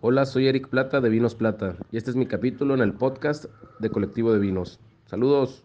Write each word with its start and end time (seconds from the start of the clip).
Hola, 0.00 0.26
soy 0.26 0.46
Eric 0.46 0.68
Plata 0.68 1.00
de 1.00 1.08
Vinos 1.08 1.34
Plata 1.34 1.74
y 1.90 1.96
este 1.96 2.10
es 2.10 2.16
mi 2.16 2.26
capítulo 2.26 2.72
en 2.72 2.82
el 2.82 2.92
podcast 2.92 3.46
de 3.80 3.90
Colectivo 3.90 4.32
de 4.32 4.38
Vinos. 4.38 4.78
Saludos. 5.06 5.64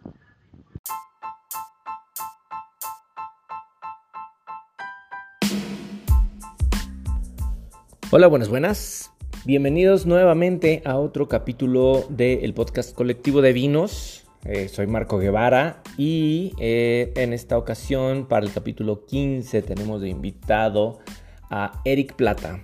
Hola, 8.09 8.25
buenas, 8.25 8.50
buenas. 8.50 9.11
Bienvenidos 9.46 10.07
nuevamente 10.07 10.81
a 10.84 10.97
otro 10.97 11.27
capítulo 11.27 12.04
del 12.09 12.55
podcast 12.55 12.95
Colectivo 12.95 13.43
de 13.43 13.54
Vinos. 13.54 14.25
Eh, 14.45 14.68
soy 14.68 14.88
Marco 14.88 15.20
Guevara 15.20 15.84
y 15.95 16.54
eh, 16.57 17.13
en 17.18 17.34
esta 17.34 17.55
ocasión 17.55 18.25
para 18.25 18.43
el 18.43 18.52
capítulo 18.52 19.05
15 19.05 19.61
tenemos 19.61 20.02
de 20.02 20.09
invitado 20.09 21.02
a 21.52 21.84
Eric 21.86 22.15
Plata 22.15 22.63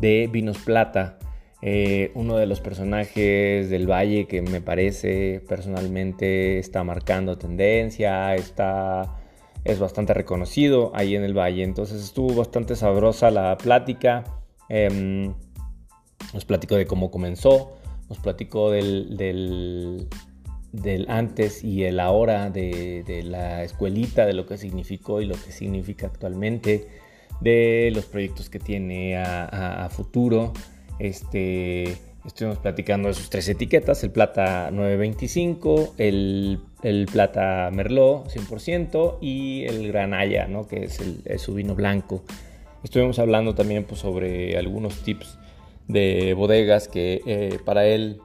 de 0.00 0.28
Vinos 0.30 0.58
Plata. 0.58 1.18
Eh, 1.62 2.10
uno 2.14 2.36
de 2.36 2.46
los 2.46 2.60
personajes 2.60 3.68
del 3.68 3.86
Valle 3.86 4.26
que 4.26 4.40
me 4.40 4.62
parece 4.62 5.42
personalmente 5.46 6.58
está 6.58 6.82
marcando 6.84 7.36
tendencia, 7.36 8.34
está, 8.34 9.18
es 9.64 9.78
bastante 9.78 10.14
reconocido 10.14 10.90
ahí 10.94 11.14
en 11.14 11.22
el 11.22 11.36
Valle. 11.36 11.62
Entonces 11.62 12.02
estuvo 12.02 12.34
bastante 12.34 12.76
sabrosa 12.76 13.30
la 13.30 13.58
plática. 13.58 14.24
Em, 14.68 15.34
nos 16.32 16.44
platicó 16.44 16.76
de 16.76 16.86
cómo 16.86 17.10
comenzó, 17.10 17.76
nos 18.08 18.18
platicó 18.18 18.70
del, 18.70 19.16
del, 20.72 21.06
antes 21.08 21.64
y 21.64 21.84
el 21.84 22.00
ahora 22.00 22.50
de, 22.50 23.22
la 23.24 23.64
escuelita, 23.64 24.26
de 24.26 24.34
lo 24.34 24.46
que 24.46 24.56
significó 24.56 25.20
y 25.20 25.26
lo 25.26 25.34
que 25.34 25.52
significa 25.52 26.06
actualmente, 26.06 26.88
de 27.40 27.90
los 27.94 28.06
proyectos 28.06 28.50
que 28.50 28.58
tiene 28.58 29.16
a, 29.16 29.88
futuro. 29.90 30.52
Este, 30.98 31.96
estuvimos 32.26 32.58
platicando 32.58 33.08
de 33.08 33.14
sus 33.14 33.30
tres 33.30 33.48
etiquetas, 33.48 34.04
el 34.04 34.10
plata 34.10 34.70
925, 34.70 35.94
el, 35.98 36.60
el 36.82 37.06
plata 37.06 37.70
merlot 37.72 38.28
100% 38.28 39.18
y 39.20 39.64
el 39.64 39.88
granalla, 39.88 40.46
¿no? 40.46 40.66
que 40.68 40.84
es, 40.84 41.00
el, 41.00 41.38
su 41.38 41.54
vino 41.54 41.74
blanco. 41.74 42.22
Estuvimos 42.84 43.18
hablando 43.18 43.54
también 43.54 43.84
pues, 43.84 44.00
sobre 44.00 44.56
algunos 44.56 45.02
tips 45.02 45.38
de 45.88 46.34
bodegas 46.34 46.88
que 46.88 47.20
eh, 47.26 47.58
para 47.64 47.86
él, 47.86 48.20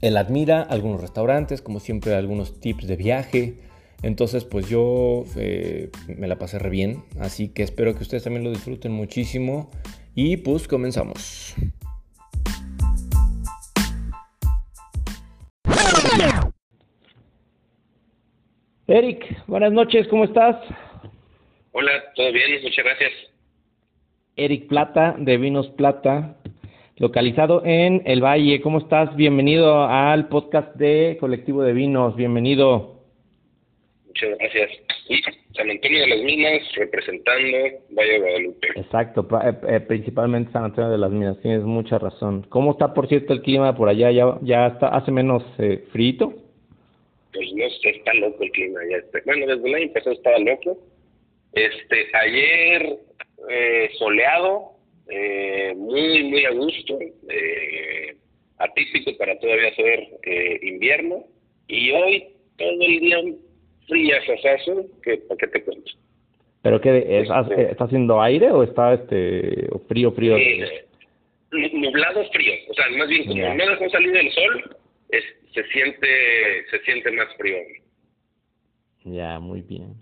él 0.00 0.16
admira, 0.16 0.62
algunos 0.62 1.00
restaurantes, 1.00 1.62
como 1.62 1.80
siempre 1.80 2.14
algunos 2.14 2.60
tips 2.60 2.86
de 2.86 2.96
viaje. 2.96 3.69
Entonces 4.02 4.44
pues 4.44 4.68
yo 4.68 5.24
eh, 5.36 5.90
me 6.16 6.26
la 6.26 6.38
pasé 6.38 6.58
re 6.58 6.70
bien, 6.70 7.04
así 7.20 7.52
que 7.52 7.62
espero 7.62 7.94
que 7.94 8.02
ustedes 8.02 8.24
también 8.24 8.44
lo 8.44 8.50
disfruten 8.50 8.92
muchísimo 8.92 9.70
y 10.14 10.38
pues 10.38 10.66
comenzamos. 10.66 11.54
Eric, 18.86 19.46
buenas 19.46 19.72
noches, 19.72 20.08
¿cómo 20.08 20.24
estás? 20.24 20.56
Hola, 21.72 21.92
todo 22.16 22.32
bien, 22.32 22.60
muchas 22.62 22.84
gracias. 22.84 23.12
Eric 24.34 24.66
Plata, 24.68 25.14
de 25.18 25.36
Vinos 25.36 25.68
Plata, 25.68 26.36
localizado 26.96 27.62
en 27.64 28.02
El 28.04 28.24
Valle. 28.24 28.60
¿Cómo 28.62 28.78
estás? 28.78 29.14
Bienvenido 29.14 29.84
al 29.84 30.28
podcast 30.28 30.74
de 30.74 31.18
Colectivo 31.20 31.62
de 31.62 31.72
Vinos. 31.72 32.16
Bienvenido. 32.16 32.99
Muchas 34.10 34.38
gracias. 34.38 34.70
San 35.54 35.70
Antonio 35.70 36.00
de 36.00 36.06
las 36.08 36.20
Minas, 36.22 36.62
representando 36.74 37.58
Valle 37.90 38.12
de 38.12 38.18
Guadalupe. 38.18 38.68
Exacto, 38.74 39.28
eh, 39.44 39.54
eh, 39.68 39.80
principalmente 39.80 40.50
San 40.50 40.64
Antonio 40.64 40.90
de 40.90 40.98
las 40.98 41.12
Minas, 41.12 41.40
tienes 41.42 41.62
mucha 41.62 41.96
razón. 41.98 42.44
¿Cómo 42.48 42.72
está, 42.72 42.92
por 42.92 43.08
cierto, 43.08 43.32
el 43.32 43.42
clima 43.42 43.76
por 43.76 43.88
allá? 43.88 44.10
¿Ya, 44.10 44.36
ya 44.42 44.66
está, 44.66 44.88
hace 44.88 45.12
menos 45.12 45.44
eh, 45.58 45.84
frío? 45.92 46.34
Pues 47.32 47.52
no 47.54 47.70
sé, 47.70 47.90
está 47.90 48.12
loco 48.14 48.42
el 48.42 48.50
clima. 48.50 48.80
Ya 48.90 49.20
Bueno, 49.24 49.46
desde 49.46 49.68
el 49.68 49.74
año 49.76 49.92
pasado 49.92 50.12
estaba 50.12 50.38
loco. 50.40 50.76
Este, 51.52 52.06
ayer 52.12 52.98
eh, 53.48 53.90
soleado, 53.96 54.72
eh, 55.08 55.72
muy, 55.76 56.24
muy 56.24 56.44
a 56.46 56.50
gusto, 56.50 56.98
eh, 57.28 58.16
atípico 58.58 59.16
para 59.18 59.38
todavía 59.38 59.72
ser 59.76 60.00
eh, 60.24 60.58
invierno, 60.62 61.24
y 61.68 61.92
hoy 61.92 62.28
todo 62.56 62.70
el 62.72 63.00
día 63.00 63.18
fría 63.90 64.16
sasazo, 64.24 64.86
que 65.02 65.18
¿para 65.18 65.36
qué 65.36 65.46
te 65.48 65.62
cuento? 65.62 65.90
¿Pero 66.62 66.80
qué, 66.80 67.20
este, 67.20 67.70
está 67.70 67.84
haciendo 67.84 68.22
aire 68.22 68.50
o 68.50 68.62
está 68.62 68.94
este 68.94 69.68
frío, 69.88 70.12
frío? 70.12 70.36
nublado, 71.72 72.24
frío, 72.30 72.52
o 72.68 72.74
sea, 72.74 72.84
más 72.96 73.08
bien 73.08 73.26
como 73.26 73.54
no 73.54 73.66
dejó 73.66 73.90
salir 73.90 74.16
el 74.16 74.30
sol, 74.30 74.76
se 75.10 75.64
siente 75.64 76.64
se 76.70 76.78
siente 76.80 77.10
más 77.10 77.28
frío. 77.36 77.56
Ya, 79.04 79.38
muy 79.40 79.62
bien. 79.62 79.94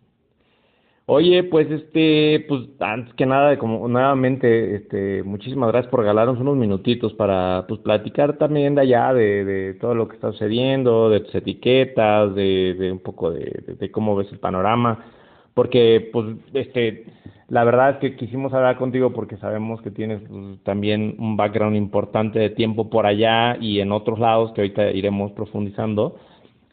Oye, 1.10 1.42
pues 1.44 1.70
este, 1.70 2.44
pues 2.48 2.68
antes 2.80 3.14
que 3.14 3.24
nada, 3.24 3.58
como 3.58 3.88
nuevamente, 3.88 4.76
este, 4.76 5.22
muchísimas 5.22 5.70
gracias 5.70 5.90
por 5.90 6.00
regalarnos 6.00 6.38
unos 6.38 6.58
minutitos 6.58 7.14
para, 7.14 7.64
pues, 7.66 7.80
platicar 7.80 8.36
también 8.36 8.74
de 8.74 8.82
allá, 8.82 9.14
de, 9.14 9.74
todo 9.80 9.94
lo 9.94 10.06
que 10.06 10.16
está 10.16 10.32
sucediendo, 10.32 11.08
de 11.08 11.20
tus 11.20 11.34
etiquetas, 11.34 12.34
de, 12.34 12.74
de 12.78 12.92
un 12.92 12.98
poco 12.98 13.30
de, 13.30 13.76
de, 13.78 13.90
cómo 13.90 14.16
ves 14.16 14.30
el 14.32 14.38
panorama, 14.38 15.06
porque, 15.54 16.10
pues, 16.12 16.36
este, 16.52 17.06
la 17.48 17.64
verdad 17.64 17.92
es 17.92 17.96
que 18.00 18.16
quisimos 18.16 18.52
hablar 18.52 18.76
contigo 18.76 19.14
porque 19.14 19.38
sabemos 19.38 19.80
que 19.80 19.90
tienes 19.90 20.20
pues, 20.28 20.62
también 20.62 21.16
un 21.18 21.38
background 21.38 21.76
importante 21.76 22.38
de 22.38 22.50
tiempo 22.50 22.90
por 22.90 23.06
allá 23.06 23.56
y 23.58 23.80
en 23.80 23.92
otros 23.92 24.18
lados 24.18 24.52
que 24.52 24.60
ahorita 24.60 24.90
iremos 24.90 25.32
profundizando. 25.32 26.16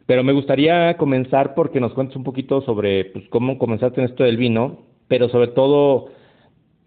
Pero 0.05 0.23
me 0.23 0.33
gustaría 0.33 0.97
comenzar 0.97 1.55
porque 1.55 1.79
nos 1.79 1.93
cuentes 1.93 2.15
un 2.15 2.23
poquito 2.23 2.61
sobre 2.61 3.05
pues, 3.05 3.27
cómo 3.29 3.57
comenzaste 3.57 4.01
en 4.01 4.07
esto 4.07 4.23
del 4.23 4.37
vino, 4.37 4.83
pero 5.07 5.29
sobre 5.29 5.47
todo 5.49 6.11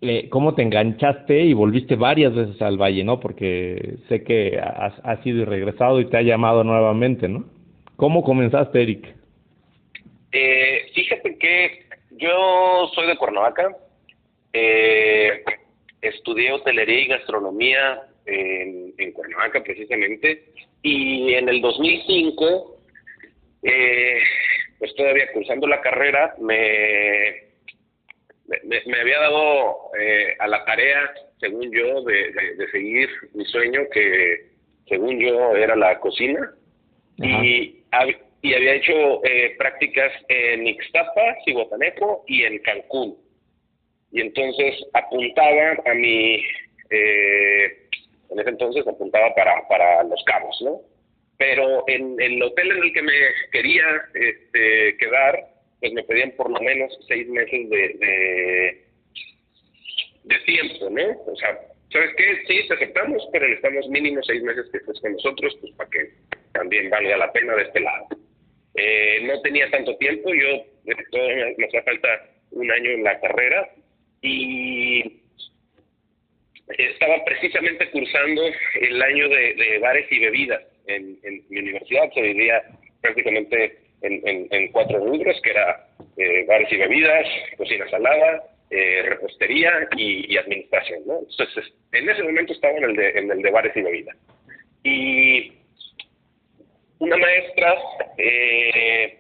eh, 0.01 0.29
cómo 0.29 0.55
te 0.55 0.62
enganchaste 0.62 1.41
y 1.41 1.53
volviste 1.53 1.97
varias 1.97 2.33
veces 2.33 2.62
al 2.62 2.81
valle, 2.81 3.03
¿no? 3.03 3.19
Porque 3.19 3.97
sé 4.09 4.23
que 4.23 4.61
has, 4.61 4.95
has 5.03 5.27
ido 5.27 5.43
y 5.43 5.45
regresado 5.45 6.01
y 6.01 6.06
te 6.06 6.17
ha 6.17 6.23
llamado 6.23 6.62
nuevamente, 6.62 7.29
¿no? 7.29 7.45
¿Cómo 7.97 8.23
comenzaste, 8.23 8.81
Eric? 8.81 9.12
Eh, 10.31 10.83
fíjate 10.95 11.37
que 11.39 11.87
yo 12.12 12.89
soy 12.95 13.09
de 13.09 13.17
Cuernavaca, 13.17 13.77
eh, 14.53 15.43
estudié 16.00 16.53
hotelería 16.53 17.00
y 17.00 17.09
gastronomía 17.09 18.03
en, 18.27 18.95
en 18.99 19.12
Cuernavaca 19.12 19.65
precisamente, 19.65 20.45
y 20.83 21.33
en 21.35 21.49
el 21.49 21.61
2005 21.61 22.78
eh, 23.63 24.21
pues 24.79 24.95
todavía 24.95 25.33
cursando 25.33 25.67
la 25.67 25.81
carrera, 25.81 26.35
me, 26.41 27.49
me, 28.65 29.01
había 29.01 29.21
dado 29.21 29.91
eh, 29.99 30.37
a 30.39 30.47
la 30.47 30.65
tarea, 30.65 31.13
según 31.41 31.71
yo, 31.73 32.03
de, 32.03 32.33
de, 32.33 32.71
seguir 32.71 33.09
mi 33.35 33.45
sueño, 33.47 33.83
que 33.93 34.51
según 34.89 35.19
yo 35.19 35.57
era 35.57 35.77
la 35.77 35.99
cocina, 36.01 36.53
y, 37.19 37.85
y 38.43 38.55
había 38.55 38.75
hecho 38.75 39.25
eh, 39.25 39.55
prácticas 39.59 40.13
en 40.29 40.67
Ixtapa, 40.67 41.37
Cihuatanejo 41.45 42.25
y 42.29 42.45
en 42.45 42.59
Cancún. 42.61 43.19
Y 44.13 44.21
entonces 44.21 44.87
apuntaba 44.95 45.77
a 45.85 45.95
mi, 45.95 46.43
eh, 46.91 47.89
en 48.31 48.39
ese 48.39 48.51
entonces 48.51 48.87
apuntaba 48.87 49.35
para, 49.35 49.67
para 49.69 50.03
Los 50.05 50.23
Cabos, 50.25 50.57
¿no? 50.63 50.81
Pero 51.38 51.84
en, 51.87 52.21
el 52.21 52.43
hotel 52.43 52.72
en 52.72 52.82
el 52.82 52.93
que 52.93 53.03
me 53.03 53.12
quería 53.53 53.87
este, 54.12 54.97
quedar, 54.99 55.38
pues 55.81 55.93
me 55.93 56.03
pedían 56.03 56.32
por 56.32 56.50
lo 56.50 56.60
menos 56.60 56.93
seis 57.06 57.28
meses 57.28 57.71
de, 57.71 58.84
de, 60.25 60.38
tiempo, 60.44 60.91
¿no? 60.91 61.22
O 61.26 61.37
sea, 61.37 61.59
¿sabes 61.93 62.10
qué? 62.16 62.43
Sí, 62.47 62.66
te 62.66 62.75
aceptamos, 62.75 63.23
pero 63.32 63.46
necesitamos 63.46 63.88
mínimo 63.88 64.23
seis 64.23 64.43
meses 64.43 64.67
que 64.73 64.79
estés 64.79 65.00
con 65.00 65.12
nosotros, 65.12 65.56
pues 65.61 65.73
para 65.75 65.90
que 65.90 66.11
también 66.52 66.90
valga 66.90 67.17
la 67.17 67.32
pena 67.32 67.55
de 67.55 67.62
este 67.62 67.81
lado. 67.81 68.06
Eh, 68.75 69.20
no 69.23 69.41
tenía 69.43 69.70
tanto 69.70 69.96
tiempo, 69.99 70.34
yo 70.34 70.64
me 70.84 71.67
hacía 71.67 71.82
falta 71.82 72.08
un 72.50 72.70
año 72.70 72.91
en 72.91 73.05
la 73.05 73.20
carrera 73.20 73.69
y 74.23 75.23
estaba 76.67 77.25
precisamente 77.25 77.91
cursando 77.91 78.43
el 78.81 79.02
año 79.02 79.29
de 79.29 79.79
bares 79.81 80.11
y 80.11 80.19
bebidas 80.19 80.62
en, 80.88 81.44
mi 81.49 81.61
universidad 81.61 82.12
se 82.12 82.23
dividía 82.23 82.62
prácticamente 83.00 83.79
en, 84.02 84.73
cuatro 84.73 84.99
rubros, 84.99 85.40
que 85.43 85.50
era 85.50 85.88
eh, 86.17 86.44
bares 86.46 86.70
y 86.73 86.76
bebidas, 86.76 87.26
cocina 87.56 87.88
salada, 87.90 88.44
eh, 88.70 89.02
repostería 89.02 89.88
y, 89.96 90.37
administración. 90.37 91.00
¿no? 91.06 91.20
Entonces, 91.20 91.73
en 91.93 92.08
ese 92.08 92.23
momento 92.23 92.52
estaba 92.52 92.76
en 92.79 92.85
el, 92.85 92.96
de, 92.96 93.11
en 93.11 93.31
el 93.31 93.43
de 93.43 93.50
bares 93.50 93.76
y 93.76 93.82
bebidas. 93.82 94.17
Y 94.85 95.52
una 96.99 97.17
maestra, 97.17 97.75
eh, 98.19 99.19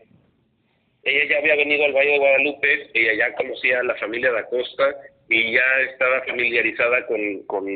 ella 1.02 1.24
ya 1.28 1.38
había 1.38 1.56
venido 1.56 1.84
al 1.84 1.92
Valle 1.92 2.12
de 2.12 2.18
Guadalupe, 2.18 2.90
ella 2.94 3.14
ya 3.14 3.34
conocía 3.34 3.80
a 3.80 3.84
la 3.84 3.94
familia 3.96 4.32
da 4.32 4.46
Costa 4.46 4.94
y 5.28 5.52
ya 5.52 5.80
estaba 5.90 6.22
familiarizada 6.22 7.06
con, 7.06 7.42
con 7.46 7.66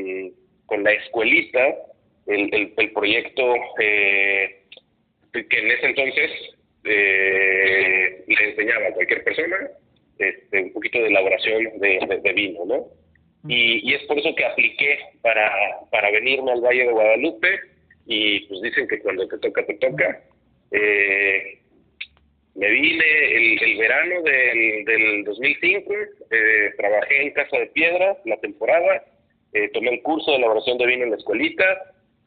con 0.72 0.84
la 0.84 0.92
escuelita, 0.92 1.60
el, 2.34 2.72
el, 2.76 2.92
proyecto 2.92 3.54
eh, 3.80 4.62
que 5.32 5.58
en 5.58 5.70
ese 5.70 5.86
entonces 5.86 6.30
eh, 6.84 8.24
le 8.26 8.50
enseñaba 8.50 8.88
a 8.88 8.92
cualquier 8.92 9.24
persona 9.24 9.56
este, 10.18 10.62
un 10.62 10.72
poquito 10.72 10.98
de 10.98 11.08
elaboración 11.08 11.78
de, 11.78 12.20
de, 12.22 12.32
vino, 12.32 12.64
¿no? 12.64 12.86
Y, 13.48 13.90
y, 13.90 13.94
es 13.94 14.02
por 14.04 14.18
eso 14.18 14.34
que 14.34 14.44
apliqué 14.44 14.98
para, 15.20 15.50
para 15.90 16.10
venirme 16.10 16.52
al 16.52 16.60
Valle 16.60 16.86
de 16.86 16.92
Guadalupe 16.92 17.48
y 18.06 18.40
pues 18.46 18.60
dicen 18.62 18.86
que 18.86 19.00
cuando 19.00 19.26
te 19.26 19.38
toca, 19.38 19.64
te 19.66 19.74
toca. 19.74 20.22
Eh, 20.70 21.58
me 22.54 22.70
vine 22.70 23.04
el, 23.36 23.62
el 23.62 23.78
verano 23.78 24.22
del, 24.22 24.84
del 24.84 25.24
2005, 25.24 25.94
eh, 26.30 26.70
trabajé 26.76 27.22
en 27.22 27.32
Casa 27.32 27.58
de 27.58 27.66
Piedra 27.68 28.16
la 28.26 28.36
temporada, 28.38 29.04
eh, 29.54 29.70
tomé 29.72 29.90
el 29.94 30.02
curso 30.02 30.30
de 30.30 30.36
elaboración 30.38 30.78
de 30.78 30.86
vino 30.86 31.04
en 31.04 31.10
la 31.10 31.16
escuelita, 31.16 31.64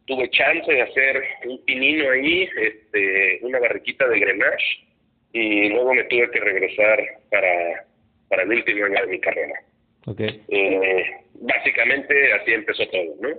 tuve 0.06 0.30
chance 0.30 0.72
de 0.72 0.82
hacer 0.82 1.24
un 1.46 1.64
pinino 1.66 2.10
ahí, 2.12 2.50
este, 2.58 3.40
una 3.42 3.60
barriquita 3.60 4.08
de 4.08 4.20
Grenache, 4.20 4.86
y 5.34 5.70
luego 5.70 5.94
me 5.94 6.04
tuve 6.06 6.30
que 6.32 6.40
regresar 6.40 7.00
para, 7.30 7.86
para 8.30 8.44
el 8.44 8.50
último 8.50 8.86
año 8.86 9.02
de 9.02 9.08
mi 9.08 9.20
carrera. 9.20 9.62
Okay. 10.06 10.42
Eh, 10.50 11.06
básicamente 11.34 12.34
así 12.34 12.54
empezó 12.54 12.88
todo, 12.90 13.16
¿no? 13.20 13.30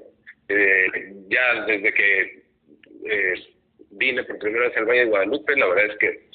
Eh, 0.48 0.86
ya 1.28 1.64
desde 1.66 1.92
que 1.92 2.42
eh, 3.04 3.34
vine 3.90 4.24
por 4.24 4.38
primera 4.38 4.68
vez 4.68 4.76
al 4.76 4.84
Valle 4.84 5.00
de 5.00 5.06
Guadalupe, 5.06 5.56
la 5.56 5.66
verdad 5.66 5.86
es 5.86 5.98
que 5.98 6.26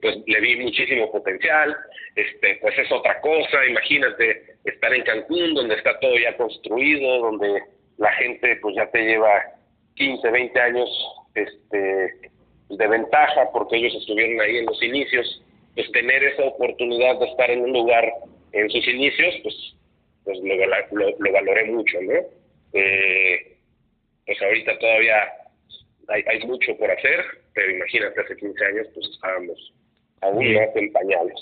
pues 0.00 0.16
le 0.26 0.40
vi 0.40 0.56
muchísimo 0.56 1.10
potencial, 1.10 1.74
este, 2.14 2.58
pues 2.60 2.78
es 2.78 2.90
otra 2.92 3.20
cosa, 3.20 3.66
imagínate 3.66 4.56
estar 4.64 4.92
en 4.92 5.02
Cancún, 5.04 5.54
donde 5.54 5.74
está 5.74 5.98
todo 6.00 6.18
ya 6.18 6.36
construido, 6.36 7.18
donde 7.18 7.62
la 7.98 8.12
gente 8.12 8.56
pues 8.56 8.76
ya 8.76 8.90
te 8.90 9.02
lleva 9.02 9.42
15, 9.94 10.30
20 10.30 10.60
años 10.60 10.88
este, 11.34 12.30
de 12.70 12.86
ventaja 12.88 13.50
porque 13.52 13.76
ellos 13.76 13.94
estuvieron 13.94 14.40
ahí 14.40 14.58
en 14.58 14.66
los 14.66 14.82
inicios, 14.82 15.42
pues 15.74 15.90
tener 15.92 16.22
esa 16.24 16.44
oportunidad 16.44 17.18
de 17.18 17.26
estar 17.26 17.50
en 17.50 17.62
un 17.62 17.72
lugar 17.72 18.04
en 18.52 18.70
sus 18.70 18.86
inicios, 18.88 19.34
pues, 19.42 19.54
pues 20.24 20.38
lo, 20.40 21.14
lo, 21.18 21.32
valoré 21.32 21.70
mucho, 21.70 22.00
¿no? 22.02 22.14
Eh, 22.72 23.56
pues 24.26 24.42
ahorita 24.42 24.78
todavía 24.78 25.16
hay, 26.08 26.22
hay 26.26 26.46
mucho 26.46 26.76
por 26.76 26.90
hacer, 26.90 27.24
pero 27.54 27.70
imagínate, 27.70 28.20
hace 28.20 28.36
15 28.36 28.64
años 28.64 28.86
pues 28.94 29.08
estábamos 29.10 29.72
aún 30.20 30.54
más 30.54 30.76
en 30.76 30.92
pañales. 30.92 31.40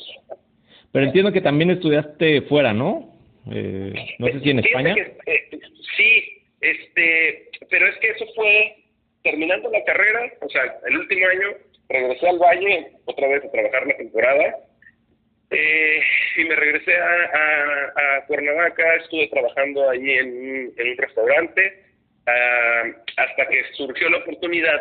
Pero 0.93 1.07
entiendo 1.07 1.33
que 1.33 1.41
también 1.41 1.71
estudiaste 1.71 2.43
fuera, 2.43 2.73
¿no? 2.73 3.13
Eh, 3.51 3.93
no 4.19 4.27
sé 4.29 4.41
si 4.41 4.51
en 4.51 4.61
España. 4.61 4.95
Eh, 5.27 5.51
sí, 5.97 6.34
este, 6.65 7.51
pero 7.69 7.87
es 7.87 7.97
que 7.99 8.09
eso 8.09 8.25
fue 8.35 8.77
terminando 9.23 9.71
la 9.71 9.85
carrera, 9.85 10.33
o 10.41 10.49
sea, 10.49 10.63
el 10.87 10.99
último 10.99 11.27
año 11.27 11.49
regresé 11.89 12.29
al 12.29 12.39
Valle 12.39 12.93
otra 13.05 13.29
vez 13.29 13.45
a 13.45 13.51
trabajar 13.51 13.87
la 13.87 13.97
temporada. 13.97 14.57
Eh, 15.51 16.01
y 16.37 16.45
me 16.45 16.57
regresé 16.57 16.97
a, 16.97 17.07
a, 17.07 18.17
a, 18.17 18.27
Cuernavaca, 18.27 18.95
estuve 18.97 19.29
trabajando 19.29 19.89
allí 19.91 20.11
en, 20.11 20.73
en 20.77 20.89
un 20.89 20.97
restaurante 20.97 21.85
uh, 22.27 22.91
hasta 23.17 23.47
que 23.47 23.63
surgió 23.75 24.09
la 24.09 24.19
oportunidad 24.19 24.81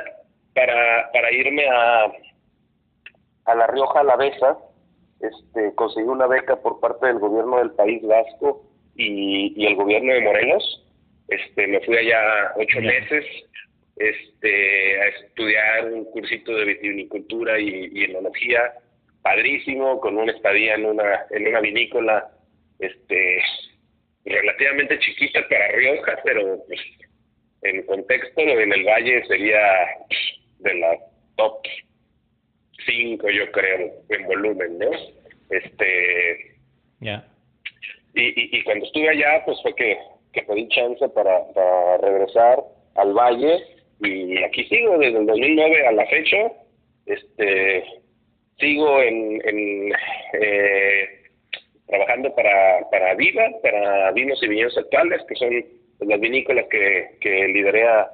para, 0.55 1.11
para 1.11 1.31
irme 1.31 1.67
a, 1.69 2.11
a 3.45 3.55
La 3.55 3.67
Rioja 3.67 3.99
Alavesa, 3.99 4.57
este, 5.19 5.75
conseguí 5.75 6.07
una 6.07 6.27
beca 6.27 6.55
por 6.55 6.79
parte 6.79 7.07
del 7.07 7.19
gobierno 7.19 7.59
del 7.59 7.71
País 7.71 8.01
Vasco 8.01 8.65
y, 8.95 9.53
y 9.55 9.65
el 9.67 9.75
gobierno 9.75 10.13
de 10.13 10.21
Morelos 10.21 10.82
este, 11.35 11.67
me 11.67 11.79
fui 11.81 11.97
allá 11.97 12.53
ocho 12.55 12.81
meses 12.81 13.25
este, 13.95 15.01
a 15.01 15.07
estudiar 15.07 15.91
un 15.91 16.05
cursito 16.05 16.55
de 16.55 16.65
vitivinicultura 16.65 17.59
y, 17.59 17.89
y 17.93 18.03
enología, 18.05 18.73
padrísimo, 19.21 19.99
con 19.99 20.17
una 20.17 20.31
estadía 20.31 20.75
en 20.75 20.85
una, 20.85 21.25
en 21.31 21.47
una 21.47 21.61
vinícola 21.61 22.29
este, 22.79 23.41
relativamente 24.25 24.99
chiquita 24.99 25.47
para 25.47 25.67
Rioja, 25.69 26.19
pero 26.23 26.63
pues, 26.67 26.79
en 27.61 27.83
contexto 27.83 28.41
en 28.41 28.73
el 28.73 28.83
valle 28.83 29.25
sería 29.25 29.61
de 30.59 30.73
la 30.75 30.97
top 31.35 31.61
5 32.85 33.29
yo 33.29 33.51
creo 33.51 33.91
en 34.09 34.25
volumen, 34.25 34.79
¿no? 34.79 34.91
Este 35.49 36.57
ya 36.99 37.25
y, 38.15 38.21
y, 38.21 38.57
y, 38.59 38.63
cuando 38.63 38.85
estuve 38.85 39.09
allá 39.09 39.43
pues 39.45 39.57
fue 39.61 39.73
que 39.75 39.97
que 40.33 40.41
pedí 40.41 40.67
chance 40.69 41.07
para, 41.09 41.45
para 41.53 41.97
regresar 41.97 42.63
al 42.95 43.13
valle. 43.13 43.63
Y 44.01 44.37
aquí 44.43 44.65
sigo 44.65 44.97
desde 44.97 45.19
el 45.19 45.25
2009 45.27 45.87
a 45.87 45.91
la 45.93 46.05
fecha. 46.07 46.51
Este 47.05 47.83
sigo 48.59 49.01
en, 49.01 49.41
en 49.47 49.93
eh, 50.33 51.05
trabajando 51.87 52.33
para 52.35 52.89
para 52.89 53.13
Viva 53.15 53.43
para 53.61 54.11
vinos 54.11 54.41
y 54.41 54.47
viñedos 54.47 54.77
actuales 54.77 55.21
que 55.27 55.35
son 55.35 55.65
las 56.07 56.19
vinícolas 56.19 56.65
que 56.69 57.17
que 57.19 57.47
lidera 57.49 58.11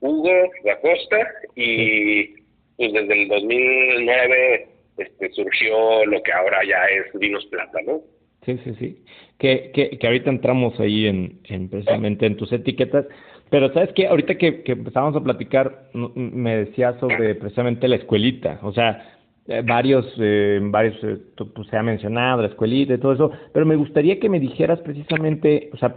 Hugo 0.00 0.50
da 0.64 0.80
Costa. 0.80 1.18
Y 1.54 2.34
pues 2.76 2.92
desde 2.92 3.22
el 3.22 3.28
2009 3.28 4.68
este 4.98 5.30
surgió 5.30 6.06
lo 6.06 6.22
que 6.22 6.32
ahora 6.32 6.64
ya 6.64 6.84
es 6.86 7.12
Vinos 7.18 7.46
Plata 7.46 7.80
no 7.84 8.00
Sí, 8.48 8.58
sí, 8.64 8.74
sí. 8.78 9.04
Que, 9.36 9.70
que, 9.74 9.98
que 9.98 10.06
ahorita 10.06 10.30
entramos 10.30 10.80
ahí 10.80 11.06
en, 11.06 11.40
en 11.44 11.68
precisamente 11.68 12.24
en 12.24 12.38
tus 12.38 12.50
etiquetas. 12.50 13.04
Pero 13.50 13.70
sabes 13.74 13.92
que 13.92 14.06
ahorita 14.06 14.36
que, 14.36 14.62
que 14.62 14.72
empezamos 14.72 15.14
a 15.14 15.22
platicar, 15.22 15.90
me 15.92 16.56
decía 16.56 16.98
sobre 16.98 17.34
precisamente 17.34 17.86
la 17.88 17.96
escuelita. 17.96 18.58
O 18.62 18.72
sea, 18.72 19.18
eh, 19.48 19.62
varios, 19.66 20.06
eh, 20.18 20.60
varios 20.62 20.96
eh, 21.02 21.18
pues, 21.36 21.68
se 21.68 21.76
ha 21.76 21.82
mencionado 21.82 22.40
la 22.40 22.48
escuelita 22.48 22.94
y 22.94 22.98
todo 22.98 23.12
eso. 23.12 23.30
Pero 23.52 23.66
me 23.66 23.76
gustaría 23.76 24.18
que 24.18 24.30
me 24.30 24.40
dijeras 24.40 24.80
precisamente, 24.80 25.68
o 25.74 25.76
sea, 25.76 25.96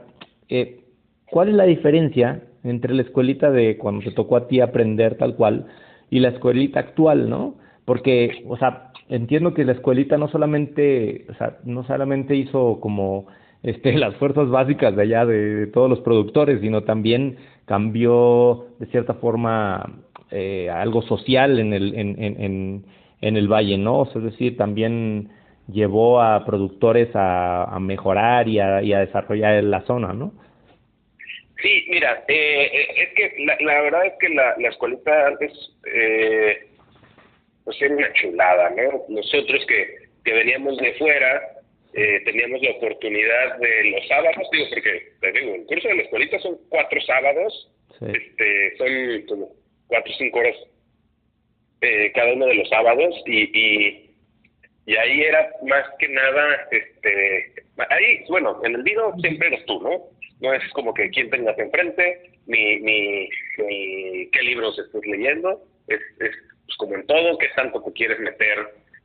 eh, 0.49 0.81
¿cuál 1.27 1.47
es 1.49 1.55
la 1.55 1.63
diferencia 1.63 2.43
entre 2.65 2.93
la 2.93 3.03
escuelita 3.03 3.49
de 3.49 3.77
cuando 3.77 4.03
te 4.03 4.11
tocó 4.11 4.35
a 4.35 4.47
ti 4.49 4.59
aprender 4.59 5.15
tal 5.15 5.35
cual 5.35 5.67
y 6.09 6.19
la 6.19 6.29
escuelita 6.29 6.81
actual, 6.81 7.29
¿no? 7.29 7.55
Porque, 7.85 8.43
o 8.47 8.57
sea, 8.57 8.90
entiendo 9.11 9.53
que 9.53 9.65
la 9.65 9.73
escuelita 9.73 10.17
no 10.17 10.27
solamente, 10.29 11.25
o 11.29 11.33
sea, 11.35 11.57
no 11.65 11.83
solamente 11.83 12.35
hizo 12.35 12.79
como 12.79 13.27
este, 13.61 13.93
las 13.97 14.15
fuerzas 14.15 14.49
básicas 14.49 14.95
de 14.95 15.01
allá 15.03 15.25
de, 15.25 15.67
todos 15.67 15.89
los 15.89 15.99
productores, 15.99 16.61
sino 16.61 16.83
también 16.83 17.37
cambió 17.65 18.67
de 18.79 18.87
cierta 18.87 19.15
forma 19.15 20.01
eh, 20.31 20.69
algo 20.69 21.01
social 21.03 21.59
en 21.59 21.73
el, 21.73 21.93
en, 21.95 22.85
el 23.21 23.47
valle, 23.47 23.77
¿no? 23.77 24.03
es 24.03 24.23
decir, 24.23 24.57
también 24.57 25.29
llevó 25.67 26.21
a 26.21 26.43
productores 26.45 27.15
a, 27.15 27.65
a 27.65 27.79
mejorar 27.79 28.47
y 28.47 28.59
a, 28.59 28.81
y 28.81 28.93
a 28.93 28.99
desarrollar 28.99 29.63
la 29.63 29.81
zona, 29.81 30.13
¿no? 30.13 30.33
Sí, 31.61 31.85
mira, 31.89 32.23
eh, 32.27 32.71
eh, 32.73 32.87
es 32.97 33.09
que 33.13 33.45
la, 33.45 33.81
verdad 33.81 34.05
es 34.07 34.13
que 34.19 34.29
la, 34.29 34.55
la 34.57 34.69
escuelita 34.69 35.27
antes 35.27 35.51
eh, 35.85 36.70
pues 37.63 37.81
era 37.81 37.95
una 37.95 38.13
chulada, 38.13 38.69
¿no? 38.71 39.03
Nosotros 39.09 39.65
que, 39.67 39.95
que 40.23 40.33
veníamos 40.33 40.77
de 40.77 40.93
fuera, 40.93 41.41
eh, 41.93 42.21
teníamos 42.25 42.61
la 42.61 42.71
oportunidad 42.71 43.57
de 43.57 43.91
los 43.91 44.07
sábados, 44.07 44.47
digo, 44.51 44.65
porque 44.69 45.11
te 45.19 45.31
digo, 45.33 45.55
el 45.55 45.65
curso 45.65 45.87
de 45.87 45.95
la 45.95 46.01
escuelita 46.03 46.39
son 46.39 46.57
cuatro 46.69 47.01
sábados, 47.01 47.71
sí. 47.99 48.05
este, 48.05 48.77
son 48.77 49.25
como 49.27 49.49
cuatro 49.87 50.11
o 50.11 50.17
cinco 50.17 50.39
horas 50.39 50.55
eh, 51.81 52.11
cada 52.13 52.33
uno 52.33 52.45
de 52.45 52.55
los 52.55 52.69
sábados 52.69 53.15
y, 53.25 53.41
y, 53.59 54.15
y 54.85 54.95
ahí 54.95 55.21
era 55.21 55.51
más 55.67 55.83
que 55.99 56.07
nada, 56.07 56.67
este, 56.71 57.53
ahí, 57.89 58.23
bueno, 58.29 58.61
en 58.63 58.75
el 58.75 58.83
vino 58.83 59.13
siempre 59.19 59.47
eres 59.47 59.65
tú, 59.65 59.81
¿no? 59.81 60.03
No 60.39 60.53
es 60.53 60.63
como 60.73 60.93
que 60.93 61.09
quién 61.09 61.29
tengas 61.29 61.57
enfrente, 61.57 62.31
ni, 62.45 62.77
ni, 62.79 63.29
ni 63.57 64.29
qué 64.31 64.41
libros 64.43 64.77
estás 64.79 65.05
leyendo, 65.05 65.61
es, 65.87 65.99
es 66.19 66.35
pues 66.71 66.77
como 66.77 66.95
en 66.95 67.07
todo, 67.07 67.37
qué 67.37 67.49
tanto 67.55 67.83
te 67.83 67.93
quieres 67.93 68.19
meter 68.19 68.59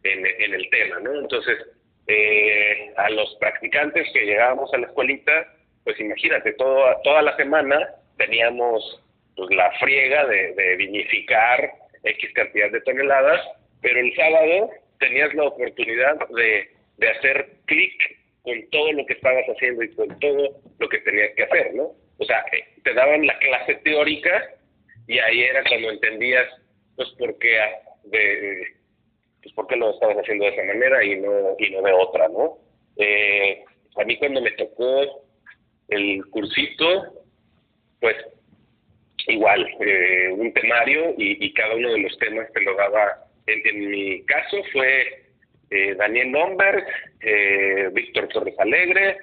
en, 0.04 0.26
en 0.26 0.54
el 0.54 0.70
tema, 0.70 1.00
¿no? 1.00 1.18
Entonces, 1.18 1.58
eh, 2.06 2.92
a 2.96 3.10
los 3.10 3.34
practicantes 3.40 4.06
que 4.12 4.24
llegábamos 4.24 4.72
a 4.72 4.78
la 4.78 4.86
escuelita, 4.86 5.52
pues 5.84 5.98
imagínate, 5.98 6.52
todo, 6.52 6.84
toda 7.02 7.22
la 7.22 7.36
semana 7.36 7.88
teníamos 8.18 9.02
pues 9.34 9.50
la 9.50 9.70
friega 9.80 10.26
de, 10.26 10.54
de 10.54 10.76
vinificar 10.76 11.72
X 12.04 12.30
cantidad 12.34 12.70
de 12.70 12.80
toneladas, 12.82 13.40
pero 13.82 13.98
el 13.98 14.14
sábado 14.14 14.70
tenías 15.00 15.34
la 15.34 15.44
oportunidad 15.44 16.16
de, 16.28 16.70
de 16.98 17.08
hacer 17.08 17.48
clic 17.66 18.00
con 18.42 18.70
todo 18.70 18.92
lo 18.92 19.06
que 19.06 19.14
estabas 19.14 19.44
haciendo 19.46 19.82
y 19.82 19.94
con 19.94 20.18
todo 20.20 20.60
lo 20.78 20.88
que 20.88 20.98
tenías 20.98 21.34
que 21.34 21.42
hacer, 21.42 21.74
¿no? 21.74 21.90
O 22.18 22.24
sea, 22.24 22.44
eh, 22.52 22.64
te 22.84 22.94
daban 22.94 23.26
la 23.26 23.36
clase 23.40 23.74
teórica 23.82 24.54
y 25.08 25.18
ahí 25.18 25.42
era 25.42 25.62
cuando 25.64 25.90
entendías 25.90 26.46
pues 26.96 27.08
porque 27.18 27.58
de, 28.04 28.62
pues 29.42 29.54
porque 29.54 29.76
lo 29.76 29.90
estabas 29.90 30.16
haciendo 30.18 30.44
de 30.44 30.50
esa 30.52 30.64
manera 30.64 31.04
y 31.04 31.20
no 31.20 31.56
y 31.58 31.70
no 31.70 31.82
de 31.82 31.92
otra 31.92 32.28
no 32.28 32.58
eh, 32.96 33.64
a 33.96 34.04
mí 34.04 34.16
cuando 34.18 34.40
me 34.40 34.50
tocó 34.52 35.24
el 35.88 36.24
cursito 36.30 37.14
pues 38.00 38.16
igual 39.28 39.66
eh, 39.80 40.28
un 40.32 40.52
temario 40.52 41.14
y, 41.16 41.52
cada 41.54 41.74
uno 41.74 41.92
de 41.92 41.98
los 41.98 42.16
temas 42.18 42.52
te 42.52 42.60
lo 42.62 42.74
daba, 42.74 43.26
en, 43.46 43.90
mi 43.90 44.22
caso 44.24 44.58
fue 44.72 45.26
eh, 45.70 45.94
Daniel 45.96 46.30
Lomberg, 46.30 46.84
eh, 47.20 47.90
Víctor 47.92 48.28
Torres 48.28 48.58
Alegre, 48.58 49.16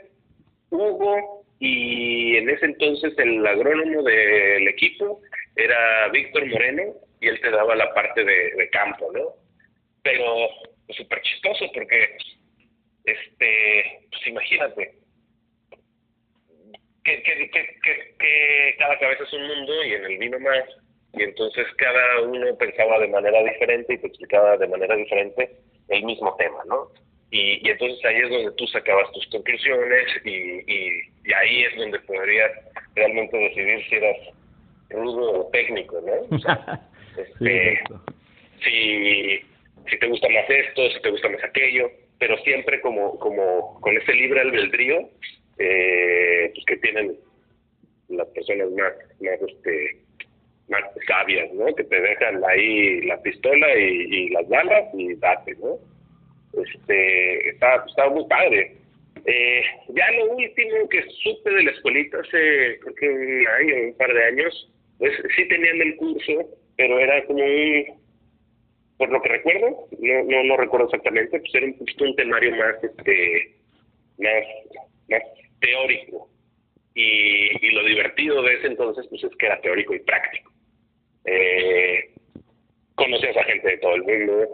Hugo 0.70 1.46
y 1.60 2.36
en 2.38 2.50
ese 2.50 2.66
entonces 2.66 3.14
el 3.18 3.46
agrónomo 3.46 4.04
del 4.04 4.68
equipo 4.68 5.22
era 5.56 6.10
Víctor 6.10 6.46
Moreno 6.48 6.84
y 7.24 7.28
él 7.30 7.40
te 7.40 7.52
daba 7.52 7.74
la 7.76 7.94
parte 7.94 8.24
de, 8.24 8.70
campo, 8.70 9.10
¿no? 9.14 9.34
Pero 10.02 10.50
súper 10.90 11.22
chistoso 11.22 11.72
porque, 11.74 12.18
este, 13.06 14.08
pues 14.12 14.28
imagínate, 14.28 14.96
que, 17.06 18.76
cada 18.78 19.00
cabeza 19.00 19.24
es 19.24 19.34
un 19.34 19.48
mundo 19.48 19.84
y 19.86 19.94
en 19.94 20.04
el 20.04 20.18
vino 20.18 20.40
más, 20.40 20.66
y 21.14 21.24
entonces 21.24 21.66
cada 21.78 22.22
uno 22.22 22.58
pensaba 22.58 23.00
de 23.00 23.08
manera 23.08 23.42
diferente 23.44 23.94
y 23.94 23.98
te 24.00 24.08
explicaba 24.08 24.58
de 24.58 24.68
manera 24.68 24.96
diferente 24.98 25.50
el 25.88 26.04
mismo 26.04 26.36
tema, 26.36 26.62
¿no? 26.66 26.90
Y, 27.32 27.66
y 27.66 27.72
entonces 27.72 28.04
ahí 28.04 28.18
es 28.18 28.30
donde 28.30 28.52
tú 28.58 28.68
sacabas 28.68 29.12
tus 29.14 29.26
conclusiones 29.28 30.08
y, 30.26 30.72
y, 30.72 31.34
ahí 31.34 31.64
es 31.64 31.78
donde 31.78 32.00
podrías 32.02 32.52
realmente 32.96 33.38
decidir 33.38 33.88
si 33.88 33.96
eras 33.96 34.18
rudo 34.90 35.40
o 35.40 35.50
técnico, 35.52 36.02
¿no? 36.02 36.38
este, 37.18 37.84
si, 38.64 39.40
si 39.90 40.00
te 40.00 40.08
gusta 40.08 40.28
más 40.30 40.50
esto, 40.50 40.90
si 40.90 41.02
te 41.02 41.10
gusta 41.10 41.30
más 41.30 41.44
aquello, 41.44 41.92
pero 42.20 42.38
siempre 42.40 42.80
como, 42.82 43.20
como 43.20 43.80
con 43.82 43.98
ese 43.98 44.14
libre 44.14 44.42
albedrío 44.42 45.10
eh, 45.60 46.52
pues 46.54 46.66
que 46.66 46.78
tienen 46.78 47.18
las 48.10 48.28
personas 48.30 48.70
más, 48.72 48.94
más, 49.22 49.42
este, 49.42 49.98
más 50.70 50.84
sabias, 51.08 51.52
¿no? 51.54 51.66
Que 51.76 51.84
te 51.84 52.00
dejan 52.00 52.44
ahí 52.46 53.02
la 53.02 53.22
pistola 53.22 53.76
y, 53.76 54.30
las 54.30 54.48
balas 54.50 54.86
y 54.94 55.16
date, 55.16 55.56
¿no? 55.56 55.78
Este, 56.62 57.50
está, 57.50 57.84
está 57.88 58.10
muy 58.10 58.26
padre. 58.28 58.78
Eh, 59.26 59.64
ya 59.90 60.12
lo 60.12 60.34
último 60.34 60.90
que 60.90 61.04
supe 61.24 61.50
de 61.50 61.64
la 61.64 61.72
escuelita 61.72 62.20
hace, 62.20 62.80
creo 62.80 62.96
que 62.96 63.10
un 63.10 63.48
año, 63.48 63.76
un 63.88 63.98
par 63.98 64.14
de 64.14 64.24
años, 64.24 64.72
pues 64.98 65.14
sí 65.36 65.48
tenían 65.48 65.82
el 65.82 65.96
curso, 65.96 66.50
pero 66.76 67.00
era 67.00 67.24
como 67.26 67.44
un, 67.44 67.86
por 68.98 69.10
lo 69.10 69.22
que 69.22 69.30
recuerdo, 69.30 69.88
no, 70.00 70.24
no, 70.24 70.44
no 70.44 70.58
recuerdo 70.58 70.86
exactamente, 70.86 71.40
pues 71.40 71.56
era 71.56 71.66
un 71.66 71.76
un 72.00 72.16
temario 72.16 72.56
más, 72.56 72.84
este, 72.84 73.56
más, 74.18 74.44
más 75.10 75.22
teórico. 75.60 76.30
Y, 76.96 77.72
lo 77.72 77.84
divertido 77.86 78.44
de 78.44 78.54
ese 78.54 78.68
entonces 78.68 79.08
pues 79.10 79.24
es 79.24 79.36
que 79.38 79.48
era 79.48 79.60
teórico 79.62 79.96
y 79.96 80.00
práctico. 80.00 80.52
Eh, 81.26 82.12
conocías 82.96 83.36
a 83.36 83.44
gente 83.46 83.68
de 83.68 83.78
todo 83.80 83.96
el 83.96 84.04
mundo, 84.04 84.48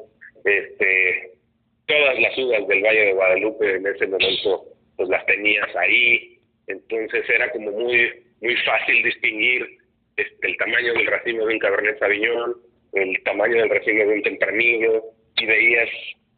este, 0.46 1.34
todas 1.86 2.18
las 2.20 2.38
uvas 2.38 2.66
del 2.68 2.82
Valle 2.82 3.06
de 3.06 3.14
Guadalupe 3.14 3.76
en 3.76 3.88
ese 3.88 4.08
momento 4.08 4.66
pues 4.96 5.10
las 5.10 5.26
tenías 5.26 5.76
ahí, 5.76 6.40
entonces 6.68 7.30
era 7.30 7.52
como 7.52 7.72
muy 7.72 8.24
muy 8.42 8.56
fácil 8.58 9.04
distinguir 9.04 9.79
el 10.42 10.58
tamaño 10.58 10.94
del 10.94 11.08
racimo 11.08 11.46
de 11.46 11.54
un 11.54 11.60
Cabernet 11.60 12.00
Sauvignon, 12.00 12.56
el 12.94 13.24
tamaño 13.24 13.58
del 13.58 13.70
racimo 13.70 14.00
de 14.06 14.14
un 14.14 14.24
Tempranillo, 14.24 15.04
y 15.38 15.46
veías 15.46 15.90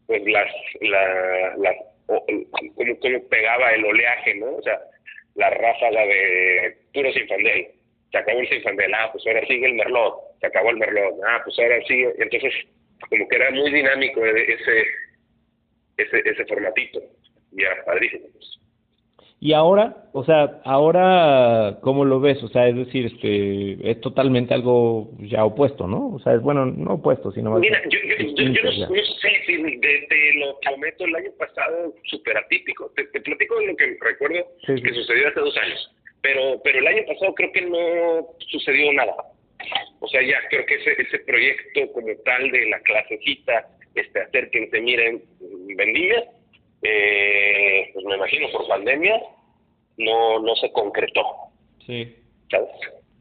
pues 0.07 0.23
las, 0.25 0.51
la, 0.81 1.55
las 1.57 1.75
cómo, 2.05 2.99
cómo 2.99 3.29
pegaba 3.29 3.71
el 3.71 3.85
oleaje, 3.85 4.35
¿no? 4.35 4.55
O 4.55 4.61
sea, 4.61 4.79
la 5.35 5.49
ráfaga 5.49 6.05
de 6.05 6.77
puro 6.93 7.11
sinfandel. 7.13 7.67
Se 8.11 8.17
acabó 8.17 8.39
el 8.39 8.49
sinfandel, 8.49 8.93
ah, 8.93 9.09
pues 9.11 9.25
ahora 9.25 9.45
sigue 9.47 9.67
el 9.67 9.75
merlot, 9.75 10.15
se 10.41 10.47
acabó 10.47 10.71
el 10.71 10.77
merlot, 10.77 11.15
ah, 11.25 11.41
pues 11.43 11.57
ahora 11.59 11.81
sigue. 11.87 12.13
Entonces, 12.17 12.53
como 13.09 13.27
que 13.27 13.35
era 13.35 13.51
muy 13.51 13.71
dinámico 13.71 14.25
ese, 14.25 14.85
ese, 15.97 16.21
ese 16.25 16.45
formatito. 16.45 16.99
Y 17.53 17.63
era 17.63 17.83
padrísimo. 17.85 18.27
Y 19.43 19.53
ahora, 19.53 20.05
o 20.13 20.23
sea, 20.23 20.61
ahora, 20.65 21.79
¿cómo 21.81 22.05
lo 22.05 22.19
ves? 22.19 22.43
O 22.43 22.47
sea, 22.49 22.67
es 22.67 22.75
decir, 22.75 23.07
este, 23.07 23.89
es 23.89 23.99
totalmente 23.99 24.53
algo 24.53 25.09
ya 25.17 25.43
opuesto, 25.43 25.87
¿no? 25.87 26.13
O 26.13 26.19
sea, 26.19 26.35
es 26.35 26.41
bueno, 26.43 26.67
no 26.67 26.93
opuesto, 26.93 27.31
sino 27.31 27.49
más. 27.49 27.59
Mira, 27.59 27.81
yo, 27.89 27.97
yo, 28.05 28.17
yo, 28.35 28.63
no, 28.63 28.71
sé 28.71 29.29
si 29.47 29.79
te, 29.79 30.33
lo 30.35 30.59
prometo 30.59 31.05
el 31.05 31.15
año 31.15 31.31
pasado 31.39 31.91
súper 32.03 32.37
atípico. 32.37 32.91
Te, 32.95 33.03
platico 33.19 33.59
de 33.59 33.65
lo 33.65 33.75
que 33.77 33.97
recuerdo 33.99 34.45
que 34.63 34.93
sucedió 34.93 35.29
hace 35.29 35.39
dos 35.39 35.57
años. 35.57 35.91
Pero, 36.21 36.61
pero 36.63 36.77
el 36.77 36.85
año 36.85 37.01
pasado 37.07 37.33
creo 37.33 37.51
que 37.51 37.61
no 37.61 38.27
sucedió 38.47 38.93
nada. 38.93 39.15
O 40.01 40.07
sea, 40.07 40.21
ya 40.21 40.37
creo 40.51 40.67
que 40.67 40.75
ese, 40.75 41.01
ese 41.01 41.17
proyecto 41.17 41.91
como 41.93 42.15
tal 42.25 42.51
de 42.51 42.69
la 42.69 42.79
clasecita, 42.81 43.67
este, 43.95 44.21
acérquense, 44.21 44.81
miren, 44.81 45.23
vendía 45.75 46.25
eh, 46.83 47.89
pues 47.93 48.05
me 48.05 48.15
imagino 48.15 48.47
por 48.51 48.67
pandemia, 48.67 49.21
no, 49.97 50.39
no 50.39 50.55
se 50.55 50.71
concretó. 50.71 51.21
Sí. 51.85 52.15
¿Sabes? 52.49 52.69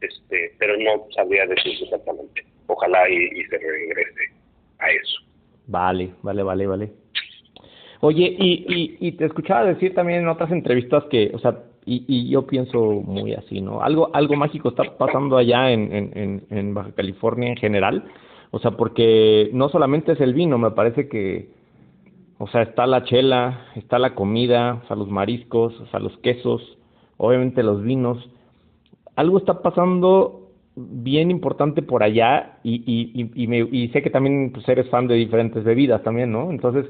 Este, 0.01 0.53
pero 0.57 0.77
no 0.77 1.05
sabría 1.15 1.45
decir 1.45 1.73
exactamente. 1.81 2.43
Ojalá 2.67 3.07
y, 3.09 3.43
se 3.45 3.57
regrese 3.57 4.33
a 4.79 4.89
eso. 4.89 5.21
Vale, 5.67 6.11
vale, 6.23 6.43
vale, 6.43 6.67
vale. 6.67 6.91
Oye, 7.99 8.35
y, 8.37 8.65
y, 8.67 9.07
y 9.07 9.11
te 9.11 9.25
escuchaba 9.25 9.65
decir 9.65 9.93
también 9.93 10.21
en 10.21 10.27
otras 10.27 10.51
entrevistas 10.51 11.03
que, 11.05 11.31
o 11.33 11.39
sea, 11.39 11.59
y, 11.85 12.03
y 12.07 12.29
yo 12.29 12.47
pienso 12.47 12.79
muy 12.79 13.33
así, 13.33 13.61
¿no? 13.61 13.81
Algo, 13.81 14.09
algo 14.13 14.35
mágico 14.35 14.69
está 14.69 14.97
pasando 14.97 15.37
allá 15.37 15.71
en, 15.71 15.91
en, 15.93 16.43
en 16.49 16.73
Baja 16.73 16.93
California 16.95 17.49
en 17.49 17.57
general. 17.57 18.05
O 18.51 18.59
sea, 18.59 18.71
porque 18.71 19.49
no 19.53 19.69
solamente 19.69 20.11
es 20.11 20.19
el 20.19 20.33
vino, 20.33 20.57
me 20.57 20.71
parece 20.71 21.07
que 21.07 21.49
o 22.41 22.47
sea, 22.47 22.63
está 22.63 22.87
la 22.87 23.03
chela, 23.03 23.67
está 23.75 23.99
la 23.99 24.15
comida, 24.15 24.81
o 24.83 24.87
sea, 24.87 24.95
los 24.95 25.09
mariscos, 25.09 25.79
o 25.79 25.85
sea, 25.87 25.99
los 25.99 26.17
quesos, 26.17 26.75
obviamente 27.17 27.61
los 27.61 27.83
vinos. 27.83 28.17
Algo 29.15 29.37
está 29.37 29.61
pasando 29.61 30.49
bien 30.75 31.29
importante 31.29 31.83
por 31.83 32.01
allá 32.01 32.57
y, 32.63 32.81
y, 32.83 33.29
y, 33.35 33.45
me, 33.45 33.59
y 33.59 33.89
sé 33.89 34.01
que 34.01 34.09
también 34.09 34.51
pues, 34.51 34.67
eres 34.67 34.89
fan 34.89 35.05
de 35.07 35.15
diferentes 35.15 35.63
bebidas 35.63 36.01
también, 36.01 36.31
¿no? 36.31 36.49
Entonces, 36.49 36.87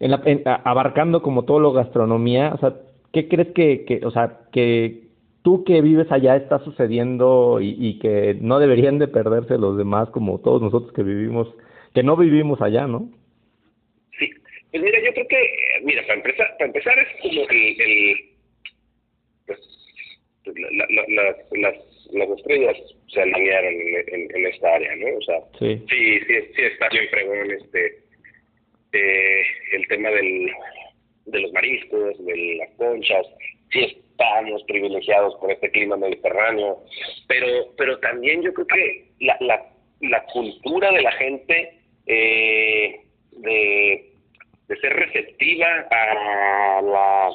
en 0.00 0.10
la, 0.10 0.22
abarcando 0.64 1.20
como 1.20 1.42
todo 1.42 1.60
lo 1.60 1.72
gastronomía, 1.72 2.52
o 2.54 2.58
sea, 2.58 2.74
¿qué 3.12 3.28
crees 3.28 3.48
que, 3.48 3.84
que, 3.84 4.06
o 4.06 4.10
sea, 4.10 4.38
que 4.52 5.08
tú 5.42 5.64
que 5.64 5.82
vives 5.82 6.10
allá 6.12 6.34
está 6.36 6.60
sucediendo 6.60 7.60
y, 7.60 7.76
y 7.78 7.98
que 7.98 8.38
no 8.40 8.58
deberían 8.58 8.98
de 8.98 9.08
perderse 9.08 9.58
los 9.58 9.76
demás 9.76 10.08
como 10.08 10.38
todos 10.38 10.62
nosotros 10.62 10.92
que 10.94 11.02
vivimos, 11.02 11.46
que 11.92 12.02
no 12.02 12.16
vivimos 12.16 12.62
allá, 12.62 12.86
¿no? 12.86 13.10
Pues 14.74 14.82
mira, 14.82 14.98
yo 15.04 15.12
creo 15.12 15.28
que, 15.28 15.38
mira, 15.84 16.02
para 16.02 16.14
empezar, 16.14 16.52
para 16.58 16.66
empezar 16.66 16.98
es 16.98 17.22
como 17.22 17.48
el, 17.48 17.80
el 17.80 18.16
pues, 19.46 19.60
la, 20.46 20.86
la, 20.90 21.04
las, 21.10 21.36
las, 21.52 21.74
las 22.10 22.28
estrellas 22.36 22.76
se 23.06 23.22
alinearon 23.22 23.72
en, 23.72 24.34
en, 24.34 24.46
esta 24.48 24.74
área, 24.74 24.96
¿no? 24.96 25.16
O 25.16 25.22
sea, 25.22 25.38
sí, 25.60 25.80
sí, 25.88 26.18
sí, 26.26 26.62
está 26.62 26.88
bien 26.88 27.08
fregón 27.08 27.52
este, 27.52 28.00
eh, 28.94 29.42
el 29.74 29.86
tema 29.86 30.10
del, 30.10 30.50
de 31.26 31.38
los 31.38 31.52
mariscos, 31.52 32.26
de 32.26 32.56
las 32.56 32.70
conchas, 32.70 33.26
sí 33.70 33.78
estamos 33.78 34.64
privilegiados 34.64 35.36
por 35.36 35.52
este 35.52 35.70
clima 35.70 35.96
mediterráneo, 35.96 36.82
pero, 37.28 37.72
pero 37.78 38.00
también 38.00 38.42
yo 38.42 38.52
creo 38.52 38.66
que 38.66 39.04
la, 39.20 39.36
la, 39.38 39.66
la 40.00 40.24
cultura 40.24 40.90
de 40.90 41.02
la 41.02 41.12
gente 41.12 41.78
eh, 42.06 43.00
de 43.30 44.13
de 44.68 44.76
ser 44.76 44.92
receptiva 44.94 45.66
a, 45.90 46.82
la, 46.82 47.28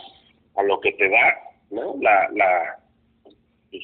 a 0.56 0.64
lo 0.64 0.80
que 0.80 0.94
te 0.94 1.10
da, 1.10 1.38
¿no? 1.70 1.96
La, 2.02 2.30
la, 2.34 2.80
pues, 3.70 3.84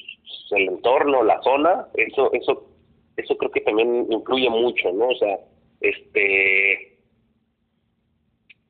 el 0.50 0.68
entorno, 0.68 1.22
la 1.22 1.40
zona, 1.42 1.86
eso, 1.94 2.32
eso, 2.32 2.68
eso 3.16 3.36
creo 3.36 3.50
que 3.50 3.60
también 3.60 4.06
influye 4.10 4.50
mucho, 4.50 4.92
¿no? 4.92 5.08
O 5.08 5.14
sea, 5.14 5.38
este, 5.80 6.98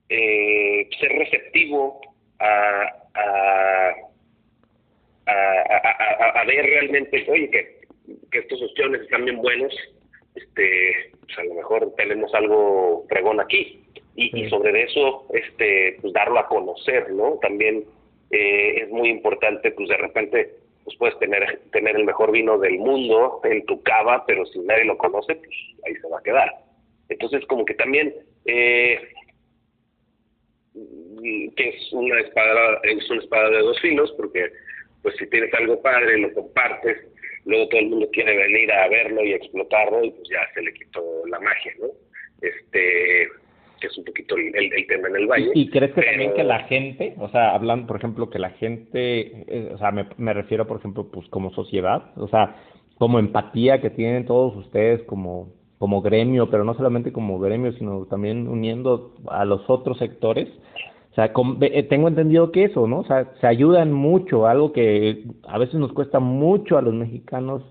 eh, 0.08 0.88
ser 1.00 1.12
receptivo 1.12 2.00
a, 2.38 2.82
a, 3.14 3.94
a, 5.26 6.40
a, 6.40 6.44
ver 6.44 6.64
realmente, 6.66 7.26
oye, 7.30 7.50
que, 7.50 7.80
que 8.30 8.38
estos 8.38 8.62
opciones 8.62 9.00
están 9.02 9.24
bien 9.24 9.38
buenos, 9.38 9.74
este, 10.34 11.12
pues 11.18 11.38
a 11.38 11.44
lo 11.44 11.54
mejor 11.54 11.94
tenemos 11.96 12.32
algo 12.34 13.06
fregón 13.08 13.40
aquí, 13.40 13.85
y, 14.16 14.48
sobre 14.48 14.84
eso 14.84 15.26
este 15.32 15.98
pues 16.00 16.12
darlo 16.12 16.38
a 16.38 16.48
conocer 16.48 17.12
no 17.12 17.38
también 17.42 17.84
eh, 18.30 18.82
es 18.82 18.88
muy 18.88 19.10
importante 19.10 19.70
pues 19.72 19.88
de 19.88 19.96
repente 19.96 20.54
pues 20.84 20.96
puedes 20.96 21.18
tener 21.18 21.60
tener 21.70 21.96
el 21.96 22.04
mejor 22.04 22.32
vino 22.32 22.58
del 22.58 22.78
mundo 22.78 23.40
en 23.44 23.64
tu 23.66 23.82
cava 23.82 24.24
pero 24.26 24.46
si 24.46 24.58
nadie 24.60 24.84
lo 24.84 24.96
conoce 24.96 25.34
pues 25.34 25.54
ahí 25.86 25.94
se 25.96 26.08
va 26.08 26.18
a 26.18 26.22
quedar. 26.22 26.50
Entonces 27.08 27.44
como 27.46 27.64
que 27.64 27.74
también 27.74 28.14
eh, 28.46 29.00
que 31.56 31.68
es 31.68 31.92
una 31.92 32.20
espada 32.20 32.80
es 32.84 33.10
una 33.10 33.20
espada 33.20 33.50
de 33.50 33.58
dos 33.58 33.80
filos 33.80 34.12
porque 34.16 34.50
pues 35.02 35.14
si 35.16 35.26
tienes 35.28 35.52
algo 35.54 35.80
padre 35.82 36.18
lo 36.18 36.32
compartes 36.32 36.96
luego 37.44 37.68
todo 37.68 37.80
el 37.80 37.88
mundo 37.88 38.10
quiere 38.12 38.36
venir 38.36 38.72
a 38.72 38.88
verlo 38.88 39.24
y 39.24 39.32
explotarlo 39.32 40.04
y 40.04 40.10
pues 40.10 40.28
ya 40.28 40.40
se 40.52 40.62
le 40.62 40.74
quitó 40.74 41.02
la 41.28 41.38
magia, 41.38 41.72
¿no? 41.78 41.86
Este, 42.42 43.28
que 43.80 43.88
es 43.88 43.98
un 43.98 44.04
poquito 44.04 44.36
el, 44.36 44.54
el, 44.54 44.86
tema 44.86 45.08
en 45.08 45.16
el 45.16 45.26
valle. 45.26 45.50
¿Y, 45.54 45.68
crees 45.70 45.92
que 45.92 46.02
también 46.02 46.34
que 46.34 46.44
la 46.44 46.60
gente, 46.64 47.14
o 47.18 47.28
sea, 47.28 47.54
hablan, 47.54 47.86
por 47.86 47.96
ejemplo, 47.96 48.30
que 48.30 48.38
la 48.38 48.50
gente, 48.50 49.44
eh, 49.48 49.70
o 49.74 49.78
sea, 49.78 49.90
me, 49.90 50.06
me 50.16 50.32
refiero, 50.32 50.66
por 50.66 50.78
ejemplo, 50.78 51.08
pues 51.10 51.28
como 51.28 51.52
sociedad, 51.52 52.10
o 52.16 52.28
sea, 52.28 52.56
como 52.98 53.18
empatía 53.18 53.80
que 53.80 53.90
tienen 53.90 54.24
todos 54.24 54.56
ustedes 54.56 55.02
como, 55.02 55.48
como 55.78 56.00
gremio, 56.00 56.50
pero 56.50 56.64
no 56.64 56.74
solamente 56.74 57.12
como 57.12 57.38
gremio, 57.38 57.72
sino 57.72 58.06
también 58.06 58.48
uniendo 58.48 59.14
a 59.28 59.44
los 59.44 59.68
otros 59.68 59.98
sectores. 59.98 60.48
O 61.12 61.14
sea, 61.14 61.32
eh, 61.62 61.82
tengo 61.84 62.08
entendido 62.08 62.52
que 62.52 62.64
eso, 62.64 62.86
¿no? 62.86 63.00
O 63.00 63.04
sea, 63.04 63.32
se 63.40 63.46
ayudan 63.46 63.92
mucho, 63.92 64.46
algo 64.46 64.72
que 64.72 65.24
a 65.48 65.58
veces 65.58 65.76
nos 65.76 65.92
cuesta 65.92 66.20
mucho 66.20 66.76
a 66.76 66.82
los 66.82 66.94
mexicanos 66.94 67.62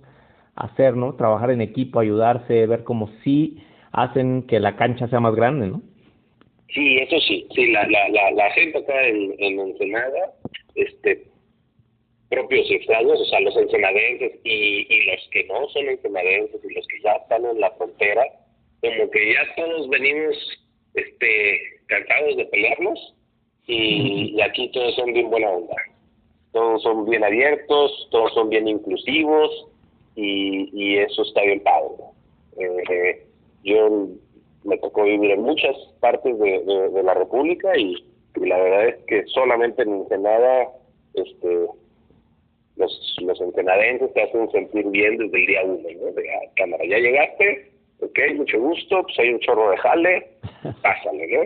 hacer, 0.55 0.95
¿no? 0.95 1.13
Trabajar 1.13 1.51
en 1.51 1.61
equipo, 1.61 1.99
ayudarse, 1.99 2.65
ver 2.65 2.83
cómo 2.83 3.09
sí 3.23 3.61
hacen 3.91 4.43
que 4.43 4.59
la 4.59 4.75
cancha 4.75 5.07
sea 5.07 5.19
más 5.19 5.35
grande, 5.35 5.67
¿no? 5.67 5.81
Sí, 6.73 6.97
eso 6.97 7.19
sí, 7.21 7.47
sí, 7.53 7.67
la, 7.71 7.87
la, 7.87 8.31
la, 8.31 8.51
gente 8.51 8.77
acá 8.79 9.07
en, 9.07 9.35
en 9.39 9.59
Ensenada, 9.59 10.33
este, 10.75 11.25
propios 12.29 12.69
extraños, 12.69 13.19
o 13.21 13.25
sea, 13.25 13.39
los 13.41 13.55
ensenadenses 13.55 14.39
y, 14.43 14.85
y 14.89 15.05
los 15.05 15.29
que 15.31 15.43
no 15.45 15.69
son 15.69 15.87
ensenadenses 15.87 16.59
y 16.63 16.73
los 16.73 16.87
que 16.87 17.01
ya 17.01 17.13
están 17.13 17.45
en 17.45 17.59
la 17.59 17.71
frontera, 17.71 18.23
como 18.81 19.09
que 19.11 19.33
ya 19.33 19.55
todos 19.55 19.89
venimos 19.89 20.35
este 20.95 21.59
cansados 21.87 22.37
de 22.37 22.45
pelearnos 22.45 23.15
y, 23.67 24.39
aquí 24.41 24.69
todos 24.71 24.95
son 24.95 25.13
bien 25.13 25.29
buena 25.29 25.49
onda. 25.49 25.75
Todos 26.51 26.83
son 26.83 27.05
bien 27.09 27.23
abiertos, 27.23 28.07
todos 28.11 28.33
son 28.33 28.49
bien 28.49 28.67
inclusivos 28.67 29.67
y, 30.15 30.69
y 30.73 30.97
eso 30.97 31.23
está 31.23 31.41
bien 31.41 31.61
padre. 31.61 32.03
Eh, 32.57 33.25
yo 33.63 34.07
me 34.65 34.77
tocó 34.79 35.03
vivir 35.03 35.31
en 35.31 35.41
muchas 35.41 35.75
partes 35.99 36.37
de, 36.39 36.63
de, 36.91 37.03
la 37.03 37.13
República 37.13 37.77
y, 37.77 37.95
y, 38.35 38.45
la 38.45 38.57
verdad 38.57 38.87
es 38.87 38.95
que 39.05 39.25
solamente 39.27 39.83
en 39.83 39.93
Ensenada 39.93 40.69
este, 41.13 41.67
los, 42.75 43.17
los 43.21 43.41
ensenadenses 43.41 44.13
te 44.13 44.23
hacen 44.23 44.49
sentir 44.51 44.85
bien 44.87 45.17
desde 45.17 45.39
el 45.39 45.47
día 45.47 45.61
uno, 45.63 45.77
¿no? 45.77 46.11
De 46.11 46.29
ah, 46.29 46.51
cámara, 46.55 46.83
ya 46.85 46.97
llegaste, 46.97 47.71
ok, 48.01 48.19
mucho 48.35 48.59
gusto, 48.59 49.03
pues 49.03 49.19
hay 49.19 49.29
un 49.29 49.39
chorro 49.39 49.71
de 49.71 49.77
jale, 49.77 50.27
pásale, 50.81 51.27
¿no? 51.27 51.41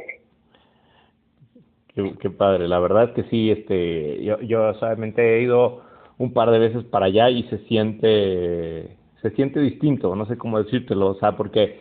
Qué, 1.94 2.14
qué, 2.22 2.30
padre, 2.30 2.68
la 2.68 2.80
verdad 2.80 3.10
es 3.10 3.12
que 3.12 3.30
sí, 3.30 3.52
este, 3.52 4.24
yo, 4.24 4.40
yo 4.42 4.74
solamente 4.76 5.22
he 5.22 5.42
ido 5.42 5.84
un 6.18 6.34
par 6.34 6.52
de 6.52 6.60
veces 6.60 6.84
para 6.86 7.08
allá 7.08 7.30
y 7.30 7.44
se 7.44 7.58
siente, 7.66 8.96
se 9.22 9.30
siente 9.32 9.60
distinto, 9.60 10.16
no 10.16 10.26
sé 10.26 10.38
cómo 10.38 10.62
decírtelo, 10.64 11.08
o 11.08 11.16
sea, 11.16 11.36
porque 11.36 11.80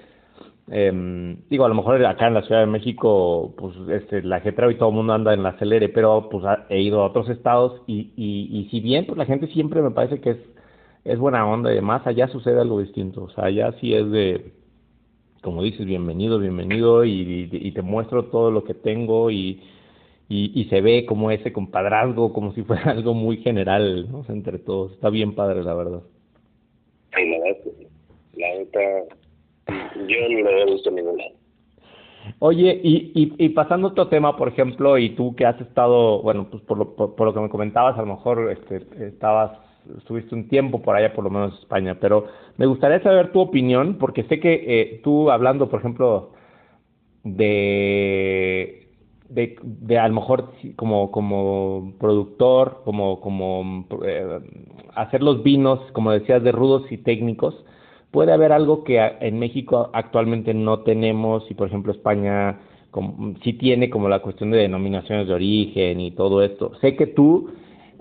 eh, 0.71 1.37
digo, 1.49 1.65
a 1.65 1.69
lo 1.69 1.75
mejor 1.75 2.05
acá 2.05 2.27
en 2.27 2.35
la 2.35 2.43
Ciudad 2.43 2.61
de 2.61 2.67
México, 2.67 3.55
pues 3.57 3.75
este, 3.91 4.23
la 4.23 4.41
gente 4.41 4.71
y 4.71 4.75
todo 4.75 4.91
el 4.91 4.95
mundo 4.95 5.15
anda 5.15 5.33
en 5.33 5.43
la 5.43 5.51
acelere, 5.51 5.89
pero 5.89 6.29
pues 6.29 6.45
he 6.69 6.81
ido 6.81 7.03
a 7.03 7.07
otros 7.07 7.29
estados 7.31 7.83
y, 7.87 8.13
y, 8.17 8.49
y 8.51 8.69
si 8.71 8.81
bien 8.81 9.07
pues 9.07 9.17
la 9.17 9.25
gente 9.25 9.47
siempre 9.49 9.81
me 9.81 9.91
parece 9.91 10.21
que 10.21 10.31
es, 10.31 10.39
es 11.05 11.19
buena 11.19 11.49
onda 11.49 11.73
y 11.73 11.77
demás, 11.77 12.07
allá 12.07 12.29
sucede 12.29 12.61
algo 12.61 12.81
distinto, 12.81 13.25
o 13.25 13.31
sea, 13.31 13.45
allá 13.45 13.73
sí 13.81 13.95
es 13.95 14.11
de, 14.11 14.53
como 15.43 15.63
dices, 15.63 15.87
bienvenido, 15.87 16.39
bienvenido 16.39 17.05
y, 17.05 17.49
y, 17.51 17.73
te 17.73 17.83
muestro 17.83 18.27
todo 18.27 18.51
lo 18.51 18.65
que 18.65 18.75
tengo 18.75 19.31
y, 19.31 19.63
y, 20.29 20.65
se 20.69 20.83
ve 20.83 21.07
como 21.07 21.31
ese 21.31 21.51
compadrazgo, 21.51 22.35
como 22.35 22.53
si 22.53 22.63
fuera 22.63 22.83
algo 22.91 23.15
muy 23.15 23.39
general, 23.39 24.11
¿no? 24.11 24.23
entre 24.29 24.59
todos, 24.59 24.93
está 24.93 25.09
bien 25.09 25.35
padre, 25.35 25.63
la 25.63 25.73
verdad. 25.73 26.03
Sí, 27.17 27.25
la 27.27 27.39
verdad, 27.39 27.73
la 28.35 28.49
verdad 28.49 29.19
yo 30.07 30.29
ni 30.29 30.43
lo 30.43 30.51
había 30.51 30.67
visto 30.67 30.91
lado. 30.91 31.39
Oye, 32.41 32.81
y, 32.83 33.13
y, 33.15 33.49
pasando 33.51 33.89
a 33.89 33.91
otro 33.91 34.09
tema, 34.09 34.37
por 34.37 34.49
ejemplo, 34.49 34.99
y 34.99 35.11
tú 35.11 35.35
que 35.35 35.47
has 35.47 35.61
estado, 35.61 36.23
bueno, 36.23 36.49
pues 36.51 36.63
por 36.65 36.79
lo, 36.79 36.95
por, 36.95 37.21
lo 37.21 37.35
que 37.35 37.41
me 37.41 37.49
comentabas, 37.49 37.97
a 37.97 38.03
lo 38.03 38.15
mejor 38.15 38.51
este, 38.51 39.07
estabas, 39.07 39.53
estuviste 39.97 40.35
un 40.35 40.49
tiempo 40.49 40.83
por 40.83 40.95
allá, 40.95 41.15
por 41.15 41.25
lo 41.25 41.31
menos 41.31 41.53
en 41.53 41.59
España, 41.61 41.99
pero 42.01 42.27
me 42.57 42.67
gustaría 42.67 43.03
saber 43.03 43.33
tu 43.33 43.41
opinión, 43.41 43.97
porque 43.99 44.25
sé 44.25 44.41
que 44.41 44.65
eh, 44.67 45.01
tú 45.03 45.31
hablando, 45.31 45.69
por 45.69 45.81
ejemplo, 45.81 46.33
de, 47.25 48.89
de, 49.29 49.57
de 49.63 49.99
a 49.99 50.09
lo 50.09 50.15
mejor 50.15 50.53
como, 50.77 51.11
como 51.11 51.95
productor, 51.99 52.83
como, 52.85 53.21
como 53.21 53.87
eh, 54.05 54.41
hacer 54.95 55.23
los 55.23 55.43
vinos, 55.43 55.81
como 55.93 56.13
decías, 56.13 56.43
de 56.43 56.53
rudos 56.53 56.91
y 56.91 56.99
técnicos, 56.99 57.65
puede 58.11 58.33
haber 58.33 58.53
algo 58.53 58.85
que 58.85 59.01
en 59.21 59.39
México 59.39 59.91
actualmente 59.93 60.55
no 60.55 60.81
tenemos 60.81 61.49
y 61.51 61.55
por 61.55 61.69
ejemplo 61.69 61.93
España 61.93 62.59
como, 62.91 63.35
sí 63.43 63.53
tiene 63.55 63.91
como 63.91 64.09
la 64.09 64.21
cuestión 64.21 64.51
de 64.51 64.59
denominaciones 64.59 65.29
de 65.29 65.35
origen 65.35 66.01
y 66.01 66.13
todo 66.13 66.43
esto. 66.43 66.73
Sé 66.81 66.97
que 66.97 67.07
tú, 67.07 67.51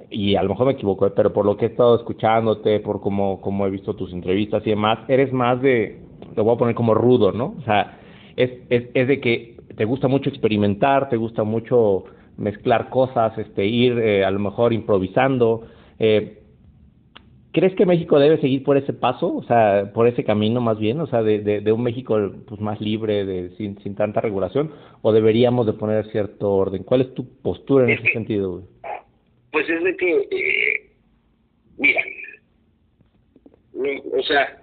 y 0.10 0.36
a 0.36 0.43
lo 0.43 0.50
mejor 0.50 0.67
me 0.67 0.74
equivoco, 0.74 1.08
¿eh? 1.08 1.13
pero 1.15 1.34
por 1.34 1.46
lo 1.46 1.58
que 1.58 1.65
he 1.65 1.70
estado 1.70 1.96
escuchándote, 1.96 2.80
por 2.80 3.02
cómo, 3.02 3.41
cómo 3.41 3.67
he 3.67 3.70
visto 3.70 3.96
tus 3.96 4.13
entrevistas 4.13 4.65
y 4.65 4.70
demás, 4.70 5.00
eres 5.10 5.34
más 5.34 5.62
de, 5.62 6.00
te 6.34 6.41
voy 6.41 6.56
a 6.56 6.58
poner 6.58 6.76
como 6.76 6.93
rudo, 6.93 7.32
¿no? 7.32 7.56
O 7.58 7.62
sea, 7.63 8.00
es, 8.38 8.52
es, 8.70 8.86
es 8.93 9.08
de 9.08 9.20
que 9.20 9.58
te 9.76 9.86
gusta 9.86 10.08
mucho 10.08 10.30
experimentar, 10.30 11.10
te 11.10 11.17
gusta 11.17 11.43
mucho 11.43 12.06
mezclar 12.38 12.89
cosas, 12.89 13.38
este, 13.38 13.65
ir 13.65 13.98
eh, 14.00 14.24
a 14.24 14.32
lo 14.32 14.39
mejor 14.39 14.72
improvisando. 14.72 15.63
Eh, 16.00 16.43
¿Crees 17.54 17.74
que 17.76 17.86
México 17.86 18.20
debe 18.20 18.40
seguir 18.40 18.64
por 18.64 18.78
ese 18.78 18.94
paso, 18.94 19.34
o 19.36 19.44
sea, 19.44 19.92
por 19.94 20.08
ese 20.08 20.24
camino 20.24 20.62
más 20.62 20.78
bien, 20.78 21.00
o 21.00 21.08
sea, 21.08 21.24
de, 21.24 21.40
de, 21.40 21.72
un 21.72 21.82
México 21.82 22.18
pues 22.48 22.60
más 22.60 22.80
libre, 22.82 23.26
de, 23.26 23.50
sin, 23.56 23.82
sin 23.82 23.96
tanta 23.96 24.22
regulación, 24.22 24.72
o 25.02 25.12
deberíamos 25.12 25.66
de 25.66 25.74
poner 25.74 26.06
cierto 26.12 26.52
orden? 26.54 26.84
¿Cuál 26.84 27.02
es 27.02 27.14
tu 27.14 27.26
postura 27.42 27.86
en 27.86 27.92
ese 27.92 28.12
sentido? 28.12 28.64
Pues 29.52 29.68
es 29.70 29.84
de 29.84 29.96
que, 29.96 30.28
eh, 30.30 30.92
mira, 31.78 32.02
o 34.18 34.24
sea, 34.24 34.62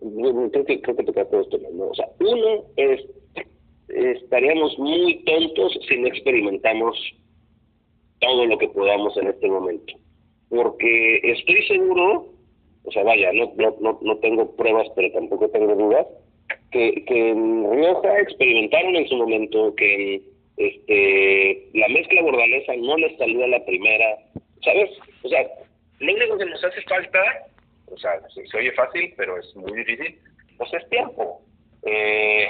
creo 0.00 0.64
que, 0.66 0.80
creo 0.82 0.96
que 0.96 1.04
todo 1.04 1.40
esto, 1.40 1.58
¿no? 1.72 1.84
O 1.84 1.94
sea, 1.94 2.08
uno 2.20 2.64
es, 2.76 3.00
estaríamos 3.88 4.78
muy 4.78 5.22
tontos 5.24 5.78
si 5.88 5.96
no 5.98 6.08
experimentamos 6.08 6.98
todo 8.20 8.44
lo 8.44 8.58
que 8.58 8.68
podamos 8.68 9.16
en 9.16 9.28
este 9.28 9.48
momento 9.48 9.94
porque 10.48 11.20
estoy 11.22 11.66
seguro, 11.66 12.26
o 12.84 12.92
sea, 12.92 13.02
vaya, 13.02 13.32
no, 13.32 13.52
no, 13.80 13.98
no, 14.00 14.16
tengo 14.18 14.54
pruebas, 14.56 14.88
pero 14.96 15.12
tampoco 15.12 15.48
tengo 15.50 15.74
dudas, 15.74 16.06
que, 16.70 17.04
que 17.04 17.30
en 17.30 17.70
Rioja 17.70 18.20
experimentaron 18.20 18.96
en 18.96 19.08
su 19.08 19.16
momento 19.16 19.74
que 19.74 20.22
este 20.56 21.68
la 21.74 21.88
mezcla 21.88 22.22
bordalesa 22.22 22.74
no 22.76 22.96
les 22.96 23.16
salió 23.16 23.46
la 23.46 23.64
primera, 23.64 24.18
¿sabes? 24.62 24.90
O 25.22 25.28
sea, 25.28 25.46
lo 26.00 26.12
único 26.12 26.38
que 26.38 26.46
nos 26.46 26.64
hace 26.64 26.82
falta, 26.82 27.20
o 27.86 27.96
sea, 27.98 28.20
se, 28.30 28.56
oye 28.56 28.72
fácil, 28.72 29.12
pero 29.16 29.38
es 29.38 29.54
muy 29.56 29.72
difícil, 29.72 30.18
pues 30.56 30.72
es 30.74 30.88
tiempo. 30.88 31.42
Eh, 31.84 32.48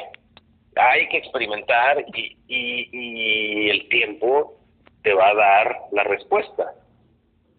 hay 0.76 1.08
que 1.08 1.18
experimentar 1.18 2.04
y, 2.14 2.36
y, 2.46 2.88
y 2.92 3.70
el 3.70 3.88
tiempo 3.88 4.56
te 5.02 5.12
va 5.12 5.28
a 5.30 5.34
dar 5.34 5.76
la 5.92 6.04
respuesta. 6.04 6.74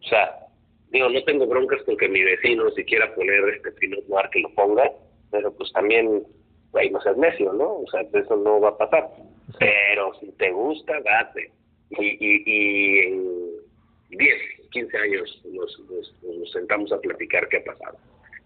O 0.01 0.07
sea, 0.07 0.35
digo, 0.91 1.09
no 1.09 1.23
tengo 1.23 1.47
broncas 1.47 1.81
con 1.83 1.97
que 1.97 2.09
mi 2.09 2.23
vecino 2.23 2.69
si 2.71 2.83
quiera 2.83 3.13
poner 3.15 3.49
este 3.49 3.71
Pinot 3.73 4.07
Noir 4.07 4.29
que 4.31 4.39
lo 4.39 4.49
ponga, 4.53 4.91
pero 5.31 5.53
pues 5.53 5.71
también, 5.73 6.23
güey, 6.71 6.89
no 6.89 7.01
seas 7.01 7.17
necio, 7.17 7.53
¿no? 7.53 7.79
O 7.79 7.85
sea, 7.91 8.01
eso 8.01 8.35
no 8.37 8.59
va 8.59 8.69
a 8.69 8.77
pasar. 8.77 9.09
Pero 9.59 10.13
si 10.19 10.31
te 10.33 10.51
gusta, 10.51 10.99
date. 11.01 11.51
Y, 11.91 12.05
y, 12.05 12.43
y 12.45 12.99
en 12.99 13.49
10, 14.09 14.33
15 14.71 14.97
años 14.97 15.41
nos, 15.51 15.79
nos, 15.79 16.51
sentamos 16.51 16.91
a 16.91 16.99
platicar 16.99 17.47
qué 17.49 17.57
ha 17.57 17.63
pasado. 17.63 17.97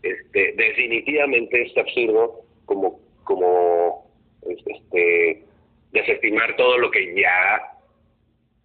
Este, 0.01 0.53
definitivamente 0.53 1.63
es 1.63 1.77
absurdo 1.77 2.41
como, 2.65 2.99
como 3.23 4.09
este, 4.45 5.43
desestimar 5.91 6.55
todo 6.57 6.77
lo 6.77 6.91
que 6.91 7.15
ya 7.15 7.61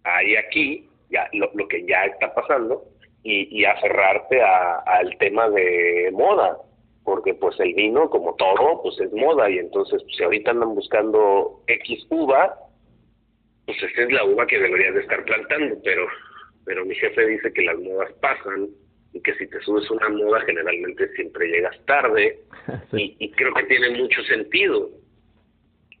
hay 0.03 0.35
aquí 0.35 0.88
ya 1.09 1.27
lo, 1.33 1.49
lo 1.53 1.67
que 1.67 1.85
ya 1.85 2.05
está 2.05 2.33
pasando 2.33 2.83
y, 3.23 3.59
y 3.59 3.65
aferrarte 3.65 4.41
al 4.41 5.17
tema 5.17 5.49
de 5.49 6.09
moda 6.13 6.57
porque 7.03 7.33
pues 7.33 7.59
el 7.59 7.73
vino 7.73 8.09
como 8.09 8.35
todo 8.35 8.81
pues 8.83 8.99
es 8.99 9.11
moda 9.13 9.49
y 9.49 9.57
entonces 9.57 10.01
pues, 10.03 10.15
si 10.15 10.23
ahorita 10.23 10.51
andan 10.51 10.75
buscando 10.75 11.61
X 11.67 12.05
uva 12.09 12.55
pues 13.65 13.81
esta 13.83 14.03
es 14.03 14.11
la 14.11 14.23
uva 14.25 14.47
que 14.47 14.59
deberías 14.59 14.93
de 14.93 15.01
estar 15.01 15.23
plantando 15.25 15.75
pero 15.83 16.07
pero 16.65 16.85
mi 16.85 16.95
jefe 16.95 17.25
dice 17.25 17.51
que 17.51 17.63
las 17.63 17.79
modas 17.79 18.11
pasan 18.21 18.69
y 19.13 19.21
que 19.21 19.33
si 19.35 19.47
te 19.47 19.59
subes 19.61 19.89
una 19.89 20.09
moda 20.09 20.41
generalmente 20.41 21.09
siempre 21.15 21.47
llegas 21.47 21.75
tarde 21.85 22.39
y, 22.93 23.15
y 23.19 23.31
creo 23.31 23.53
que 23.53 23.63
tiene 23.63 23.97
mucho 23.97 24.21
sentido 24.23 24.89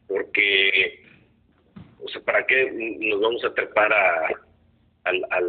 porque 0.07 1.03
o 2.03 2.07
sea 2.07 2.21
para 2.21 2.45
qué 2.45 2.71
nos 2.99 3.19
vamos 3.19 3.43
a 3.45 3.53
trepar 3.53 3.91
a 3.91 4.29
al, 5.03 5.25
al, 5.29 5.45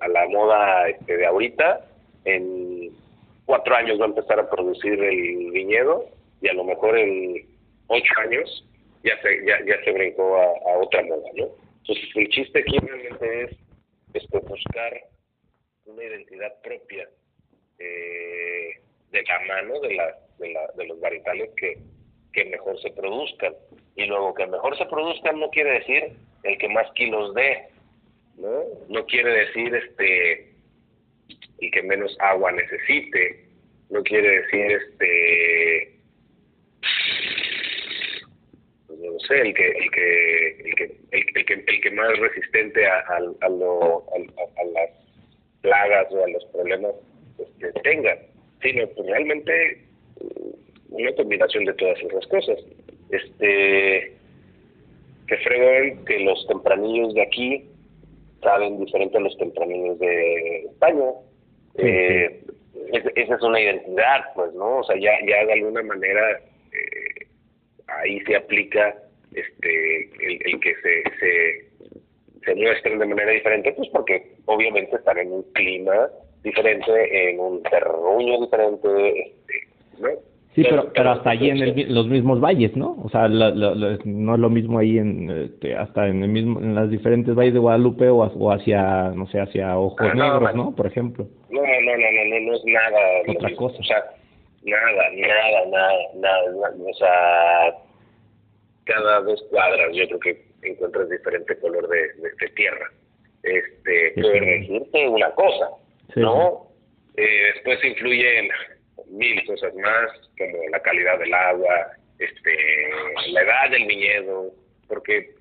a 0.00 0.08
la 0.08 0.28
moda 0.28 0.88
este, 0.88 1.16
de 1.16 1.26
ahorita 1.26 1.86
en 2.24 2.90
cuatro 3.44 3.74
años 3.74 4.00
va 4.00 4.04
a 4.04 4.08
empezar 4.08 4.40
a 4.40 4.50
producir 4.50 5.02
el 5.02 5.50
viñedo 5.52 6.06
y 6.40 6.48
a 6.48 6.54
lo 6.54 6.64
mejor 6.64 6.98
en 6.98 7.46
ocho 7.88 8.12
años 8.18 8.66
ya 9.02 9.20
se, 9.22 9.46
ya, 9.46 9.58
ya 9.64 9.82
se 9.84 9.92
brincó 9.92 10.36
a, 10.36 10.78
otra 10.78 11.02
moda, 11.04 11.30
¿no? 11.34 11.46
Entonces 11.82 12.08
el 12.16 12.28
chiste 12.28 12.58
aquí 12.58 12.78
realmente 12.78 13.44
es 13.44 13.50
este, 14.14 14.38
buscar 14.40 15.00
una 15.84 16.02
identidad 16.02 16.52
propia 16.62 17.08
eh, 17.78 18.70
de 19.12 19.22
la 19.22 19.40
mano 19.46 19.80
de, 19.80 19.94
la, 19.94 20.18
de, 20.38 20.52
la, 20.52 20.66
de 20.76 20.86
los 20.86 21.00
varietales 21.00 21.50
que, 21.56 21.78
que 22.32 22.44
mejor 22.46 22.80
se 22.80 22.90
produzcan. 22.90 23.54
Y 23.94 24.04
luego 24.06 24.34
que 24.34 24.46
mejor 24.46 24.76
se 24.76 24.86
produzcan 24.86 25.38
no 25.38 25.48
quiere 25.50 25.78
decir 25.78 26.12
el 26.42 26.58
que 26.58 26.68
más 26.68 26.90
kilos 26.92 27.34
dé, 27.34 27.68
¿no? 28.36 28.64
No 28.88 29.06
quiere 29.06 29.30
decir 29.46 29.74
este 29.74 30.52
el 31.58 31.70
que 31.70 31.82
menos 31.82 32.16
agua 32.20 32.52
necesite, 32.52 33.46
no 33.90 34.02
quiere 34.02 34.42
decir 34.42 34.72
este 34.72 35.98
pues 38.86 38.98
no 38.98 39.18
sé, 39.20 39.40
el 39.40 39.54
que 39.54 39.68
el 39.68 39.90
que 39.90 40.48
el 40.60 40.74
que 40.74 40.84
el, 41.10 41.46
que, 41.46 41.54
el 41.54 41.80
que 41.80 41.90
más 41.92 42.18
resistente 42.18 42.86
a, 42.86 42.98
a, 42.98 43.16
a, 43.40 43.48
lo, 43.48 44.04
a, 44.14 44.64
las 44.64 44.90
plagas 45.62 46.06
o 46.12 46.24
a 46.24 46.28
los 46.28 46.44
problemas 46.46 46.92
este, 47.38 47.72
tenga, 47.80 48.18
sino 48.62 48.86
pues 48.88 49.06
realmente 49.08 49.82
una 50.90 51.12
combinación 51.14 51.64
de 51.64 51.74
todas 51.74 51.98
esas 52.00 52.26
cosas. 52.26 52.58
Este, 53.10 54.12
que 55.28 55.36
fregón 55.38 56.04
que 56.04 56.20
los 56.20 56.46
tempranillos 56.46 57.14
de 57.14 57.22
aquí 57.22 57.70
saben 58.46 58.78
diferente 58.78 59.18
a 59.18 59.20
los 59.20 59.36
tempranillos 59.38 59.98
de 59.98 60.58
España. 60.70 61.10
Eh, 61.78 62.44
esa 63.16 63.34
es 63.34 63.42
una 63.42 63.60
identidad, 63.60 64.20
pues, 64.36 64.52
¿no? 64.54 64.78
O 64.78 64.84
sea, 64.84 64.96
ya, 64.96 65.12
ya 65.26 65.44
de 65.44 65.52
alguna 65.52 65.82
manera 65.82 66.38
eh, 66.72 67.26
ahí 67.88 68.20
se 68.20 68.36
aplica 68.36 68.94
este 69.34 70.02
el, 70.48 70.60
que 70.60 70.74
se, 70.76 71.02
se, 71.18 72.44
se 72.44 72.54
muestren 72.54 73.00
de 73.00 73.06
manera 73.06 73.32
diferente, 73.32 73.72
pues 73.72 73.88
porque 73.88 74.36
obviamente 74.44 74.94
están 74.94 75.18
en 75.18 75.32
un 75.32 75.42
clima 75.52 76.08
diferente, 76.44 77.30
en 77.30 77.40
un 77.40 77.62
terruño 77.64 78.42
diferente, 78.42 79.20
este, 79.20 79.54
¿no? 79.98 80.10
Sí, 80.56 80.64
pero, 80.70 80.90
pero 80.90 81.10
hasta 81.10 81.30
allí 81.30 81.50
en 81.50 81.94
los 81.94 82.06
mismos 82.06 82.40
valles, 82.40 82.74
¿no? 82.78 82.96
O 83.04 83.10
sea, 83.10 83.28
no 83.28 84.34
es 84.34 84.40
lo 84.40 84.48
mismo 84.48 84.78
ahí 84.78 84.96
en 84.96 85.28
este, 85.28 85.76
hasta 85.76 86.08
en 86.08 86.22
el 86.22 86.30
mismo 86.30 86.60
en 86.60 86.74
las 86.74 86.88
diferentes 86.88 87.34
valles 87.34 87.52
de 87.52 87.60
Guadalupe 87.60 88.08
o, 88.08 88.20
o 88.20 88.50
hacia 88.50 89.10
no 89.10 89.26
sé 89.26 89.38
hacia 89.38 89.76
ojos 89.76 89.98
ah, 90.00 90.14
negros, 90.14 90.54
¿no? 90.54 90.74
Por 90.74 90.86
ejemplo. 90.86 91.28
No, 91.50 91.60
no, 91.60 91.66
no, 91.66 91.96
no, 91.98 92.24
no, 92.24 92.40
no 92.40 92.54
es 92.54 92.64
nada. 92.64 92.98
Otra 93.28 93.54
cosa. 93.54 93.76
O 93.78 93.84
sea, 93.84 94.02
nada, 94.62 95.10
nada, 95.14 95.66
nada, 95.70 96.52
nada, 96.54 96.74
o 96.88 96.94
sea, 96.94 97.74
cada 98.84 99.20
dos 99.20 99.44
cuadras 99.50 99.94
yo 99.94 100.06
creo 100.06 100.20
que 100.20 100.42
encuentras 100.62 101.10
diferente 101.10 101.54
color 101.58 101.86
de, 101.86 101.98
de, 101.98 102.48
tierra. 102.54 102.90
Este, 103.42 104.14
sí, 104.14 104.22
decirte 104.22 105.06
una 105.06 105.30
cosa, 105.32 105.68
¿no? 106.14 106.66
Eh, 107.18 107.52
después 107.54 107.84
influyen 107.84 108.48
mil 109.10 109.44
cosas 109.46 109.74
más, 109.74 110.10
como 110.38 110.68
la 110.70 110.80
calidad 110.80 111.18
del 111.18 111.32
agua, 111.32 111.92
este, 112.18 112.56
la 113.28 113.42
edad 113.42 113.70
del 113.70 113.86
viñedo, 113.86 114.52
porque 114.88 115.34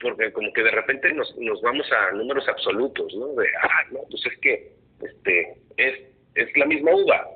porque 0.00 0.32
como 0.32 0.52
que 0.52 0.62
de 0.62 0.70
repente 0.70 1.12
nos, 1.14 1.34
nos 1.38 1.62
vamos 1.62 1.90
a 1.90 2.12
números 2.12 2.46
absolutos, 2.48 3.14
¿no? 3.14 3.28
De, 3.28 3.46
ah, 3.62 3.84
no, 3.90 4.00
pues 4.10 4.26
es 4.26 4.38
que 4.40 4.72
este 5.00 5.56
es, 5.76 5.98
es 6.34 6.56
la 6.56 6.66
misma 6.66 6.94
uva, 6.94 7.30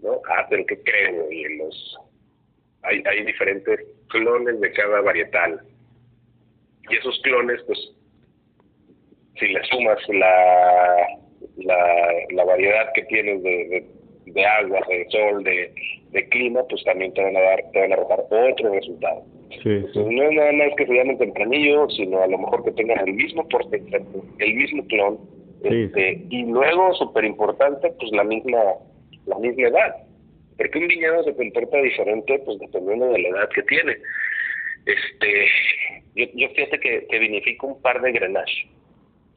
¿no? 0.00 0.20
Ah, 0.30 0.46
pero 0.48 0.64
¿qué 0.66 0.82
creo? 0.82 1.30
Y 1.30 1.58
los, 1.58 1.98
hay, 2.82 3.02
hay 3.04 3.24
diferentes 3.24 3.80
clones 4.08 4.60
de 4.60 4.72
cada 4.72 5.00
varietal. 5.02 5.60
Y 6.88 6.96
esos 6.96 7.20
clones, 7.22 7.60
pues, 7.66 7.78
si 9.38 9.48
le 9.48 9.62
sumas 9.64 9.98
la, 10.08 11.06
la, 11.56 12.12
la 12.30 12.44
variedad 12.44 12.92
que 12.94 13.02
tienes 13.04 13.42
de 13.42 13.86
agua, 14.44 14.80
de 14.88 15.06
sol, 15.10 15.44
de, 15.44 15.72
de 16.10 16.28
clima, 16.28 16.62
pues 16.68 16.82
también 16.84 17.12
te 17.14 17.22
van 17.22 17.36
a 17.36 17.40
dar, 17.40 17.62
te 17.72 17.80
van 17.80 17.92
a 17.92 17.94
arrojar 17.94 18.20
otro 18.20 18.72
resultado. 18.72 19.24
Sí, 19.62 19.84
no 19.94 20.22
es 20.22 20.32
nada 20.32 20.52
más 20.52 20.68
que 20.76 20.86
se 20.86 20.94
llamen 20.94 21.18
tempranillo, 21.18 21.88
sino 21.90 22.22
a 22.22 22.26
lo 22.26 22.38
mejor 22.38 22.64
que 22.64 22.72
tengan 22.72 23.06
el 23.06 23.14
mismo 23.14 23.46
porcentaje, 23.48 24.04
el 24.38 24.54
mismo 24.54 24.84
clon, 24.86 25.18
este, 25.64 26.22
y 26.28 26.44
luego, 26.44 26.92
súper 26.94 27.24
importante, 27.24 27.90
pues 27.98 28.12
la 28.12 28.24
misma, 28.24 28.58
la 29.26 29.38
misma 29.38 29.68
edad. 29.68 29.96
Porque 30.58 30.78
un 30.78 30.88
viñedo 30.88 31.24
se 31.24 31.34
comporta 31.34 31.78
diferente, 31.78 32.38
pues 32.44 32.58
dependiendo 32.58 33.06
de 33.06 33.18
la 33.20 33.28
edad 33.30 33.48
que 33.48 33.62
tiene. 33.62 33.96
Este, 34.84 35.46
yo, 36.14 36.26
yo 36.34 36.48
fíjate 36.50 36.78
que, 36.78 37.06
que 37.08 37.18
vinifico 37.18 37.68
un 37.68 37.80
par 37.80 38.00
de 38.02 38.12
Grenache. 38.12 38.68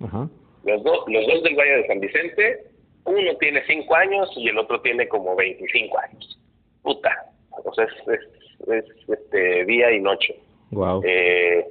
Ajá. 0.01 0.29
Los, 0.65 0.83
dos 0.83 1.05
los 1.07 1.25
dos 1.27 1.43
del 1.43 1.55
Valle 1.55 1.77
de 1.77 1.87
San 1.87 1.99
Vicente 2.01 2.63
uno 3.07 3.37
tiene 3.39 3.63
5 3.65 3.95
años 3.95 4.29
y 4.35 4.49
el 4.49 4.57
otro 4.57 4.81
tiene 4.81 5.07
como 5.07 5.35
25 5.35 5.97
años. 5.97 6.39
Puta. 6.83 7.09
O 7.63 7.73
sea, 7.73 7.85
es, 7.85 8.21
es, 8.67 8.85
este, 9.07 9.65
día 9.65 9.91
y 9.91 9.99
noche. 9.99 10.39
Wow. 10.71 11.01
Eh, 11.05 11.65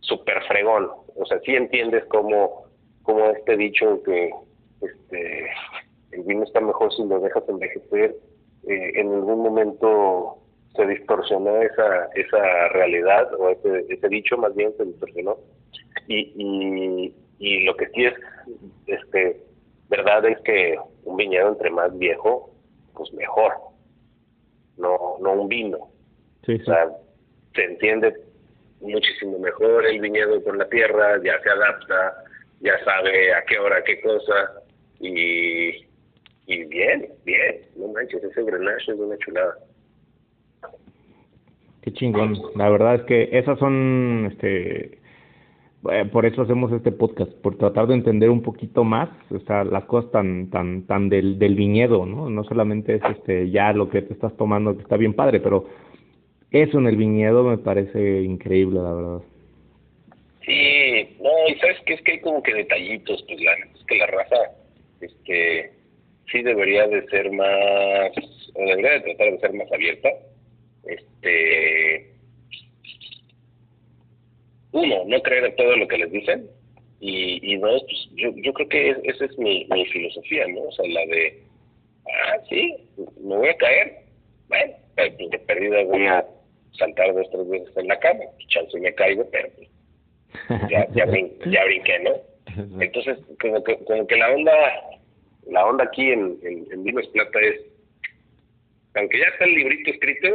super 0.00 0.42
fregón. 0.46 0.90
O 1.16 1.24
sea, 1.26 1.40
sí 1.40 1.54
entiendes 1.54 2.04
cómo, 2.06 2.66
cómo 3.02 3.30
este 3.30 3.56
dicho 3.56 4.02
que 4.04 4.30
este 4.82 5.48
el 6.12 6.22
vino 6.22 6.44
está 6.44 6.60
mejor 6.60 6.92
si 6.94 7.04
lo 7.04 7.18
dejas 7.20 7.48
envejecer, 7.48 8.16
eh, 8.68 8.92
en 8.94 9.12
algún 9.12 9.42
momento 9.42 10.38
se 10.74 10.86
distorsionó 10.86 11.60
esa 11.62 12.06
esa 12.14 12.68
realidad, 12.68 13.32
o 13.34 13.50
ese, 13.50 13.86
ese 13.88 14.08
dicho 14.08 14.36
más 14.36 14.54
bien 14.54 14.72
se 14.76 14.84
distorsionó. 14.84 15.36
Y, 16.08 16.32
y, 16.36 17.14
y 17.38 17.60
lo 17.64 17.76
que 17.76 17.88
sí 17.88 18.04
es, 18.04 18.14
este 18.86 19.40
verdad 19.88 20.24
es 20.26 20.38
que 20.40 20.76
un 21.04 21.16
viñedo 21.16 21.48
entre 21.48 21.70
más 21.70 21.96
viejo, 21.98 22.50
pues 22.94 23.12
mejor, 23.12 23.52
no, 24.76 25.16
no 25.20 25.32
un 25.32 25.48
vino. 25.48 25.78
O 25.78 26.64
sea, 26.64 26.88
se 27.54 27.64
entiende 27.64 28.14
muchísimo 28.80 29.38
mejor 29.38 29.86
el 29.86 30.00
viñedo 30.00 30.42
con 30.44 30.58
la 30.58 30.68
tierra, 30.68 31.20
ya 31.24 31.40
se 31.42 31.50
adapta, 31.50 32.24
ya 32.60 32.72
sabe 32.84 33.34
a 33.34 33.42
qué 33.44 33.58
hora 33.58 33.82
qué 33.84 34.00
cosa 34.00 34.62
y, 35.00 35.86
y 36.46 36.64
bien, 36.66 37.08
bien, 37.24 37.62
no 37.76 37.88
manches, 37.88 38.22
ese 38.22 38.42
grenache 38.42 38.92
es 38.92 38.98
una 38.98 39.16
chulada. 39.18 39.56
Qué 41.82 41.92
chingón, 41.92 42.36
la 42.56 42.68
verdad 42.68 42.96
es 42.96 43.02
que 43.02 43.28
esas 43.32 43.58
son 43.58 44.28
este 44.32 44.98
eh, 45.92 46.04
por 46.06 46.26
eso 46.26 46.42
hacemos 46.42 46.72
este 46.72 46.92
podcast, 46.92 47.32
por 47.42 47.56
tratar 47.56 47.86
de 47.86 47.94
entender 47.94 48.30
un 48.30 48.42
poquito 48.42 48.84
más, 48.84 49.08
o 49.30 49.38
sea, 49.40 49.64
las 49.64 49.84
cosas 49.84 50.10
tan, 50.10 50.50
tan, 50.50 50.86
tan 50.86 51.08
del, 51.08 51.38
del 51.38 51.54
viñedo, 51.54 52.06
¿no? 52.06 52.30
No 52.30 52.44
solamente 52.44 52.96
es 52.96 53.02
este, 53.10 53.50
ya 53.50 53.72
lo 53.72 53.88
que 53.88 54.02
te 54.02 54.12
estás 54.12 54.36
tomando, 54.36 54.76
que 54.76 54.82
está 54.82 54.96
bien 54.96 55.14
padre, 55.14 55.40
pero 55.40 55.66
eso 56.50 56.78
en 56.78 56.86
el 56.86 56.96
viñedo 56.96 57.44
me 57.44 57.58
parece 57.58 58.22
increíble, 58.22 58.80
la 58.80 58.92
verdad. 58.92 59.22
Sí, 60.44 61.16
no, 61.20 61.30
y 61.48 61.54
sabes 61.56 61.80
que 61.86 61.94
es 61.94 62.02
que 62.02 62.12
hay 62.12 62.20
como 62.20 62.42
que 62.42 62.54
detallitos, 62.54 63.24
pues 63.26 63.40
la 63.40 63.52
es 63.52 63.84
que 63.86 63.98
la 63.98 64.06
raza, 64.06 64.36
este, 65.00 65.72
sí 66.30 66.42
debería 66.42 66.86
de 66.86 67.06
ser 67.08 67.30
más, 67.32 68.10
o 68.54 68.60
debería 68.64 68.92
de 68.92 69.00
tratar 69.00 69.32
de 69.32 69.38
ser 69.40 69.52
más 69.54 69.72
abierta, 69.72 70.08
este, 70.84 72.15
uno, 74.76 75.04
no 75.06 75.22
creer 75.22 75.46
en 75.46 75.56
todo 75.56 75.76
lo 75.76 75.88
que 75.88 75.98
les 75.98 76.10
dicen, 76.10 76.46
y, 77.00 77.40
y 77.42 77.56
dos, 77.58 77.82
pues, 77.84 78.08
yo, 78.14 78.30
yo 78.36 78.52
creo 78.52 78.68
que 78.68 78.90
esa 79.04 79.24
es 79.24 79.38
mi, 79.38 79.66
mi 79.70 79.86
filosofía, 79.86 80.46
¿no? 80.48 80.62
O 80.62 80.72
sea, 80.72 80.86
la 80.88 81.00
de, 81.06 81.42
ah, 82.06 82.36
sí, 82.48 82.76
me 83.20 83.36
voy 83.36 83.48
a 83.48 83.56
caer, 83.56 83.96
bueno, 84.48 84.74
pues, 84.94 85.16
de 85.30 85.38
perdida 85.40 85.84
voy 85.84 86.06
a 86.06 86.26
saltar 86.78 87.14
dos, 87.14 87.28
tres 87.30 87.48
veces 87.48 87.76
en 87.76 87.88
la 87.88 87.98
cama, 87.98 88.24
chance 88.48 88.78
me 88.78 88.94
caigo, 88.94 89.28
pero 89.30 89.48
pues, 89.56 89.68
ya, 90.70 90.86
ya, 90.94 91.06
ya 91.46 91.64
brinqué, 91.64 91.98
¿no? 92.00 92.80
Entonces, 92.80 93.18
como 93.40 93.62
que, 93.64 93.76
como 93.84 94.06
que 94.06 94.16
la 94.16 94.30
onda, 94.30 94.52
la 95.50 95.66
onda 95.66 95.84
aquí 95.84 96.10
en, 96.10 96.38
en, 96.42 96.66
en 96.70 96.84
Vinos 96.84 97.06
Plata 97.08 97.38
es, 97.40 97.60
aunque 98.94 99.18
ya 99.18 99.26
está 99.26 99.44
el 99.44 99.54
librito 99.54 99.90
escrito, 99.90 100.28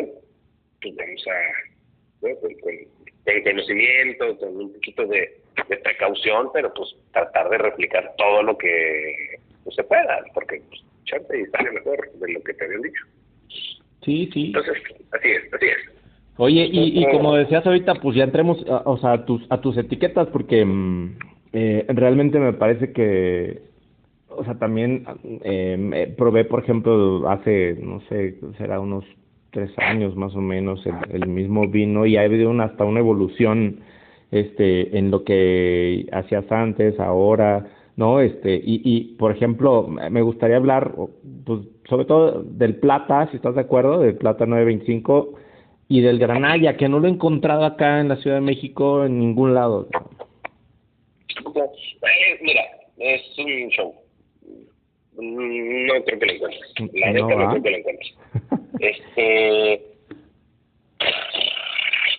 pues 0.82 0.96
vamos 0.96 1.28
a, 1.28 2.28
¿no? 2.28 2.36
con, 2.40 2.54
con 2.60 3.01
conocimiento, 3.44 4.38
con 4.38 4.56
un 4.58 4.74
poquito 4.74 5.06
de, 5.08 5.38
precaución, 5.84 6.50
pero 6.54 6.74
pues 6.74 6.96
tratar 7.14 7.50
de 7.50 7.58
replicar 7.58 8.14
todo 8.18 8.44
lo 8.44 8.58
que 8.58 9.38
pues, 9.64 9.76
se 9.76 9.84
pueda, 9.84 10.24
porque 10.34 10.62
pues, 10.70 10.82
y 11.34 11.46
sale 11.52 11.72
mejor 11.72 12.12
de 12.14 12.34
lo 12.34 12.42
que 12.42 12.54
te 12.54 12.66
habían 12.66 12.82
dicho. 12.82 13.06
Sí, 14.04 14.30
sí. 14.34 14.46
Entonces, 14.48 14.78
así 15.12 15.30
es, 15.30 15.54
así 15.54 15.66
es. 15.66 15.78
Oye, 16.38 16.68
y, 16.72 17.02
y 17.02 17.12
como 17.12 17.36
decías 17.36 17.66
ahorita, 17.66 17.96
pues 17.96 18.16
ya 18.16 18.24
entremos, 18.24 18.66
a, 18.68 18.78
o 18.86 18.98
sea, 18.98 19.14
a 19.14 19.26
tus, 19.26 19.46
a 19.50 19.62
tus 19.62 19.78
etiquetas, 19.78 20.28
porque 20.30 20.66
mm, 20.66 21.18
eh, 21.54 21.86
realmente 21.90 22.40
me 22.40 22.54
parece 22.54 22.94
que 22.94 23.72
o 24.36 24.44
sea, 24.44 24.56
también 24.56 25.06
eh, 25.44 26.14
probé, 26.18 26.46
por 26.46 26.64
ejemplo, 26.64 27.30
hace, 27.30 27.76
no 27.82 28.02
sé, 28.08 28.40
será 28.58 28.80
unos 28.80 29.06
tres 29.52 29.72
años 29.78 30.16
más 30.16 30.36
o 30.36 30.42
menos 30.42 30.84
el, 31.12 31.28
mismo 31.28 31.68
vino 31.68 32.06
y 32.06 32.18
ha 32.18 32.22
habido 32.22 32.50
una, 32.50 32.66
hasta 32.66 32.86
una 32.86 33.00
evolución 33.00 33.82
este 34.32 34.98
en 34.98 35.12
lo 35.12 35.24
que 35.24 36.08
hacías 36.12 36.50
antes, 36.52 37.00
ahora, 37.00 37.68
¿no? 37.98 38.22
Este, 38.22 38.56
y, 38.56 38.82
y 38.84 39.16
por 39.16 39.32
ejemplo, 39.32 39.88
me 39.88 40.22
gustaría 40.22 40.56
hablar 40.56 40.94
pues, 41.46 41.62
sobre 41.90 42.06
todo 42.06 42.44
del 42.44 42.76
plata, 42.76 43.28
si 43.30 43.36
estás 43.36 43.56
de 43.56 43.62
acuerdo, 43.62 44.00
del 44.00 44.16
plata 44.16 44.46
925 44.46 45.34
y 45.90 46.00
del 46.00 46.20
granalla, 46.20 46.78
que 46.78 46.88
no 46.88 47.00
lo 47.00 47.08
he 47.08 47.12
encontrado 47.12 47.66
acá 47.66 48.00
en 48.00 48.08
la 48.08 48.16
Ciudad 48.16 48.38
de 48.38 48.42
México 48.42 49.04
en 49.04 49.20
ningún 49.20 49.54
lado. 49.54 49.90
Eh, 51.46 52.40
mira, 52.42 52.62
es 52.98 53.22
un 53.38 53.70
show. 53.72 53.94
No 55.18 55.94
creo 56.06 56.20
que 56.20 56.26
lo 56.26 56.32
encuentres. 56.32 56.74
La 56.94 57.12
neta 57.12 57.36
no, 57.36 57.50
creo 57.50 57.64
que 57.64 57.72
lo 57.72 57.78
encuentres. 57.78 58.16
este. 58.80 59.82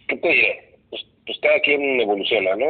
¿Qué 0.08 0.16
te 0.16 0.28
diré? 0.28 0.78
Pues, 0.90 1.06
pues, 1.26 1.38
cada 1.40 1.60
quien 1.60 2.00
evoluciona, 2.00 2.56
¿no? 2.56 2.66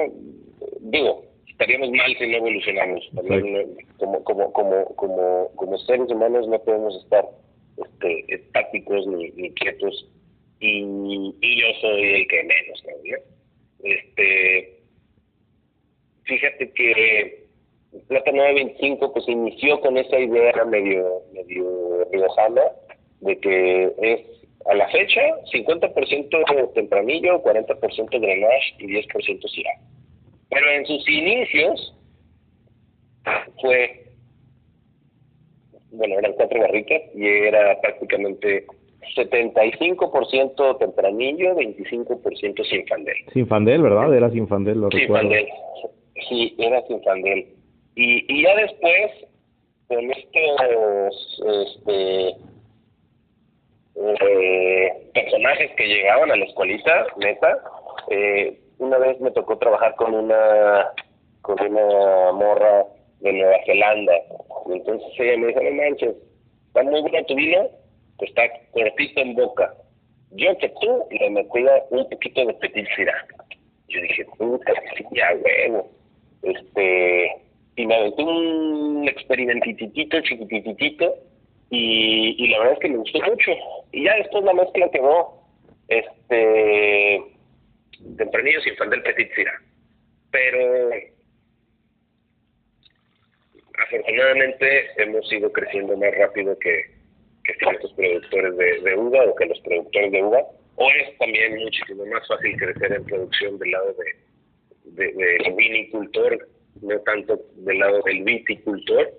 Digo, 0.80 1.24
estaríamos 1.48 1.90
mal 1.90 2.16
si 2.18 2.26
no 2.28 2.36
evolucionamos. 2.38 3.10
como, 3.98 4.24
como, 4.24 4.52
como, 4.52 4.84
como, 4.96 5.50
como 5.56 5.78
seres 5.78 6.10
humanos 6.10 6.46
no 6.48 6.58
podemos 6.62 6.96
estar 7.02 7.24
este, 7.78 8.34
estáticos 8.34 9.06
ni, 9.06 9.30
ni 9.30 9.50
quietos. 9.54 10.08
Y, 10.60 11.34
y 11.40 11.60
yo 11.60 11.66
soy 11.80 12.02
el 12.02 12.28
que 12.28 12.42
menos, 12.44 12.84
¿no? 12.84 13.16
Este. 13.84 14.78
Fíjate 16.24 16.72
que 16.72 17.42
Plata 18.08 18.32
925 18.32 19.12
pues 19.12 19.28
inició 19.28 19.80
con 19.80 19.98
esa 19.98 20.18
idea 20.18 20.64
medio, 20.64 21.22
medio 21.32 22.04
riojana 22.10 22.62
de 23.22 23.38
que 23.38 23.92
es 24.02 24.20
a 24.66 24.74
la 24.74 24.88
fecha 24.88 25.20
50% 25.52 26.72
tempranillo, 26.74 27.42
40% 27.42 28.20
grenache 28.20 28.74
y 28.78 28.86
10% 28.86 29.48
syrah. 29.48 29.70
Pero 30.50 30.70
en 30.70 30.86
sus 30.86 31.08
inicios 31.08 31.94
fue, 33.60 34.04
bueno, 35.92 36.18
eran 36.18 36.32
cuatro 36.34 36.60
barricas 36.60 37.02
y 37.14 37.26
era 37.26 37.80
prácticamente 37.80 38.66
75% 39.16 40.78
tempranillo, 40.78 41.56
25% 41.56 42.64
sinfandel. 42.64 43.16
Sinfandel, 43.32 43.82
¿verdad? 43.82 44.14
Era 44.14 44.30
sinfandel, 44.30 44.80
lo 44.80 44.90
recuerdo. 44.90 45.30
Sinfandel, 45.30 45.48
sí, 46.28 46.54
era 46.58 46.86
sinfandel. 46.86 47.46
Y, 47.94 48.24
y 48.32 48.42
ya 48.42 48.56
después, 48.56 49.10
con 49.88 50.10
estos 50.10 51.42
este, 51.66 52.36
eh, 53.94 55.10
personajes 55.14 55.70
que 55.76 55.86
llegaban 55.86 56.30
a 56.30 56.36
la 56.36 56.44
escuelita, 56.44 57.06
neta, 57.18 57.58
eh, 58.10 58.58
una 58.78 58.98
vez 58.98 59.20
me 59.20 59.30
tocó 59.30 59.58
trabajar 59.58 59.94
con 59.96 60.14
una 60.14 60.92
con 61.42 61.60
una 61.60 62.32
morra 62.32 62.84
de 63.20 63.32
Nueva 63.32 63.56
Zelanda. 63.66 64.12
Y 64.68 64.72
entonces 64.72 65.08
ella 65.18 65.38
me 65.38 65.46
dijo, 65.48 65.60
no 65.60 65.70
manches, 65.72 66.14
está 66.68 66.82
muy 66.84 67.00
bueno 67.00 67.24
tu 67.26 67.34
vino, 67.34 67.68
está 68.20 68.42
cortito 68.70 69.20
en 69.20 69.34
boca. 69.34 69.74
Yo 70.32 70.56
que 70.58 70.68
tú 70.80 71.04
le 71.10 71.30
metía 71.30 71.84
un 71.90 72.08
poquito 72.08 72.46
de 72.46 72.54
petit. 72.54 72.86
Yo 73.88 74.00
dije, 74.00 74.24
puta, 74.38 74.72
ya 75.12 75.34
huevo. 75.34 75.90
Este, 76.42 77.30
y 77.76 77.86
me 77.86 77.94
aventé 77.94 78.22
un 78.22 79.08
experimentitito, 79.08 80.20
chiquititito, 80.22 81.14
y, 81.74 82.36
y 82.36 82.48
la 82.48 82.58
verdad 82.58 82.74
es 82.74 82.78
que 82.80 82.88
me 82.90 82.98
gustó 82.98 83.18
mucho. 83.22 83.52
Y 83.92 84.04
ya 84.04 84.14
después 84.16 84.44
la 84.44 84.52
mezcla 84.52 84.90
quedó, 84.90 85.42
este, 85.88 87.22
tempranillo 88.18 88.60
sin 88.60 88.76
fan 88.76 88.90
del 88.90 89.02
Petit 89.02 89.34
Sira. 89.34 89.52
Pero 90.30 90.90
afortunadamente 93.86 94.86
hemos 94.98 95.32
ido 95.32 95.50
creciendo 95.50 95.96
más 95.96 96.14
rápido 96.18 96.58
que, 96.58 96.84
que 97.44 97.54
ciertos 97.54 97.90
productores 97.94 98.54
de, 98.58 98.80
de 98.82 98.96
uva 98.96 99.24
o 99.24 99.34
que 99.34 99.46
los 99.46 99.60
productores 99.60 100.12
de 100.12 100.22
uva. 100.22 100.42
O 100.76 100.90
es 100.90 101.16
también 101.16 101.56
muchísimo 101.58 102.04
más 102.04 102.28
fácil 102.28 102.54
crecer 102.58 102.92
en 102.92 103.04
producción 103.04 103.58
del 103.58 103.70
lado 103.70 103.94
de, 103.94 105.02
de, 105.04 105.12
del 105.12 105.54
vinicultor 105.54 106.48
no 106.82 106.98
tanto 107.00 107.40
del 107.56 107.78
lado 107.78 108.02
del 108.02 108.24
viticultor. 108.24 109.10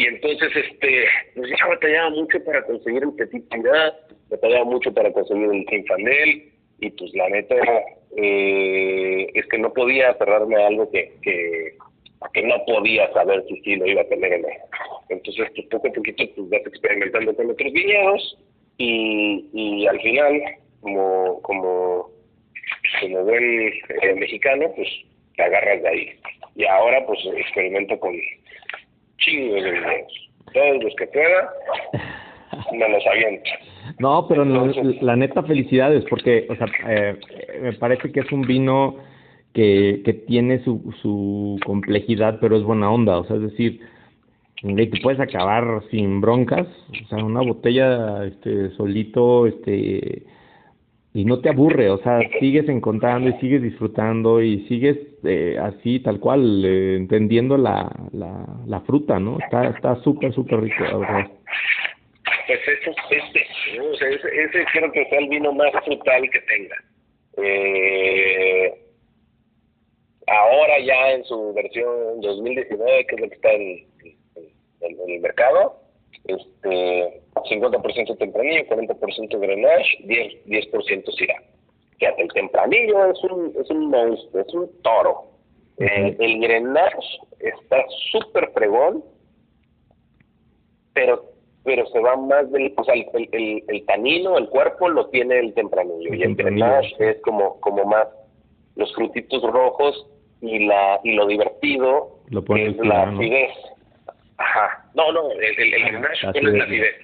Y 0.00 0.06
entonces, 0.06 0.48
este, 0.56 1.04
pues 1.34 1.50
ya 1.50 1.66
batallaba 1.68 2.08
mucho 2.08 2.42
para 2.42 2.64
conseguir 2.64 3.04
petit 3.18 3.44
batallaba 4.30 4.64
mucho 4.64 4.94
para 4.94 5.12
conseguir 5.12 5.50
el 5.52 5.66
Sinfandel, 5.68 6.52
y 6.78 6.90
pues 6.92 7.12
la 7.12 7.28
neta 7.28 7.54
eh, 8.16 9.26
es 9.34 9.46
que 9.48 9.58
no 9.58 9.70
podía 9.74 10.08
aferrarme 10.08 10.56
a 10.56 10.68
algo 10.68 10.90
que, 10.90 11.12
que, 11.20 11.74
que 12.32 12.42
no 12.44 12.64
podía 12.64 13.12
saber 13.12 13.44
si 13.46 13.60
sí 13.60 13.76
lo 13.76 13.86
iba 13.86 14.00
a 14.00 14.08
tener 14.08 14.32
en 14.32 14.46
él. 14.46 14.58
Entonces, 15.10 15.48
pues 15.54 15.66
poco 15.66 15.88
a 15.88 15.92
poquito 15.92 16.24
pues 16.34 16.48
vas 16.48 16.62
experimentando 16.66 17.36
con 17.36 17.50
otros 17.50 17.70
viñedos 17.70 18.38
y, 18.78 19.50
y 19.52 19.86
al 19.86 20.00
final, 20.00 20.40
como, 20.80 21.42
como, 21.42 22.10
como 23.02 23.24
buen 23.24 23.68
eh, 23.68 24.14
mexicano, 24.16 24.72
pues 24.74 24.88
te 25.36 25.42
agarras 25.42 25.82
de 25.82 25.88
ahí. 25.90 26.20
Y 26.56 26.64
ahora 26.64 27.04
pues 27.04 27.18
experimento 27.36 28.00
con 28.00 28.18
chingos 29.20 29.62
de 29.62 29.70
videos. 29.70 30.30
Todos 30.52 30.84
los 30.84 30.94
que 30.96 31.06
pueda, 31.06 31.50
me 32.72 32.88
los 32.88 33.06
aviento. 33.06 33.50
No, 33.98 34.26
pero 34.28 34.44
la 34.44 35.16
neta 35.16 35.42
felicidades, 35.42 36.04
porque, 36.08 36.46
o 36.48 36.54
sea, 36.54 36.66
eh, 36.86 37.18
me 37.60 37.72
parece 37.72 38.12
que 38.12 38.20
es 38.20 38.30
un 38.30 38.42
vino 38.42 38.96
que, 39.52 40.02
que 40.04 40.12
tiene 40.12 40.62
su, 40.62 40.94
su 41.02 41.58
complejidad, 41.64 42.38
pero 42.40 42.56
es 42.56 42.62
buena 42.62 42.90
onda, 42.90 43.18
o 43.18 43.24
sea, 43.24 43.36
es 43.36 43.42
decir, 43.42 43.80
te 44.62 45.00
puedes 45.02 45.20
acabar 45.20 45.82
sin 45.90 46.20
broncas, 46.20 46.66
o 47.02 47.08
sea, 47.08 47.24
una 47.24 47.40
botella, 47.40 48.26
este, 48.26 48.70
solito, 48.76 49.46
este, 49.46 50.22
y 51.12 51.24
no 51.24 51.40
te 51.40 51.48
aburre, 51.48 51.90
o 51.90 51.98
sea, 51.98 52.20
sigues 52.38 52.68
encontrando 52.68 53.30
y 53.30 53.32
sigues 53.40 53.62
disfrutando 53.62 54.40
y 54.40 54.60
sigues 54.68 54.96
eh, 55.24 55.58
así, 55.60 55.98
tal 56.00 56.20
cual, 56.20 56.64
eh, 56.64 56.96
entendiendo 56.96 57.56
la, 57.56 57.90
la, 58.12 58.46
la, 58.66 58.80
fruta, 58.82 59.18
¿no? 59.18 59.38
Está 59.40 59.70
está 59.70 59.96
súper, 60.02 60.32
súper 60.32 60.60
rico, 60.60 60.84
verdad. 60.84 61.28
Pues 62.46 62.60
este, 63.10 63.46
sea, 63.98 64.08
ese, 64.08 64.28
ese, 64.44 64.64
creo 64.72 64.92
que 64.92 65.04
sea 65.06 65.18
el 65.18 65.28
vino 65.28 65.52
más 65.52 65.72
frutal 65.84 66.30
que 66.30 66.40
tenga. 66.42 66.76
Eh, 67.38 68.72
ahora 70.28 70.78
ya 70.80 71.12
en 71.12 71.24
su 71.24 71.52
versión 71.54 72.20
2019, 72.20 73.06
que 73.06 73.14
es 73.16 73.20
lo 73.20 73.28
que 73.28 73.34
está 73.34 73.52
en 73.52 73.86
el 75.08 75.20
mercado, 75.20 75.80
este 76.24 77.22
50% 77.34 78.18
tempranillo, 78.18 78.64
40% 78.66 79.40
grenache, 79.40 79.98
10%, 80.04 80.44
10% 80.46 81.12
syrah. 81.12 81.42
Fíjate, 81.98 82.22
el 82.22 82.32
tempranillo 82.32 83.10
es 83.10 83.24
un, 83.24 83.54
es 83.60 83.70
un 83.70 83.88
monstruo, 83.88 84.42
es 84.42 84.54
un 84.54 84.82
toro. 84.82 85.24
Eh, 85.78 86.16
el 86.18 86.40
grenache 86.40 87.18
está 87.40 87.84
súper 88.10 88.50
fregón, 88.52 89.04
pero 90.92 91.30
pero 91.62 91.86
se 91.88 92.00
va 92.00 92.16
más 92.16 92.50
del, 92.52 92.72
o 92.74 92.84
sea, 92.84 92.94
el, 92.94 93.28
el, 93.32 93.62
el, 93.68 93.84
tanino, 93.84 94.38
el 94.38 94.48
cuerpo 94.48 94.88
lo 94.88 95.08
tiene 95.08 95.38
el 95.40 95.52
tempranillo, 95.52 96.14
y 96.14 96.22
el 96.22 96.34
grenache 96.34 97.10
es 97.10 97.20
como, 97.20 97.60
como 97.60 97.84
más 97.84 98.06
los 98.76 98.92
frutitos 98.94 99.42
rojos 99.42 100.06
y 100.40 100.66
la 100.66 101.00
y 101.04 101.12
lo 101.12 101.26
divertido 101.26 102.18
lo 102.28 102.42
es 102.56 102.76
la 102.78 103.02
acidez. 103.02 103.50
Ajá. 104.38 104.79
No, 104.94 105.12
no, 105.12 105.32
el, 105.32 105.58
el, 105.58 105.74
el 105.74 105.82
Grenache 105.82 106.26
es 106.34 106.42
la 106.42 106.64
acidez. 106.64 106.96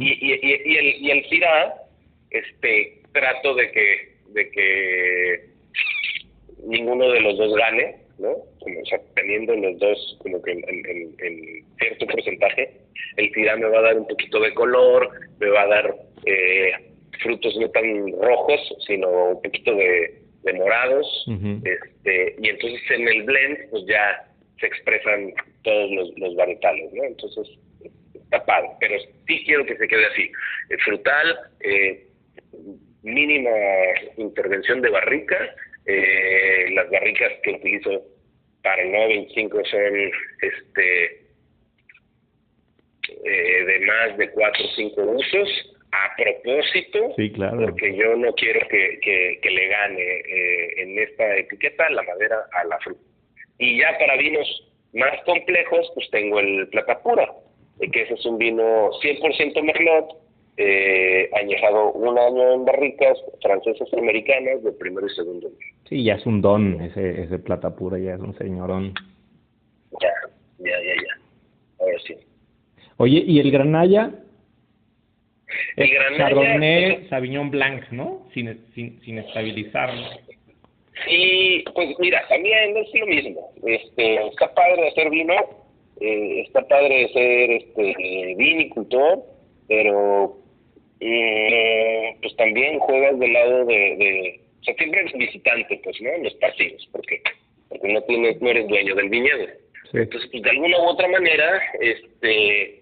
y, 0.00 0.08
y, 0.08 0.32
y, 0.34 0.62
y, 0.64 0.76
el, 0.76 0.86
y 1.02 1.10
el 1.10 1.24
Syrah, 1.28 1.74
este, 2.30 3.02
trato 3.12 3.54
de 3.54 3.70
que, 3.72 4.16
de 4.28 4.50
que 4.50 5.44
ninguno 6.66 7.10
de 7.10 7.20
los 7.20 7.38
dos 7.38 7.54
gane, 7.56 7.96
¿no? 8.18 8.34
Como, 8.60 8.80
o 8.80 8.84
sea, 8.86 9.00
teniendo 9.14 9.54
los 9.56 9.78
dos 9.78 10.18
como 10.22 10.42
que 10.42 10.52
en, 10.52 10.62
en, 10.68 11.64
cierto 11.78 12.06
porcentaje, 12.06 12.70
el 13.16 13.32
Syrah 13.32 13.56
me 13.56 13.68
va 13.68 13.78
a 13.78 13.82
dar 13.82 13.98
un 13.98 14.06
poquito 14.06 14.40
de 14.40 14.52
color, 14.54 15.10
me 15.38 15.48
va 15.48 15.62
a 15.62 15.68
dar 15.68 15.94
eh, 16.26 16.72
frutos 17.22 17.56
no 17.56 17.68
tan 17.70 18.12
rojos, 18.20 18.60
sino 18.86 19.08
un 19.30 19.42
poquito 19.42 19.74
de, 19.74 20.20
de 20.42 20.52
morados, 20.54 21.26
este, 21.64 22.36
y 22.40 22.48
entonces 22.48 22.80
en 22.90 23.08
el 23.08 23.22
blend, 23.24 23.70
pues 23.70 23.84
ya 23.86 24.26
se 24.58 24.66
expresan 24.66 25.32
todos 25.62 25.90
los, 25.90 26.18
los 26.18 26.34
¿no? 26.34 27.04
Entonces, 27.04 27.48
está 28.14 28.44
padre, 28.44 28.70
pero 28.80 28.98
sí 29.26 29.42
quiero 29.44 29.64
que 29.66 29.76
se 29.76 29.88
quede 29.88 30.06
así. 30.06 30.30
Eh, 30.70 30.76
frutal, 30.84 31.38
eh, 31.60 32.06
mínima 33.02 33.50
intervención 34.16 34.80
de 34.80 34.90
barrica, 34.90 35.54
eh, 35.86 36.70
las 36.72 36.90
barricas 36.90 37.32
que 37.42 37.52
utilizo 37.52 38.02
para 38.62 38.82
el 38.82 38.92
925 38.92 39.64
son 39.64 40.10
este 40.42 41.30
eh, 43.24 43.64
de 43.64 43.80
más 43.80 44.16
de 44.18 44.30
cuatro 44.30 44.64
o 44.64 44.68
cinco 44.76 45.02
usos 45.02 45.76
a 45.92 46.14
propósito, 46.16 47.12
sí, 47.16 47.32
claro. 47.32 47.58
porque 47.62 47.96
yo 47.96 48.14
no 48.14 48.32
quiero 48.34 48.60
que, 48.68 49.00
que, 49.02 49.50
le 49.50 49.68
gane 49.68 50.00
eh, 50.00 50.82
en 50.82 50.98
esta 50.98 51.36
etiqueta 51.36 51.90
la 51.90 52.02
madera 52.04 52.36
a 52.52 52.64
la 52.64 52.78
fruta. 52.78 53.00
Y 53.58 53.80
ya 53.80 53.98
para 53.98 54.16
vinos 54.16 54.69
más 54.92 55.22
complejos, 55.24 55.90
pues 55.94 56.08
tengo 56.10 56.40
el 56.40 56.68
Plata 56.68 57.00
Pura, 57.02 57.30
que 57.80 58.02
ese 58.02 58.14
es 58.14 58.26
un 58.26 58.38
vino 58.38 58.90
100% 59.02 59.62
Merlot, 59.62 60.16
eh, 60.56 61.30
añejado 61.32 61.92
un 61.92 62.18
año 62.18 62.54
en 62.54 62.64
barricas 62.64 63.16
francesas 63.40 63.88
y 63.92 63.98
americanas 63.98 64.62
de 64.62 64.72
primero 64.72 65.06
y 65.06 65.10
segundo 65.10 65.48
año. 65.48 65.56
Sí, 65.88 66.04
ya 66.04 66.14
es 66.14 66.26
un 66.26 66.42
don 66.42 66.80
ese, 66.80 67.22
ese 67.22 67.38
Plata 67.38 67.74
Pura, 67.74 67.98
ya 67.98 68.14
es 68.14 68.20
un 68.20 68.36
señorón. 68.36 68.92
Ya, 70.00 70.12
ya, 70.58 70.70
ya, 70.70 70.94
ya. 70.94 71.20
Ahora 71.80 71.98
sí. 72.06 72.14
Oye, 72.98 73.24
¿y 73.26 73.40
el 73.40 73.50
Granalla? 73.50 74.10
El 75.76 75.90
Granalla... 75.90 76.28
Chardonnay, 76.28 76.96
pues, 76.96 77.08
Sauvignon 77.08 77.50
Blanc, 77.50 77.90
¿no? 77.90 78.28
Sin, 78.34 78.60
sin, 78.74 79.00
sin 79.00 79.18
estabilizar. 79.18 79.90
Sí, 81.06 81.64
pues 81.74 81.98
mira, 81.98 82.26
también 82.28 82.76
es 82.76 82.88
lo 82.94 83.06
mismo. 83.06 83.52
Este, 83.64 84.26
está 84.26 84.52
padre 84.54 84.88
hacer 84.88 85.10
vino, 85.10 85.34
eh, 86.00 86.42
está 86.46 86.66
padre 86.66 87.08
ser 87.12 87.50
este, 87.50 88.34
vinicultor, 88.36 89.20
pero 89.68 90.36
eh, 91.00 92.16
pues 92.20 92.36
también 92.36 92.78
juegas 92.78 93.18
del 93.18 93.32
lado 93.32 93.64
de, 93.66 93.96
de, 93.96 94.40
o 94.60 94.64
sea, 94.64 94.74
siempre 94.74 95.00
eres 95.00 95.12
visitante, 95.14 95.80
pues, 95.82 96.00
¿no? 96.00 96.10
En 96.10 96.24
los 96.24 96.34
partidos, 96.34 96.88
porque 96.92 97.22
porque 97.70 97.88
no 97.92 98.02
tienes, 98.02 98.40
no 98.42 98.50
eres 98.50 98.68
dueño 98.68 98.94
del 98.96 99.08
viñedo. 99.08 99.46
Entonces, 99.92 100.28
pues 100.30 100.42
de 100.42 100.50
alguna 100.50 100.78
u 100.78 100.88
otra 100.88 101.08
manera, 101.08 101.62
este, 101.80 102.79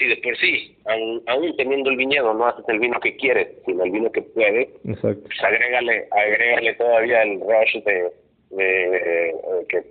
si 0.00 0.06
de 0.06 0.16
por 0.16 0.36
sí, 0.38 0.76
aún, 0.86 1.22
aún, 1.26 1.54
teniendo 1.56 1.90
el 1.90 1.96
viñedo, 1.98 2.32
no 2.32 2.46
haces 2.46 2.64
el 2.68 2.78
vino 2.78 2.98
que 3.00 3.16
quieres, 3.16 3.48
sino 3.66 3.84
el 3.84 3.90
vino 3.90 4.10
que 4.10 4.22
puedes, 4.22 4.68
Exacto. 4.84 5.22
pues 5.24 5.44
agrégale, 5.44 6.08
agrégale 6.10 6.74
todavía 6.74 7.22
el 7.22 7.40
rush 7.40 7.84
de, 7.84 8.10
de, 8.50 9.34
que 9.68 9.82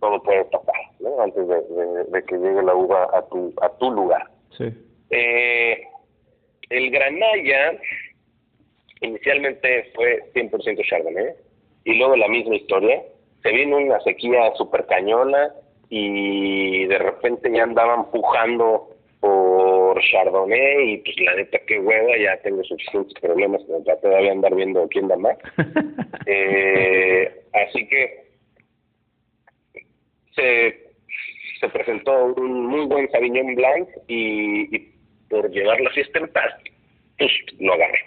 todo 0.00 0.22
puede 0.22 0.44
tapar, 0.44 0.74
¿no? 1.00 1.18
Antes 1.22 1.48
de, 1.48 2.24
que 2.24 2.36
llegue 2.36 2.62
la 2.62 2.74
uva 2.74 3.08
a 3.14 3.26
tu, 3.28 3.54
a 3.62 3.70
tu 3.78 3.90
lugar. 3.90 4.26
Sí. 4.56 4.66
Eh, 5.10 5.82
el 6.68 6.90
Granalla 6.90 7.78
inicialmente 9.00 9.90
fue 9.94 10.30
100% 10.34 10.84
Chardonnay 10.86 11.34
y 11.84 11.94
luego 11.94 12.16
la 12.16 12.28
misma 12.28 12.56
historia. 12.56 13.02
Se 13.42 13.50
vino 13.50 13.78
una 13.78 14.00
sequía 14.00 14.54
super 14.56 14.84
cañona 14.86 15.54
y 15.88 16.86
de 16.86 16.98
repente 16.98 17.50
ya 17.50 17.62
andaban 17.62 18.10
pujando 18.10 18.93
por 19.24 19.98
Chardonnay 20.02 20.92
y 20.92 20.96
pues 20.98 21.18
la 21.20 21.34
neta 21.34 21.58
qué 21.66 21.78
hueva, 21.78 22.14
ya 22.18 22.36
tengo 22.42 22.62
suficientes 22.62 23.14
problemas 23.22 23.62
como 23.64 23.82
para 23.82 23.98
todavía 23.98 24.32
andar 24.32 24.54
viendo 24.54 24.86
quién 24.88 25.08
da 25.08 25.16
más. 25.16 25.38
eh, 26.26 27.32
así 27.54 27.88
que 27.88 28.24
se, 30.36 30.78
se 31.58 31.68
presentó 31.70 32.34
un 32.34 32.66
muy 32.66 32.84
buen 32.84 33.10
Sauvignon 33.10 33.54
Blanc 33.54 33.88
y, 34.08 34.76
y 34.76 34.92
por 35.30 35.50
llevar 35.50 35.80
la 35.80 35.88
fiesta 35.92 36.18
en 36.18 36.28
paz, 36.28 36.52
pues 37.16 37.32
lo 37.60 37.72
agarré. 37.72 38.00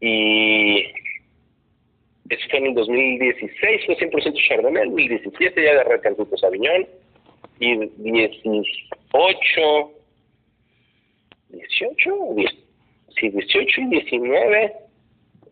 Y 0.00 0.84
eso 2.30 2.48
fue 2.48 2.60
en 2.60 2.66
el 2.66 2.74
2016, 2.74 3.86
fue 3.86 3.96
100% 3.96 4.48
Chardonnay, 4.48 4.84
en 4.84 4.90
el 4.90 5.08
2017 5.08 5.64
ya 5.64 5.70
agarré 5.72 6.00
Cancito 6.00 6.36
Sauvignon, 6.36 6.86
y 7.58 7.76
18, 7.96 9.97
18, 11.50 12.10
sí, 13.18 13.28
18 13.30 13.80
y 13.80 13.86
19 13.86 14.72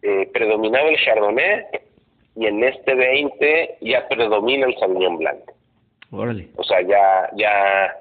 eh, 0.03 0.31
predominaba 0.33 0.89
el 0.89 0.97
Chardonnay, 1.05 1.65
y 2.37 2.47
en 2.47 2.63
este 2.63 2.95
20 2.95 3.79
ya 3.81 4.07
predomina 4.09 4.67
el 4.67 4.77
Sauvignon 4.77 5.19
Blanco. 5.19 5.55
Órale. 6.11 6.49
O 6.57 6.63
sea, 6.65 6.83
ya, 6.83 7.31
ya, 7.37 7.93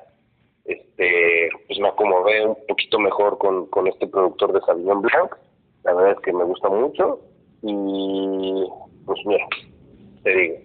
este, 0.65 1.49
pues 1.67 1.79
me 1.79 1.87
acomodé 1.87 2.45
un 2.45 2.57
poquito 2.67 2.99
mejor 2.99 3.37
con, 3.37 3.67
con 3.67 3.87
este 3.87 4.07
productor 4.07 4.53
de 4.53 4.61
Sauvignon 4.61 5.01
Blanc, 5.01 5.35
la 5.83 5.93
verdad 5.93 6.11
es 6.11 6.19
que 6.19 6.33
me 6.33 6.43
gusta 6.43 6.69
mucho, 6.69 7.21
y 7.61 8.65
pues 9.05 9.19
mira, 9.25 9.45
te 10.23 10.35
digo, 10.35 10.55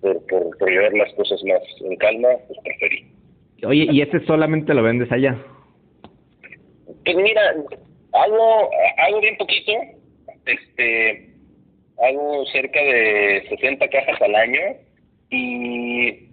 por, 0.00 0.58
por, 0.58 0.70
llevar 0.70 0.92
las 0.94 1.12
cosas 1.14 1.42
más 1.44 1.62
en 1.80 1.96
calma, 1.96 2.28
pues 2.48 2.58
preferí. 2.62 3.06
Oye, 3.64 3.86
¿y 3.90 4.02
este 4.02 4.24
solamente 4.26 4.74
lo 4.74 4.82
vendes 4.82 5.10
allá? 5.12 5.38
Pues 7.04 7.16
mira, 7.16 7.54
hago, 8.12 8.70
hago 8.98 9.20
bien 9.20 9.36
poquito, 9.36 9.72
este, 10.46 11.30
hago 12.02 12.46
cerca 12.46 12.80
de 12.80 13.46
60 13.48 13.88
cajas 13.88 14.22
al 14.22 14.34
año 14.34 14.60
y, 15.30 16.28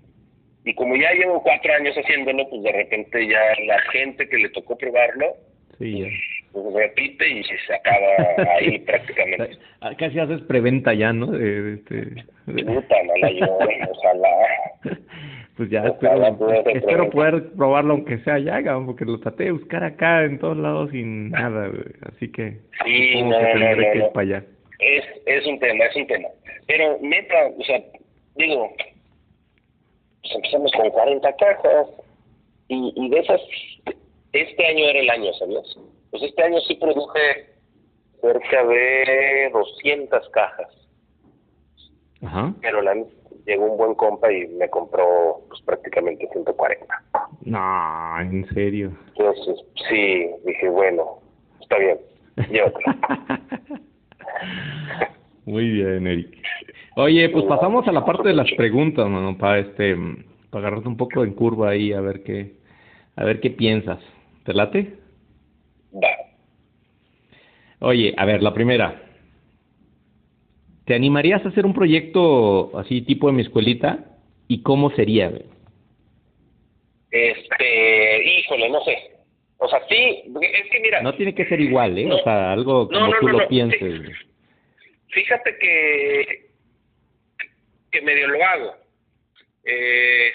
y 0.64 0.74
como 0.76 0.96
ya 0.96 1.12
llevo 1.14 1.42
cuatro 1.44 1.74
años 1.74 1.96
haciéndolo, 1.96 2.48
pues 2.50 2.64
de 2.64 2.72
repente 2.72 3.28
ya 3.28 3.40
la 3.66 3.80
gente 3.92 4.28
que 4.30 4.38
le 4.38 4.50
tocó 4.50 4.78
probarlo, 4.78 5.36
sí, 5.78 6.06
pues 6.52 6.74
repite 6.74 7.28
y 7.28 7.44
se 7.44 7.74
acaba 7.74 8.54
ahí 8.56 8.80
prácticamente. 8.86 9.58
Casi 9.98 10.20
haces 10.20 10.42
preventa 10.42 10.94
ya, 10.94 11.14
¿no? 11.14 11.36
Este... 11.36 12.26
Puta, 12.46 12.96
mala 13.04 13.32
yo, 13.32 13.58
ojalá. 13.92 14.30
Pues 15.58 15.70
ya 15.70 15.86
espero, 15.86 16.38
espero 16.66 17.10
poder 17.10 17.52
probarlo 17.54 17.94
aunque 17.94 18.20
sea 18.20 18.40
ya, 18.40 18.62
porque 18.86 19.06
lo 19.06 19.20
traté 19.20 19.46
de 19.46 19.52
buscar 19.52 19.84
acá 19.84 20.24
en 20.24 20.40
todos 20.40 20.58
lados 20.58 20.92
sin 20.92 21.30
nada, 21.30 21.70
así 22.14 22.32
que 22.32 22.62
sí, 22.86 23.22
no, 23.22 23.38
que 23.38 23.54
no, 23.56 23.76
no, 23.76 23.78
que 23.78 23.98
ir 23.98 24.10
para 24.14 24.22
allá. 24.22 24.46
Es, 24.80 25.04
es 25.26 25.46
un 25.46 25.60
tema, 25.60 25.86
es 25.86 25.96
un 25.96 26.08
tema. 26.08 26.30
Pero 26.68 26.98
neta, 27.02 27.36
o 27.58 27.64
sea, 27.64 27.84
digo, 28.36 28.74
pues 30.22 30.36
empezamos 30.36 30.72
con 30.72 30.90
40 30.90 31.36
cajas 31.36 31.88
y, 32.70 32.94
y 32.96 33.10
de 33.10 33.20
esas, 33.20 33.42
este 34.32 34.66
año 34.66 34.86
era 34.86 35.00
el 35.00 35.10
año, 35.10 35.34
¿sabías? 35.34 35.78
Pues 36.12 36.24
este 36.24 36.44
año 36.44 36.60
sí 36.62 36.76
produje 36.76 37.52
cerca 38.22 38.66
de 38.66 39.50
200 39.52 40.30
cajas. 40.30 40.70
Ajá. 42.24 42.54
Pero 42.62 42.82
la, 42.82 42.96
llegó 43.46 43.66
un 43.66 43.78
buen 43.78 43.96
compa 43.96 44.32
y 44.32 44.48
me 44.48 44.70
compró 44.70 45.42
pues 45.48 45.62
prácticamente 45.64 46.28
140. 46.32 46.86
No, 47.46 48.20
en 48.20 48.48
serio. 48.54 48.92
Entonces, 49.16 49.66
sí, 49.90 50.30
dije, 50.46 50.70
bueno, 50.70 51.20
está 51.60 51.78
bien, 51.78 52.00
llévatela. 52.50 53.42
Muy 55.46 55.70
bien, 55.70 56.08
Eric. 56.08 56.38
Oye, 56.96 57.30
pues 57.30 57.46
pasamos 57.46 57.88
a 57.88 57.92
la 57.92 58.06
parte 58.06 58.28
de 58.28 58.36
las 58.36 58.52
preguntas, 58.56 59.08
mano, 59.08 59.38
para 59.38 59.60
este, 59.60 59.96
para 60.50 60.68
agarrarte 60.68 60.90
un 60.90 60.98
poco 60.98 61.24
en 61.24 61.34
curva 61.34 61.70
ahí 61.70 61.94
a 61.94 62.02
ver 62.02 62.24
qué, 62.24 62.56
a 63.16 63.24
ver 63.24 63.40
qué 63.40 63.50
piensas. 63.50 64.00
¿Te 64.46 64.54
late? 64.54 64.98
Va. 65.94 66.10
Oye, 67.80 68.14
a 68.18 68.26
ver, 68.26 68.44
la 68.44 68.54
primera. 68.54 69.02
¿Te 70.86 70.96
animarías 70.96 71.46
a 71.46 71.50
hacer 71.50 71.66
un 71.66 71.74
proyecto 71.74 72.78
así 72.78 73.02
tipo 73.02 73.28
de 73.28 73.34
mi 73.34 73.42
escuelita? 73.42 74.06
¿Y 74.48 74.64
cómo 74.64 74.92
sería? 74.92 75.32
Este, 77.12 78.24
híjole, 78.40 78.70
no 78.70 78.84
sé. 78.84 79.12
O 79.58 79.68
sea, 79.68 79.80
sí, 79.88 80.24
es 80.42 80.72
que 80.72 80.80
mira. 80.80 81.02
No 81.02 81.14
tiene 81.16 81.36
que 81.36 81.46
ser 81.46 81.62
igual, 81.62 81.98
¿eh? 81.98 82.12
o 82.12 82.24
sea, 82.24 82.52
algo 82.52 82.88
como 82.88 83.00
no, 83.00 83.08
no, 83.08 83.20
tú 83.20 83.28
no, 83.28 83.40
lo 83.40 83.48
pienses. 83.48 84.02
Fíjate 85.10 85.58
que, 85.60 86.50
que 87.92 88.02
medio 88.02 88.28
lo 88.28 88.44
hago. 88.44 88.76
Eh, 89.64 90.32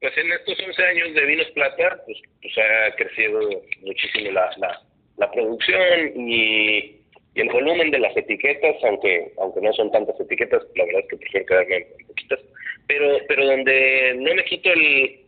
pues 0.00 0.18
en 0.18 0.32
estos 0.32 0.58
11 0.58 0.84
años 0.84 1.14
de 1.14 1.26
Vinos 1.26 1.46
Plata, 1.54 2.02
pues, 2.04 2.18
pues 2.42 2.54
ha 2.58 2.96
crecido 2.96 3.40
muchísimo 3.82 4.32
la, 4.32 4.50
la, 4.56 4.82
la 5.18 5.30
producción 5.30 6.28
y, 6.28 6.96
y, 7.36 7.40
el 7.40 7.48
volumen 7.50 7.90
de 7.90 7.98
las 7.98 8.16
etiquetas, 8.16 8.76
aunque 8.84 9.32
aunque 9.38 9.60
no 9.60 9.72
son 9.72 9.90
tantas 9.92 10.18
etiquetas, 10.20 10.62
la 10.74 10.84
verdad 10.84 11.02
es 11.02 11.08
que 11.08 11.16
prefiero 11.16 11.46
quedarme 11.46 11.76
en 11.76 12.06
poquitas, 12.06 12.40
pero 12.86 13.18
pero 13.28 13.46
donde 13.46 14.14
no 14.18 14.34
me 14.34 14.44
quito 14.44 14.72
el, 14.72 15.20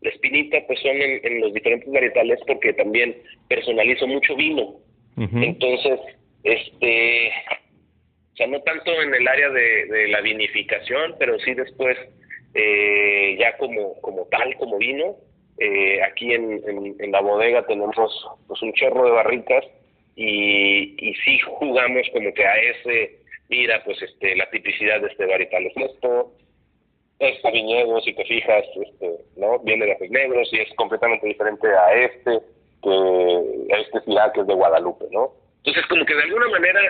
la 0.00 0.10
espinita, 0.10 0.58
pues 0.66 0.80
son 0.80 0.96
en, 0.96 1.24
en 1.24 1.40
los 1.40 1.54
diferentes 1.54 1.90
varietales, 1.92 2.40
porque 2.46 2.72
también 2.72 3.16
personalizo 3.48 4.06
mucho 4.06 4.34
vino. 4.34 4.62
Uh 5.16 5.20
-huh. 5.20 5.44
Entonces, 5.44 6.00
este, 6.42 7.30
o 8.32 8.36
sea, 8.36 8.46
no 8.46 8.60
tanto 8.62 8.90
en 9.02 9.14
el 9.14 9.28
área 9.28 9.50
de, 9.50 9.86
de 9.86 10.08
la 10.08 10.20
vinificación, 10.20 11.14
pero 11.18 11.38
sí 11.40 11.54
después 11.54 11.96
eh, 12.54 13.36
ya 13.38 13.56
como, 13.56 14.00
como 14.00 14.26
tal, 14.26 14.54
como 14.56 14.78
vino. 14.78 15.16
Eh, 15.58 16.02
aquí 16.02 16.32
en, 16.32 16.60
en, 16.66 16.96
en, 16.98 17.12
la 17.12 17.20
bodega 17.20 17.64
tenemos 17.66 17.94
pues 18.48 18.62
un 18.62 18.72
chorro 18.72 19.04
de 19.04 19.10
barricas 19.12 19.64
y, 20.16 20.94
y 20.98 21.14
sí 21.14 21.38
jugamos 21.40 22.06
como 22.12 22.32
que 22.34 22.44
a 22.44 22.56
ese, 22.56 23.18
mira, 23.48 23.82
pues 23.84 24.00
este 24.02 24.36
la 24.36 24.48
tipicidad 24.50 25.00
de 25.00 25.08
este 25.08 25.26
varietal 25.26 25.66
es 25.66 25.76
esto, 25.76 26.32
este 27.18 27.50
viñedo, 27.52 28.00
si 28.00 28.14
te 28.14 28.24
fijas, 28.24 28.64
este, 28.84 29.10
¿no? 29.36 29.58
Viene 29.60 29.86
de 29.86 30.08
Negros 30.08 30.48
y 30.52 30.58
es 30.58 30.74
completamente 30.74 31.26
diferente 31.26 31.68
a 31.68 31.94
este, 31.94 32.40
que 32.82 33.74
a 33.74 33.78
este 33.78 34.00
ciudad 34.00 34.32
que 34.32 34.40
es 34.40 34.46
de 34.46 34.54
Guadalupe, 34.54 35.06
¿no? 35.12 35.32
Entonces, 35.58 35.86
como 35.86 36.04
que 36.04 36.14
de 36.14 36.22
alguna 36.22 36.48
manera 36.48 36.80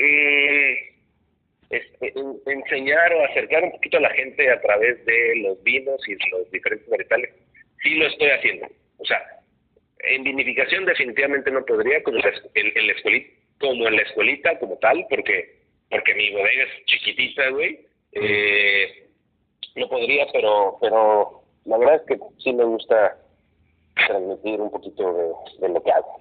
eh, 0.00 0.94
este, 1.70 2.14
enseñar 2.46 3.12
o 3.12 3.24
acercar 3.26 3.64
un 3.64 3.72
poquito 3.72 3.98
a 3.98 4.00
la 4.00 4.10
gente 4.10 4.50
a 4.50 4.60
través 4.60 5.04
de 5.04 5.36
los 5.42 5.62
vinos 5.62 6.00
y 6.08 6.14
los 6.30 6.50
diferentes 6.50 6.88
varietales, 6.88 7.30
sí 7.82 7.94
lo 7.96 8.06
estoy 8.06 8.30
haciendo. 8.30 8.66
O 8.98 9.04
sea, 9.04 9.20
en 10.06 10.24
vinificación 10.24 10.84
definitivamente 10.84 11.50
no 11.50 11.64
podría, 11.64 12.02
como 12.02 12.18
en, 12.18 12.86
la 12.86 12.92
escuelita, 12.92 13.30
como 13.58 13.86
en 13.86 13.96
la 13.96 14.02
escuelita, 14.02 14.58
como 14.58 14.76
tal, 14.78 15.06
porque 15.08 15.62
porque 15.90 16.14
mi 16.14 16.30
bodega 16.30 16.64
es 16.64 16.86
chiquitita, 16.86 17.50
güey. 17.50 17.78
Eh, 18.12 19.08
no 19.76 19.88
podría, 19.88 20.26
pero 20.32 20.78
pero 20.80 21.42
la 21.64 21.78
verdad 21.78 21.96
es 21.96 22.02
que 22.02 22.18
sí 22.38 22.52
me 22.52 22.64
gusta 22.64 23.16
transmitir 24.06 24.60
un 24.60 24.70
poquito 24.70 25.36
de, 25.60 25.68
lo 25.68 25.82
que 25.82 25.92
hago. 25.92 26.18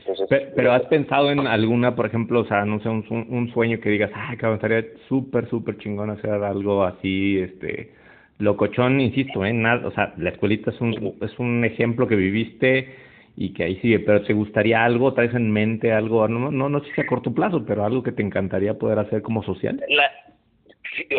pero, 0.55 0.71
has 0.71 0.83
pensado 0.83 1.31
en 1.31 1.47
alguna, 1.47 1.95
por 1.95 2.05
ejemplo, 2.05 2.41
o 2.41 2.45
sea, 2.45 2.65
no 2.65 2.79
sé, 2.81 2.89
un, 2.89 3.05
un 3.09 3.51
sueño 3.51 3.79
que 3.79 3.89
digas, 3.89 4.11
ay, 4.13 4.37
cabrón, 4.37 4.57
estaría 4.57 4.85
súper, 5.07 5.49
súper 5.49 5.77
chingón 5.79 6.11
hacer 6.11 6.31
algo 6.31 6.83
así, 6.83 7.39
este, 7.39 7.91
locochón, 8.37 9.01
insisto, 9.01 9.43
¿eh? 9.43 9.53
Nada, 9.53 9.87
o 9.87 9.91
sea, 9.91 10.13
la 10.17 10.29
escuelita 10.29 10.71
es 10.71 10.79
un, 10.81 11.17
es 11.21 11.39
un 11.39 11.65
ejemplo 11.65 12.07
que 12.07 12.15
viviste 12.15 12.95
y 13.35 13.53
que 13.53 13.63
ahí 13.63 13.75
sigue, 13.77 13.99
pero 13.99 14.23
¿te 14.23 14.33
gustaría 14.33 14.83
algo, 14.83 15.13
traes 15.13 15.33
en 15.33 15.51
mente 15.51 15.91
algo, 15.91 16.27
no, 16.27 16.51
no, 16.51 16.69
no 16.69 16.83
sé 16.83 16.93
si 16.93 17.01
a 17.01 17.07
corto 17.07 17.33
plazo, 17.33 17.65
pero 17.65 17.83
algo 17.83 18.03
que 18.03 18.11
te 18.11 18.21
encantaría 18.21 18.75
poder 18.75 18.99
hacer 18.99 19.21
como 19.21 19.43
social? 19.43 19.83
La, 19.87 20.11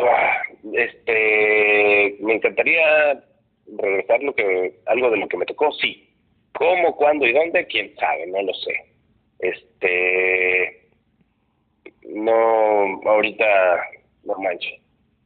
ah, 0.01 0.43
este, 0.75 2.17
me 2.21 2.35
encantaría 2.35 3.25
regresar 3.79 4.23
lo 4.23 4.35
que, 4.35 4.75
algo 4.87 5.11
de 5.11 5.17
lo 5.17 5.29
que 5.29 5.37
me 5.37 5.47
tocó, 5.47 5.73
sí. 5.73 6.09
¿Cómo, 6.53 6.95
cuándo 6.95 7.27
y 7.27 7.33
dónde? 7.33 7.67
Quién 7.67 7.95
sabe, 7.97 8.27
no 8.29 8.43
lo 8.43 8.55
sé. 8.55 8.75
Este, 9.41 10.89
no, 12.09 13.01
ahorita, 13.05 13.47
no 14.25 14.35
manches. 14.39 14.81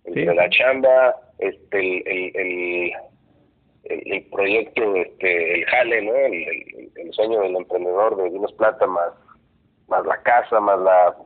la 0.06 0.48
chamba, 0.48 1.14
este, 1.38 1.78
el, 1.78 2.32
el, 2.34 2.36
el, 2.36 2.92
proyecto, 4.30 4.96
este, 4.96 5.54
el 5.54 5.64
jale, 5.66 6.02
¿no? 6.02 6.14
El, 6.14 7.12
sueño 7.12 7.40
del 7.40 7.56
emprendedor 7.56 8.16
de 8.16 8.30
Vinos 8.30 8.52
Plata, 8.52 8.86
más, 8.86 9.12
más 9.88 10.04
la 10.06 10.22
casa, 10.22 10.60
más 10.60 10.78
la 10.80 11.16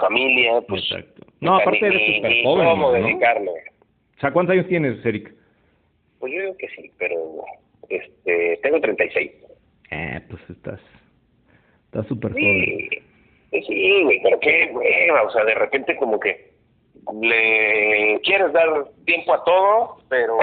familia, 0.00 0.60
pues. 0.62 0.82
Exacto. 0.90 1.26
No, 1.40 1.56
aparte 1.56 1.86
eres 1.86 2.16
súper 2.16 2.42
joven. 2.44 2.66
¿Cómo 2.66 2.92
dedicarme? 2.92 3.50
O 3.50 4.20
sea, 4.20 4.32
¿cuántos 4.32 4.54
años 4.54 4.66
tienes, 4.68 5.04
Eric? 5.04 5.34
Pues 6.18 6.32
yo 6.32 6.40
digo 6.40 6.56
que 6.56 6.68
sí, 6.70 6.90
pero 6.98 7.44
este, 7.88 8.58
tengo 8.62 8.80
36. 8.80 9.32
Eh, 9.90 10.20
pues 10.28 10.42
estás, 10.50 10.80
estás 11.84 12.06
súper 12.06 12.32
joven. 12.32 12.88
Sí, 13.50 14.02
güey, 14.02 14.20
pero 14.22 14.40
qué, 14.40 14.68
güey, 14.72 15.10
o 15.10 15.30
sea, 15.30 15.44
de 15.44 15.54
repente 15.54 15.96
como 15.96 16.18
que 16.18 16.56
le 17.22 18.20
quieres 18.24 18.52
dar 18.52 18.86
tiempo 19.04 19.34
a 19.34 19.44
todo, 19.44 19.98
pero 20.08 20.36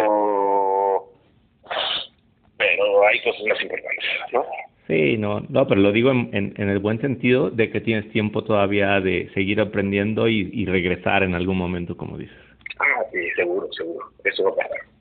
pero 2.57 3.07
hay 3.07 3.22
cosas 3.22 3.41
más 3.47 3.61
importantes, 3.61 4.05
¿no? 4.32 4.45
Sí, 4.88 5.18
no, 5.18 5.39
no, 5.47 5.66
pero 5.68 5.80
lo 5.80 5.91
digo 5.93 6.11
en, 6.11 6.30
en, 6.34 6.70
el 6.70 6.80
buen 6.80 6.99
sentido 6.99 7.49
de 7.49 7.72
que 7.72 7.80
tienes 7.80 8.11
tiempo 8.11 8.43
todavía 8.43 8.99
de 8.99 9.30
seguir 9.34 9.61
aprendiendo 9.61 10.28
y, 10.28 10.49
y 10.51 10.66
regresar 10.66 11.24
en 11.24 11.36
algún 11.36 11.57
momento, 11.57 11.95
como 11.95 12.18
dices. 12.18 12.36
Ah, 12.80 13.03
sí, 13.11 13.20
seguro, 13.36 13.72
seguro, 13.72 14.05
eso 14.26 14.43
va 14.43 14.49
a 14.51 14.55
pasar. 14.55 14.93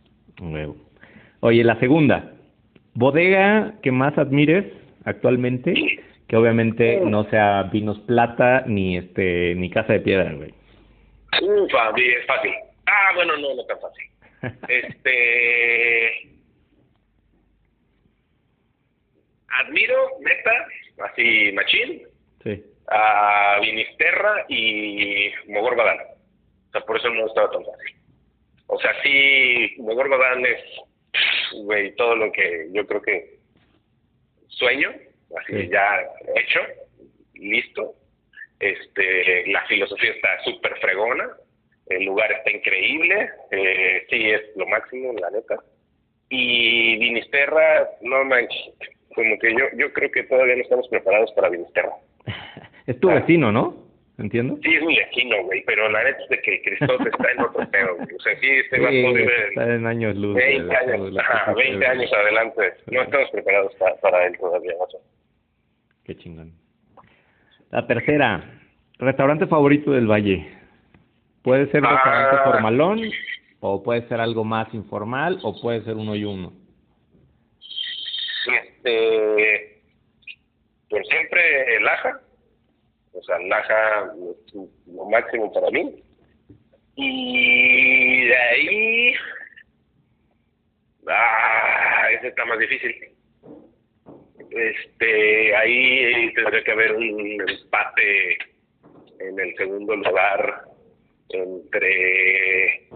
Oye, 1.41 1.65
la 1.65 1.79
segunda, 1.79 2.33
bodega 2.95 3.75
que 3.83 3.91
más 3.91 4.17
admires 4.19 4.65
actualmente, 5.05 5.75
que 6.29 6.37
obviamente 6.37 7.01
no 7.01 7.25
sea 7.31 7.65
Vinos 7.65 7.99
Plata 8.01 8.65
ni 8.67 8.97
este 8.97 9.55
ni 9.57 9.71
Casa 9.71 9.95
de 9.95 10.01
Piedra, 10.01 10.33
güey. 10.33 10.55
Ufa, 11.43 11.91
es 11.97 12.27
fácil. 12.27 12.53
Ah, 12.87 13.13
bueno, 13.15 13.37
no, 13.37 13.55
no 13.55 13.65
tan 13.65 13.79
fácil. 13.81 14.07
este. 14.69 16.29
Admiro, 19.61 20.19
neta, 20.21 20.67
así, 21.05 21.53
Machín, 21.53 22.03
sí. 22.43 22.65
a 22.89 23.59
Vinisterra 23.61 24.47
y 24.49 25.31
Mogor 25.49 25.77
Badán. 25.77 25.99
O 25.99 26.73
sea, 26.73 26.81
por 26.83 26.97
eso 26.97 27.11
no 27.11 27.27
estaba 27.27 27.51
tan 27.51 27.65
fácil. 27.65 27.97
O 28.69 28.79
sea, 28.81 28.91
sí, 29.03 29.75
Mogor 29.79 30.09
Badán 30.09 30.47
es, 30.47 30.61
güey, 31.65 31.95
todo 31.97 32.17
lo 32.17 32.33
que 32.33 32.69
yo 32.73 32.87
creo 32.87 33.03
que 33.03 33.39
sueño, 34.49 34.91
así 35.39 35.69
ya 35.69 36.01
hecho, 36.37 36.61
listo. 37.35 37.95
Este, 38.59 39.47
la 39.49 39.67
filosofía 39.67 40.13
está 40.13 40.43
súper 40.45 40.79
fregona, 40.79 41.29
el 41.89 42.05
lugar 42.05 42.31
está 42.33 42.51
increíble, 42.53 43.29
eh, 43.51 44.07
sí 44.09 44.31
es 44.31 44.57
lo 44.57 44.67
máximo, 44.67 45.13
la 45.15 45.31
neta. 45.31 45.57
Y 46.29 46.97
Vinisterra, 46.97 47.91
no 48.03 48.25
manches, 48.25 48.75
como 49.15 49.39
que 49.39 49.53
yo, 49.53 49.65
yo 49.77 49.93
creo 49.93 50.11
que 50.11 50.25
todavía 50.25 50.57
no 50.57 50.63
estamos 50.63 50.89
preparados 50.89 51.33
para 51.33 51.49
Vinisterra. 51.49 51.93
es 52.87 52.99
tu 53.01 53.09
vecino, 53.09 53.53
¿no? 53.53 53.83
¿Entiendo? 54.19 54.59
Sí, 54.63 54.75
es 54.75 54.85
mi 54.85 54.97
vecino, 54.97 55.43
güey, 55.45 55.65
pero 55.65 55.89
la 55.89 56.05
neta 56.05 56.23
es 56.23 56.29
de 56.29 56.41
que 56.43 56.63
Cristóbal 56.63 57.07
está 57.07 57.33
en 57.33 57.41
otro 57.41 57.71
pedo, 57.71 57.97
güey. 57.97 58.15
O 58.15 58.21
sea, 58.21 58.39
sí, 58.41 58.47
este 58.47 58.79
va 58.79 58.89
a 58.89 58.91
poder 58.91 59.31
Está 59.49 59.75
en 59.75 59.87
años 59.87 60.17
luz. 60.17 60.37
20 60.37 60.77
años, 60.77 61.17
ajá, 61.19 61.55
20 61.55 61.87
años 61.87 62.13
adelante. 62.13 62.75
No 62.91 63.03
estamos 63.03 63.31
preparados 63.31 63.75
para, 63.77 63.95
para 63.97 64.27
él 64.27 64.39
todavía, 64.39 64.73
¿no? 64.79 65.01
Qué 66.05 66.17
chingón. 66.17 66.53
La 67.71 67.87
tercera, 67.87 68.45
restaurante 68.99 69.47
favorito 69.47 69.93
del 69.93 70.07
Valle. 70.07 70.47
Puede 71.43 71.71
ser 71.71 71.83
un 71.83 71.91
restaurante 71.91 72.37
ah. 72.39 72.45
formalón, 72.45 73.01
o 73.61 73.83
puede 73.83 74.07
ser 74.09 74.21
algo 74.21 74.45
más 74.45 74.73
informal, 74.75 75.39
o 75.43 75.61
puede 75.61 75.83
ser 75.83 75.97
uno 75.97 76.15
y 76.15 76.25
uno. 76.25 76.53
Este, 78.85 79.83
pues 80.89 81.07
siempre 81.09 81.77
el 81.77 81.89
Aja, 81.89 82.21
o 83.13 83.23
sea, 83.23 83.37
el 83.37 83.53
Aja 83.53 84.13
lo 84.87 85.05
máximo 85.07 85.53
para 85.53 85.71
mí. 85.71 86.03
Y 86.97 88.27
de 88.27 88.37
ahí, 88.37 89.15
ah, 91.09 92.09
ese 92.13 92.29
está 92.29 92.45
más 92.45 92.59
difícil 92.59 93.13
este 94.55 95.57
ahí 95.57 96.33
tendría 96.35 96.63
que 96.63 96.73
haber 96.73 96.95
un 96.95 97.49
empate 97.49 98.39
en 99.21 99.39
el 99.39 99.57
segundo 99.57 99.97
lugar 99.97 100.65
entre 101.31 102.89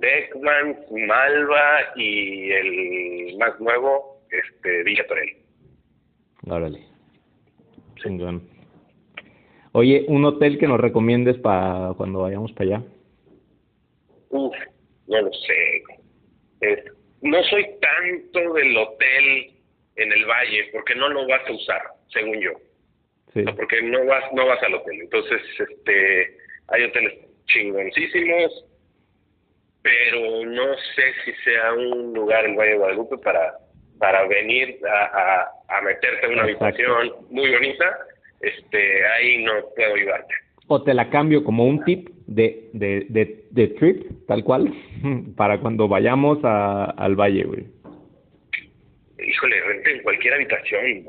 Beckman, 0.00 0.78
Malva 1.06 1.92
y 1.96 2.50
el 2.52 3.36
más 3.38 3.58
nuevo, 3.60 4.17
este 4.30 4.82
Villa 4.84 5.06
Torel. 5.06 5.36
Órale. 6.46 6.84
Chingón. 7.96 8.42
Oye, 9.72 10.04
¿un 10.08 10.24
hotel 10.24 10.58
que 10.58 10.66
nos 10.66 10.80
recomiendes 10.80 11.36
para 11.38 11.92
cuando 11.96 12.20
vayamos 12.20 12.52
para 12.52 12.64
allá? 12.64 12.82
Uf, 14.30 14.54
no 15.06 15.22
lo 15.22 15.30
sé. 15.32 15.82
no 17.22 17.42
soy 17.44 17.66
tanto 17.80 18.54
del 18.54 18.76
hotel 18.76 19.52
en 19.96 20.12
el 20.12 20.24
valle 20.26 20.68
porque 20.72 20.94
no 20.94 21.08
lo 21.08 21.26
vas 21.26 21.42
a 21.46 21.52
usar, 21.52 21.82
según 22.08 22.40
yo. 22.40 22.52
porque 23.56 23.82
no 23.82 24.04
vas 24.06 24.24
no 24.32 24.46
vas 24.46 24.62
al 24.62 24.74
hotel. 24.74 25.00
Entonces, 25.02 25.40
este 25.58 26.36
hay 26.68 26.84
hoteles 26.84 27.14
chingoncísimos, 27.46 28.64
pero 29.82 30.44
no 30.44 30.74
sé 30.94 31.02
si 31.24 31.32
sea 31.44 31.72
un 31.72 32.12
lugar 32.12 32.44
en 32.44 32.56
Valle 32.56 32.72
de 32.72 32.78
Guadalupe 32.78 33.18
para 33.18 33.58
para 33.98 34.26
venir 34.26 34.78
a, 34.86 35.48
a, 35.68 35.80
meterte 35.82 36.26
en 36.26 36.32
una 36.32 36.42
habitación 36.42 37.12
muy 37.30 37.50
bonita, 37.50 37.98
este 38.40 39.06
ahí 39.06 39.44
no 39.44 39.52
puedo 39.74 39.94
ayudarte. 39.94 40.34
O 40.68 40.82
te 40.82 40.94
la 40.94 41.08
cambio 41.10 41.42
como 41.44 41.64
un 41.64 41.82
tip 41.84 42.10
de, 42.26 42.68
de, 42.72 43.06
de, 43.08 43.44
de 43.50 43.68
trip, 43.68 44.26
tal 44.26 44.44
cual, 44.44 44.72
para 45.36 45.58
cuando 45.60 45.88
vayamos 45.88 46.38
a, 46.44 46.84
al 46.84 47.16
valle, 47.16 47.44
güey. 47.44 47.66
Híjole, 49.18 49.60
renten 49.62 50.02
cualquier 50.02 50.34
habitación, 50.34 51.04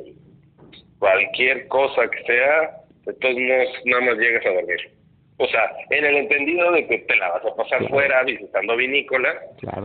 cualquier 0.98 1.68
cosa 1.68 2.10
que 2.10 2.24
sea, 2.24 2.72
entonces 3.06 3.70
nada 3.86 4.06
más 4.06 4.18
llegas 4.18 4.46
a 4.46 4.50
dormir. 4.50 4.92
O 5.38 5.48
sea, 5.48 5.72
en 5.90 6.06
el 6.06 6.18
entendido 6.18 6.72
de 6.74 6.86
que 6.86 7.00
te 7.00 7.16
la 7.16 7.30
vas 7.30 7.46
a 7.46 7.56
pasar 7.56 7.88
fuera 7.88 8.24
visitando 8.24 8.76
vinícolas, 8.76 9.38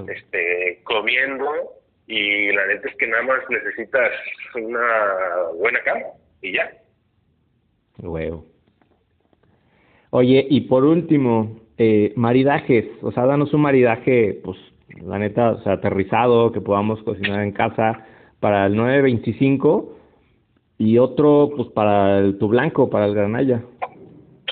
este, 0.09 0.80
comiendo, 0.82 1.46
y 2.07 2.52
la 2.52 2.66
neta 2.66 2.88
es 2.88 2.96
que 2.96 3.07
nada 3.07 3.22
más 3.22 3.40
necesitas 3.48 4.11
una 4.55 5.50
buena 5.59 5.80
cama 5.82 6.05
y 6.42 6.52
ya. 6.52 6.70
Huevo. 7.98 8.44
Oye, 10.11 10.46
y 10.48 10.62
por 10.62 10.84
último, 10.84 11.61
eh, 11.78 12.12
maridajes, 12.16 12.86
o 13.02 13.11
sea, 13.12 13.26
danos 13.26 13.52
un 13.52 13.62
maridaje, 13.62 14.40
pues, 14.44 14.59
la 15.02 15.18
neta, 15.18 15.52
o 15.52 15.62
sea, 15.62 15.72
aterrizado, 15.74 16.52
que 16.52 16.61
podamos 16.61 17.02
cocinar 17.02 17.42
en 17.42 17.52
casa 17.52 18.07
para 18.38 18.66
el 18.66 18.76
925 18.76 19.98
y 20.78 20.98
otro, 20.98 21.50
pues, 21.57 21.68
para 21.70 22.18
el 22.18 22.38
tu 22.38 22.48
blanco, 22.48 22.90
para 22.90 23.07
el 23.07 23.14
granalla. 23.14 23.62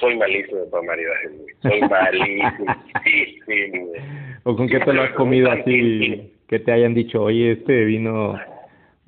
Soy 0.01 0.17
malísimo 0.17 0.69
para 0.71 0.83
maridajes, 0.85 1.33
Soy 1.61 1.81
malísimo. 1.83 2.75
sí, 3.05 3.39
sí, 3.47 3.73
¿O 4.45 4.57
con 4.57 4.67
qué 4.67 4.81
te 4.81 4.93
lo 4.93 5.03
has 5.03 5.13
comido 5.13 5.51
así? 5.51 6.32
Que 6.53 6.59
te 6.59 6.71
hayan 6.71 6.93
dicho, 6.93 7.23
oye, 7.23 7.53
este 7.53 7.87
vino 7.87 8.39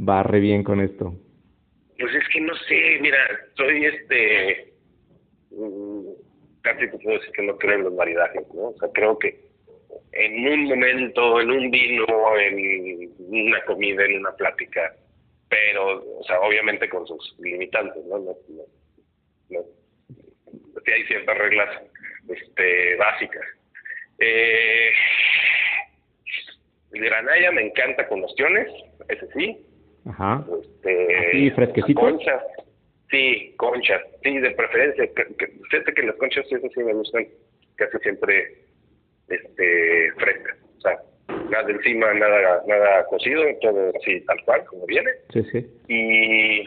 va 0.00 0.22
re 0.22 0.40
bien 0.40 0.64
con 0.64 0.80
esto. 0.80 1.12
Pues 1.98 2.14
es 2.14 2.26
que 2.32 2.40
no 2.40 2.54
sé, 2.56 2.98
mira, 3.02 3.18
soy 3.54 3.84
este. 3.84 4.72
Mm, 5.50 6.08
casi 6.62 6.88
te 6.88 6.98
puedo 6.98 7.18
decir 7.18 7.32
que 7.32 7.42
no 7.42 7.58
creo 7.58 7.74
en 7.74 7.84
los 7.84 7.92
maridajes, 7.92 8.46
¿no? 8.54 8.68
O 8.68 8.76
sea, 8.78 8.88
creo 8.94 9.18
que 9.18 9.38
en 10.12 10.48
un 10.48 10.64
momento, 10.64 11.38
en 11.38 11.50
un 11.50 11.70
vino, 11.70 12.06
en 12.38 13.12
una 13.18 13.62
comida, 13.66 14.06
en 14.06 14.20
una 14.20 14.32
plática, 14.36 14.96
pero, 15.50 16.02
o 16.20 16.24
sea, 16.24 16.40
obviamente 16.40 16.88
con 16.88 17.06
sus 17.06 17.36
limitantes, 17.40 18.02
¿no? 18.06 18.20
no, 18.20 18.36
no, 19.50 19.60
Sí 20.82 20.90
hay 20.90 21.04
ciertas 21.04 21.36
reglas 21.36 21.82
este, 22.26 22.96
básicas. 22.96 23.44
Eh, 24.18 24.90
el 26.94 27.04
granalla 27.04 27.52
me 27.52 27.66
encanta 27.66 28.06
con 28.08 28.22
opciones, 28.22 28.68
ese 29.08 29.26
sí. 29.32 29.66
Ajá. 30.06 30.44
Este, 30.60 31.50
fresquecito? 31.52 32.00
Conchas. 32.00 32.42
Sí, 33.10 33.54
conchas. 33.56 34.02
Sí, 34.22 34.38
de 34.38 34.50
preferencia. 34.52 35.08
Fíjate 35.70 35.94
que 35.94 36.02
las 36.02 36.16
conchas, 36.16 36.46
eso 36.50 36.68
sí 36.74 36.82
me 36.82 36.94
gustan 36.94 37.26
casi 37.76 37.98
siempre 37.98 38.64
este, 39.28 40.12
frescas. 40.18 40.58
O 40.78 40.80
sea, 40.80 40.98
nada 41.50 41.64
de 41.64 41.72
encima, 41.74 42.12
nada, 42.14 42.62
nada 42.66 43.04
cocido, 43.06 43.42
todo 43.60 43.92
así 43.96 44.20
tal 44.22 44.42
cual, 44.44 44.64
como 44.66 44.86
viene. 44.86 45.10
Sí, 45.32 45.42
sí. 45.52 45.66
Y, 45.88 46.60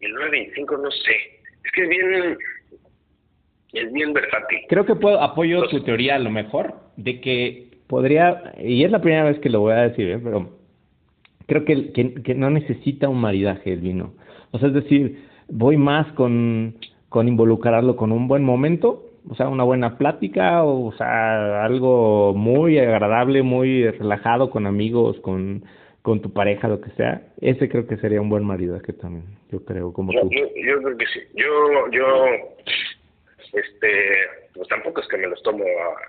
y 0.00 0.04
el 0.06 0.12
925, 0.12 0.76
no 0.78 0.90
sé. 0.90 1.16
Es 1.64 1.72
que 1.72 1.82
es 1.82 1.88
bien, 1.88 2.38
es 3.72 3.92
bien 3.92 4.12
versátil. 4.12 4.60
Creo 4.68 4.86
que 4.86 4.94
puedo 4.94 5.20
apoyo 5.20 5.68
tu 5.68 5.82
teoría 5.84 6.16
a 6.16 6.20
lo 6.20 6.30
mejor 6.30 6.74
de 6.96 7.20
que 7.20 7.68
podría, 7.88 8.54
y 8.58 8.84
es 8.84 8.90
la 8.90 9.00
primera 9.00 9.24
vez 9.24 9.38
que 9.40 9.50
lo 9.50 9.60
voy 9.60 9.72
a 9.72 9.88
decir, 9.88 10.08
¿eh? 10.08 10.20
pero 10.22 10.50
creo 11.46 11.64
que, 11.64 11.92
que, 11.92 12.34
no 12.34 12.50
necesita 12.50 13.08
un 13.08 13.20
maridaje 13.20 13.72
el 13.72 13.80
vino. 13.80 14.12
O 14.50 14.58
sea, 14.58 14.68
es 14.68 14.74
decir, 14.74 15.24
voy 15.48 15.76
más 15.76 16.10
con, 16.12 16.76
con 17.08 17.26
involucrarlo 17.26 17.96
con 17.96 18.12
un 18.12 18.28
buen 18.28 18.44
momento, 18.44 19.04
o 19.28 19.34
sea, 19.34 19.48
una 19.48 19.64
buena 19.64 19.98
plática, 19.98 20.62
o, 20.64 20.92
sea, 20.92 21.64
algo 21.64 22.34
muy 22.34 22.78
agradable, 22.78 23.42
muy 23.42 23.88
relajado 23.90 24.50
con 24.50 24.66
amigos, 24.66 25.18
con, 25.20 25.64
con 26.02 26.20
tu 26.20 26.32
pareja, 26.32 26.68
lo 26.68 26.80
que 26.80 26.90
sea. 26.90 27.22
Ese 27.40 27.68
creo 27.68 27.86
que 27.86 27.96
sería 27.96 28.20
un 28.20 28.28
buen 28.28 28.44
maridaje 28.44 28.92
también, 28.92 29.24
yo 29.50 29.64
creo, 29.64 29.92
como 29.92 30.12
yo, 30.12 30.20
tú. 30.20 30.30
Yo, 30.30 30.46
yo 30.64 30.82
creo 30.82 30.96
que 30.96 31.06
sí. 31.06 31.20
Yo, 31.34 31.90
yo 31.90 32.04
este, 33.52 33.88
pues 34.54 34.68
tampoco 34.68 35.00
es 35.00 35.08
que 35.08 35.16
me 35.16 35.26
los 35.26 35.42
tomo 35.42 35.64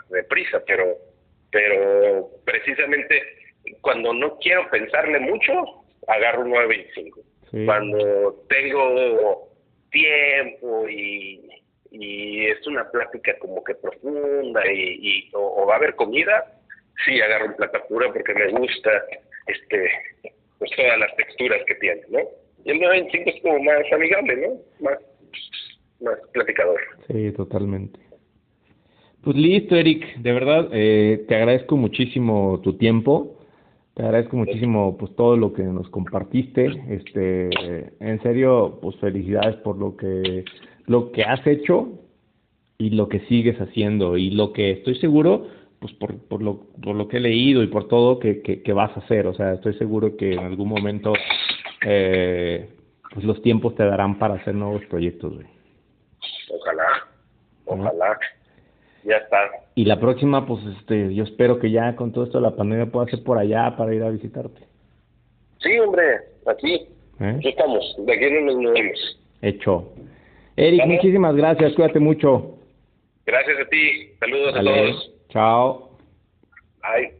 deprisa, 0.09 0.61
pero, 0.65 0.85
pero 1.51 2.29
precisamente 2.45 3.21
cuando 3.81 4.13
no 4.13 4.37
quiero 4.39 4.69
pensarle 4.69 5.19
mucho, 5.19 5.53
agarro 6.07 6.43
un 6.43 6.51
925. 6.51 7.21
Cuando 7.65 8.45
tengo 8.47 9.49
tiempo 9.91 10.87
y, 10.87 11.49
y 11.91 12.45
es 12.45 12.65
una 12.67 12.89
plática 12.91 13.37
como 13.39 13.63
que 13.63 13.73
profunda 13.75 14.61
y, 14.71 14.99
y 15.01 15.29
o, 15.33 15.65
va 15.65 15.73
a 15.73 15.77
haber 15.77 15.95
comida, 15.95 16.45
sí 17.05 17.19
agarro 17.19 17.47
un 17.47 17.55
plata 17.55 17.83
pura 17.87 18.11
porque 18.13 18.33
me 18.33 18.49
gusta 18.49 18.91
este 19.47 19.89
pues 20.59 20.71
todas 20.75 20.99
las 20.99 21.15
texturas 21.15 21.61
que 21.65 21.75
tiene, 21.75 22.01
¿no? 22.09 22.19
Y 22.65 22.71
el 22.71 22.79
925 22.79 23.29
es 23.29 23.41
como 23.41 23.63
más 23.63 23.93
amigable, 23.93 24.35
¿no? 24.35 24.61
Más 24.81 24.99
más 26.01 26.19
platicador. 26.33 26.79
Sí, 27.07 27.31
totalmente. 27.31 27.99
Pues 29.23 29.35
listo, 29.35 29.75
Eric, 29.75 30.17
de 30.17 30.31
verdad 30.31 30.69
eh, 30.71 31.25
te 31.27 31.35
agradezco 31.35 31.75
muchísimo 31.75 32.61
tu 32.63 32.77
tiempo, 32.77 33.37
te 33.93 34.03
agradezco 34.03 34.37
muchísimo 34.37 34.97
pues 34.97 35.13
todo 35.15 35.35
lo 35.35 35.51
que 35.51 35.63
nos 35.63 35.89
compartiste, 35.89 36.67
este, 36.89 37.49
en 37.99 38.21
serio, 38.21 38.79
pues 38.81 38.95
felicidades 38.97 39.57
por 39.57 39.77
lo 39.77 39.97
que 39.97 40.45
lo 40.85 41.11
que 41.11 41.23
has 41.23 41.45
hecho 41.45 41.99
y 42.77 42.91
lo 42.91 43.09
que 43.09 43.19
sigues 43.27 43.59
haciendo. 43.59 44.17
Y 44.17 44.31
lo 44.31 44.53
que 44.53 44.71
estoy 44.71 44.95
seguro, 44.95 45.47
pues 45.79 45.93
por, 45.93 46.17
por 46.17 46.41
lo 46.41 46.61
por 46.81 46.95
lo 46.95 47.09
que 47.09 47.17
he 47.17 47.19
leído 47.19 47.61
y 47.61 47.67
por 47.67 47.89
todo 47.89 48.19
que, 48.19 48.41
que, 48.41 48.73
vas 48.73 48.95
a 48.95 49.01
hacer, 49.01 49.27
o 49.27 49.33
sea, 49.33 49.53
estoy 49.53 49.73
seguro 49.73 50.15
que 50.15 50.33
en 50.33 50.39
algún 50.39 50.69
momento 50.69 51.11
eh, 51.85 52.69
pues 53.13 53.25
los 53.25 53.41
tiempos 53.41 53.75
te 53.75 53.83
darán 53.83 54.17
para 54.17 54.35
hacer 54.35 54.55
nuevos 54.55 54.83
proyectos. 54.85 55.33
Ojalá, 56.49 56.87
ojalá. 57.65 58.17
Ya 59.09 59.17
está. 59.17 59.37
Y 59.73 59.85
la 59.85 59.99
próxima, 59.99 60.45
pues 60.45 60.59
este, 60.77 61.15
yo 61.15 61.23
espero 61.23 61.57
que 61.57 61.71
ya 61.71 61.95
con 61.95 62.11
todo 62.11 62.25
esto 62.25 62.37
de 62.37 62.43
la 62.43 62.55
pandemia 62.55 62.85
pueda 62.85 63.07
ser 63.07 63.23
por 63.23 63.39
allá 63.39 63.75
para 63.75 63.93
ir 63.95 64.03
a 64.03 64.09
visitarte. 64.11 64.61
Sí, 65.57 65.79
hombre, 65.79 66.03
aquí. 66.45 66.87
¿Eh? 67.19 67.33
Aquí 67.37 67.49
estamos, 67.49 67.95
de 67.97 68.13
aquí 68.13 68.25
no 68.31 68.41
nos 68.41 68.55
movemos. 68.57 69.19
Hecho. 69.41 69.91
Eric, 70.55 70.85
muchísimas 70.85 71.35
gracias, 71.35 71.73
cuídate 71.73 71.99
mucho. 71.99 72.59
Gracias 73.25 73.57
a 73.59 73.69
ti, 73.69 74.11
saludos 74.19 74.55
a 74.55 74.61
todos. 74.61 75.11
Chao. 75.29 75.89
Bye. 76.83 77.18